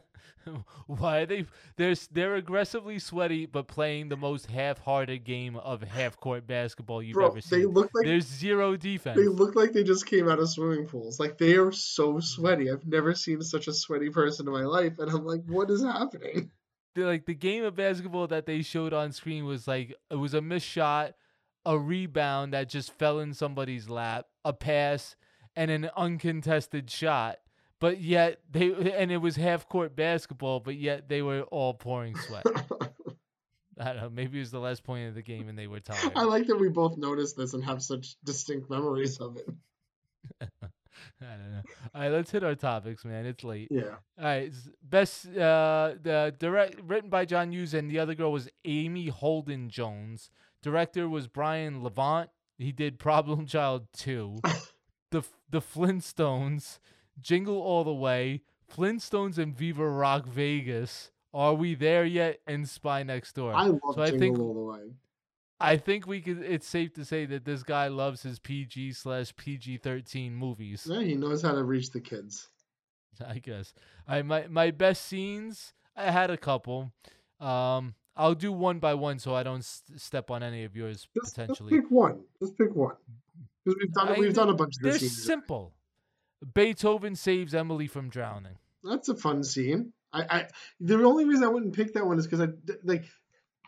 [0.87, 1.45] Why are they?
[1.75, 7.27] They're they're aggressively sweaty, but playing the most half-hearted game of half-court basketball you've Bro,
[7.27, 7.67] ever they seen.
[7.67, 9.17] look like- There's zero defense.
[9.19, 11.19] They look like they just came out of swimming pools.
[11.19, 12.71] Like they are so sweaty.
[12.71, 15.83] I've never seen such a sweaty person in my life, and I'm like, what is
[15.83, 16.51] happening?
[16.95, 20.33] the- like the game of basketball that they showed on screen was like it was
[20.33, 21.13] a missed shot,
[21.65, 25.15] a rebound that just fell in somebody's lap, a pass,
[25.55, 27.39] and an uncontested shot.
[27.79, 32.15] But yet they and it was half court basketball, but yet they were all pouring
[32.15, 32.45] sweat.
[33.79, 34.09] I don't know.
[34.09, 36.11] Maybe it was the last point of the game and they were tired.
[36.13, 39.49] I like that we both noticed this and have such distinct memories of it.
[41.21, 41.61] I don't know.
[41.95, 43.25] All right, let's hit our topics, man.
[43.25, 43.69] It's late.
[43.71, 43.95] Yeah.
[44.17, 44.53] All right.
[44.83, 49.69] Best uh the direct written by John Hughes and the other girl was Amy Holden
[49.69, 50.29] Jones.
[50.61, 52.29] Director was Brian Levant.
[52.57, 54.39] He did Problem Child 2.
[55.11, 56.79] the the Flintstones,
[57.19, 58.41] Jingle All the Way,
[58.71, 61.11] Flintstones and Viva Rock Vegas.
[61.33, 62.39] Are we there yet?
[62.47, 63.53] And Spy Next Door.
[63.53, 64.93] I love so I Jingle think All the Way.
[65.59, 66.41] I think we could.
[66.41, 70.87] It's safe to say that this guy loves his PG slash PG thirteen movies.
[70.89, 72.47] Yeah, he knows how to reach the kids.
[73.25, 73.73] I guess.
[74.07, 75.73] I my my best scenes.
[75.95, 76.93] I had a couple.
[77.41, 81.07] Um, I'll do one by one so I don't s- step on any of yours
[81.15, 81.71] Just, just potentially.
[81.81, 82.19] pick one.
[82.41, 82.95] Just pick one.
[83.65, 85.73] Because we've done I- we've done a bunch of They're simple.
[86.53, 88.57] Beethoven saves Emily from drowning.
[88.83, 89.93] That's a fun scene.
[90.13, 90.47] I, I
[90.79, 92.47] the only reason I wouldn't pick that one is because I
[92.83, 93.05] like,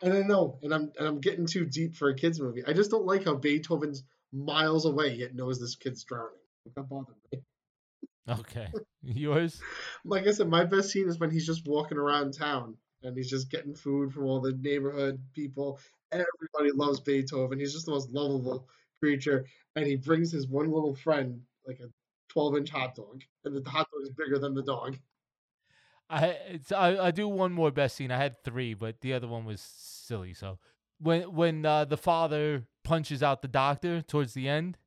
[0.02, 2.64] and I know, and I'm and I'm getting too deep for a kids movie.
[2.66, 4.04] I just don't like how Beethoven's
[4.34, 6.32] miles away yet knows this kid's drowning.
[6.76, 7.40] That bothered me.
[8.28, 8.68] Okay,
[9.04, 9.62] yours.
[10.06, 13.30] Like I said, my best scene is when he's just walking around town and he's
[13.30, 15.80] just getting food from all the neighborhood people.
[16.12, 17.60] Everybody loves Beethoven.
[17.60, 18.68] He's just the most lovable
[19.00, 19.46] creature,
[19.76, 21.90] and he brings his one little friend like a
[22.30, 24.98] 12 inch hot dog, and the hot dog is bigger than the dog.
[26.10, 28.12] I I, I do one more best scene.
[28.12, 30.34] I had three, but the other one was silly.
[30.34, 30.60] So
[31.00, 34.78] when when uh, the father punches out the doctor towards the end,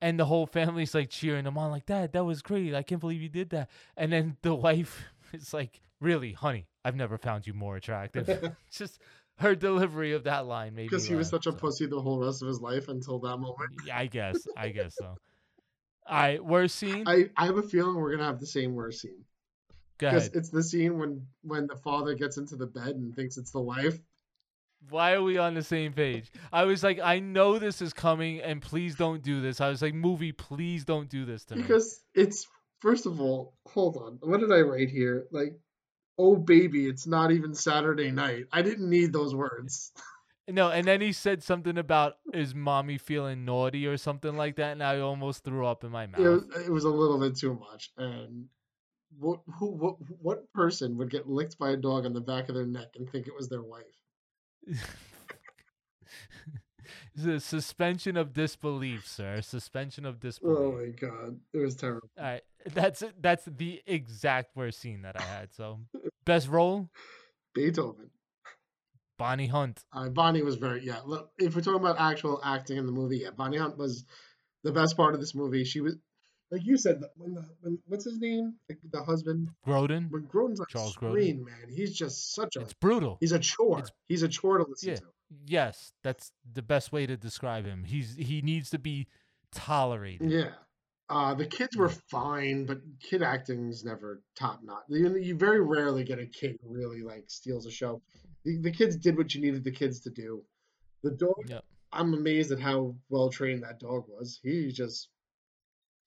[0.00, 2.74] and the whole family's like cheering him on, like Dad, that was great.
[2.74, 3.68] I can't believe you did that.
[3.96, 8.54] And then the wife is like, Really, honey, I've never found you more attractive.
[8.70, 9.00] Just
[9.38, 11.58] her delivery of that line made me Because he was such a so.
[11.58, 13.70] pussy the whole rest of his life until that moment.
[13.84, 14.46] Yeah, I guess.
[14.56, 15.16] I guess so.
[16.06, 17.04] All right, worst scene.
[17.06, 19.24] I, I have a feeling we're gonna have the same worst scene.
[19.98, 23.50] Because it's the scene when when the father gets into the bed and thinks it's
[23.50, 23.98] the wife.
[24.90, 26.30] Why are we on the same page?
[26.52, 29.60] I was like, I know this is coming, and please don't do this.
[29.60, 31.62] I was like, movie, please don't do this to me.
[31.62, 32.46] Because it's
[32.80, 34.18] first of all, hold on.
[34.22, 35.26] What did I write here?
[35.30, 35.54] Like,
[36.18, 38.46] oh baby, it's not even Saturday night.
[38.52, 39.92] I didn't need those words.
[40.50, 44.72] No, and then he said something about is mommy feeling naughty or something like that,
[44.72, 46.20] and I almost threw up in my mouth.
[46.20, 47.90] It was, it was a little bit too much.
[47.98, 48.46] And
[49.18, 52.54] what who what what person would get licked by a dog on the back of
[52.54, 53.84] their neck and think it was their wife?
[57.26, 59.42] A suspension of disbelief, sir.
[59.42, 60.58] Suspension of oh, disbelief.
[60.58, 62.08] Oh my god, it was terrible.
[62.16, 62.42] All right,
[62.74, 63.02] that's.
[63.20, 65.52] That's the exact worst scene that I had.
[65.54, 65.80] So,
[66.24, 66.88] best role,
[67.54, 68.10] Beethoven.
[69.18, 69.82] Bonnie Hunt.
[69.92, 71.00] Uh, Bonnie was very yeah.
[71.04, 74.04] Look, if we're talking about actual acting in the movie, yeah, Bonnie Hunt was
[74.62, 75.64] the best part of this movie.
[75.64, 75.96] She was
[76.50, 80.10] like you said when the when, what's his name like the husband Grodin.
[80.10, 81.10] when Grodin's on Charles Grodin.
[81.10, 83.18] screen, man, he's just such a It's brutal.
[83.20, 83.82] he's a chore.
[84.08, 84.96] he's a chore to listen Yeah.
[84.96, 85.02] to.
[85.46, 87.84] Yes, that's the best way to describe him.
[87.84, 89.08] He's he needs to be
[89.52, 90.30] tolerated.
[90.30, 90.50] Yeah.
[91.10, 94.84] Uh, the kids were fine, but kid acting's never top notch.
[94.88, 98.02] You, you very rarely get a kid who really like steals a show.
[98.44, 100.42] The, the kids did what you needed the kids to do.
[101.02, 101.64] The dog, Yep.
[101.92, 104.38] I'm amazed at how well trained that dog was.
[104.42, 105.08] He just,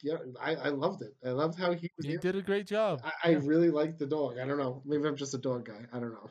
[0.04, 1.16] yeah, I, I loved it.
[1.26, 2.06] I loved how he was.
[2.06, 3.02] He did a great job.
[3.04, 4.38] I, I really liked the dog.
[4.38, 4.84] I don't know.
[4.86, 5.86] Maybe I'm just a dog guy.
[5.92, 6.30] I don't know.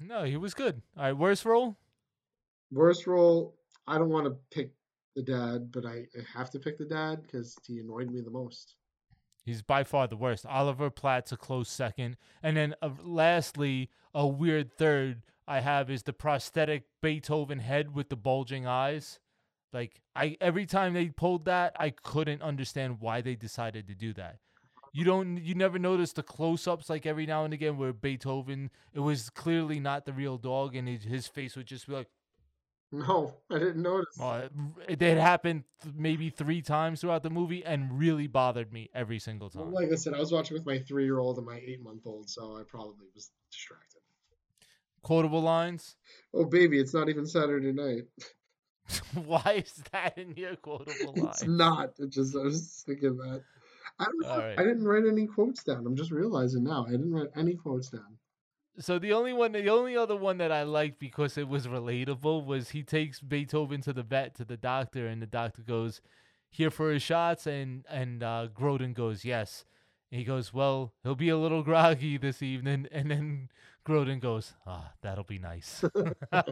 [0.00, 0.80] No, he was good.
[0.96, 1.76] All right, worst role.
[2.70, 3.56] Worst role,
[3.88, 4.70] I don't want to pick
[5.20, 8.30] the dad, but I, I have to pick the dad because he annoyed me the
[8.30, 8.74] most.
[9.44, 10.46] He's by far the worst.
[10.46, 16.02] Oliver Platt's a close second, and then uh, lastly, a weird third I have is
[16.02, 19.18] the prosthetic Beethoven head with the bulging eyes.
[19.72, 24.12] Like I, every time they pulled that, I couldn't understand why they decided to do
[24.14, 24.38] that.
[24.92, 28.98] You don't, you never notice the close-ups like every now and again where Beethoven, it
[28.98, 32.08] was clearly not the real dog, and his, his face would just be like,
[32.92, 34.18] No, I didn't notice.
[34.20, 34.48] uh,
[34.88, 39.20] it, it happened th- maybe three times throughout the movie, and really bothered me every
[39.20, 39.72] single time.
[39.72, 42.04] Like I said, I was watching with my three year old and my eight month
[42.06, 44.00] old, so I probably was distracted.
[45.02, 45.96] Quotable lines.
[46.34, 48.02] Oh, baby, it's not even Saturday night.
[49.24, 51.28] Why is that in your quotable line?
[51.30, 51.90] It's not.
[51.98, 53.42] It just, I was just thinking that.
[53.98, 54.28] I don't know.
[54.28, 54.58] All right.
[54.58, 55.86] I didn't write any quotes down.
[55.86, 56.86] I'm just realizing now.
[56.88, 58.16] I didn't write any quotes down.
[58.78, 62.44] So the only one, the only other one that I liked because it was relatable
[62.46, 66.00] was he takes Beethoven to the vet to the doctor, and the doctor goes,
[66.50, 69.64] "Here for his shots," and and uh, Grodin goes, "Yes."
[70.10, 73.48] And he goes, "Well, he'll be a little groggy this evening," and then
[73.84, 75.84] Grodin goes, "Ah, that'll be nice."
[76.32, 76.42] I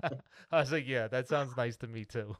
[0.53, 2.36] was like, "Yeah, that sounds nice to me too."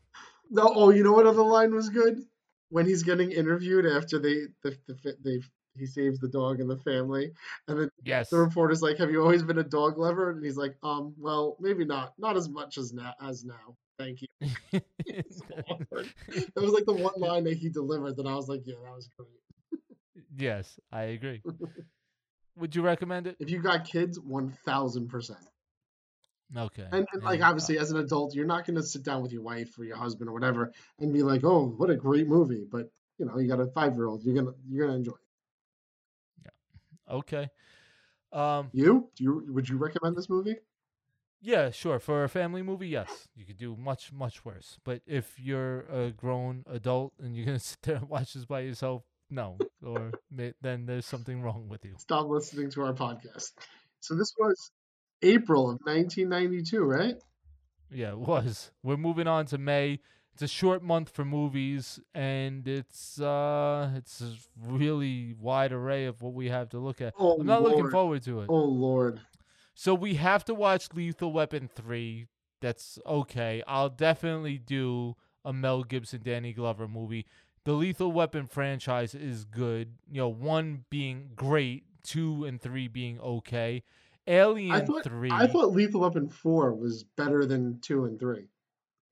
[0.51, 2.25] No, oh, you know what other line was good?
[2.71, 5.41] When he's getting interviewed after they the, the they
[5.79, 7.33] he saves the dog and the family,
[7.69, 8.31] and then Yes.
[8.31, 11.57] the reporter's like, "Have you always been a dog lover?" And he's like, "Um, well,
[11.61, 13.77] maybe not, not as much as now as now.
[13.99, 14.29] Thank you."
[15.11, 18.95] That was like the one line that he delivered that I was like, "Yeah, that
[18.95, 19.29] was great."
[20.37, 21.43] Yes, I agree.
[22.59, 23.37] Would you recommend it?
[23.39, 25.39] If you got kids, one thousand percent.
[26.57, 26.87] Okay.
[26.91, 29.23] And, and like And, uh, obviously, as an adult, you're not going to sit down
[29.23, 32.27] with your wife or your husband or whatever and be like, "Oh, what a great
[32.27, 35.13] movie!" But you know, you got a five year old, you're gonna you're gonna enjoy.
[35.13, 35.28] it.
[37.10, 37.48] Okay.
[38.32, 39.09] Um, You?
[39.16, 40.56] Do you would you recommend this movie?
[41.40, 42.01] Yeah, sure.
[42.01, 44.78] For a family movie, yes, you could do much, much worse.
[44.85, 48.60] But if you're a grown adult and you're gonna sit there and watch this by
[48.60, 51.94] yourself, no, or then there's something wrong with you.
[51.98, 53.52] Stop listening to our podcast.
[54.01, 54.70] So this was
[55.22, 57.16] April of 1992, right?
[57.90, 58.70] Yeah, it was.
[58.82, 60.01] We're moving on to May.
[60.39, 66.23] It's a short month for movies, and it's uh, it's a really wide array of
[66.23, 67.15] what we have to look at.
[67.19, 68.47] Oh, I'm not looking forward to it.
[68.48, 69.20] Oh Lord.
[69.74, 72.28] So we have to watch Lethal Weapon 3.
[72.60, 73.65] That's okay.
[73.66, 77.27] I'll definitely do a Mel Gibson, Danny Glover movie.
[77.65, 79.94] The Lethal Weapon franchise is good.
[80.09, 83.82] You know, one being great, two and three being okay.
[84.28, 85.31] Alien I thought 3.
[85.32, 88.47] I thought Lethal Weapon 4 was better than 2 and 3.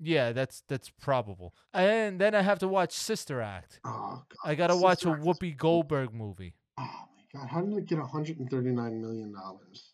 [0.00, 1.54] Yeah, that's that's probable.
[1.72, 3.80] And then I have to watch Sister Act.
[3.84, 4.50] Oh god.
[4.50, 6.54] I got to watch a Sister Act is- Whoopi Goldberg movie.
[6.78, 9.90] Oh my god, how did it get 139 million dollars?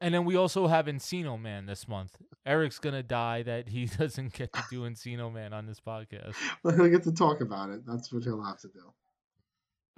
[0.00, 2.16] And then we also have Encino Man this month.
[2.44, 6.34] Eric's gonna die that he doesn't get to do Encino Man on this podcast.
[6.62, 7.82] Well, he'll get to talk about it.
[7.86, 8.92] That's what he'll have to do.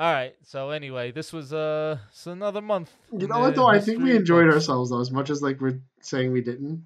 [0.01, 0.35] All right.
[0.45, 2.93] So anyway, this was uh it's another month.
[3.13, 3.67] You in know what though?
[3.67, 4.55] I think we history enjoyed books.
[4.57, 6.85] ourselves though, as much as like we're saying we didn't.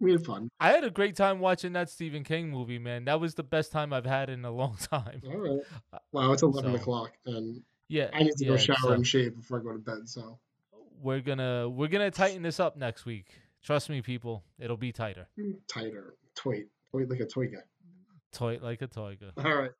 [0.00, 0.48] We had fun.
[0.58, 3.04] I had a great time watching that Stephen King movie, man.
[3.04, 5.22] That was the best time I've had in a long time.
[5.26, 5.60] All right.
[5.92, 9.06] Uh, wow, it's 11 So, o'clock, and Yeah, I need to go shower so and
[9.06, 10.08] shave before I go to bed.
[10.08, 10.38] So
[11.02, 13.28] we're gonna we're gonna tighten this up next week.
[13.62, 15.28] Trust me, people, it'll be tighter.
[15.68, 17.58] tighter, toy, toy like a toy guy.
[18.32, 19.16] Toy like a gun.
[19.36, 19.70] All right.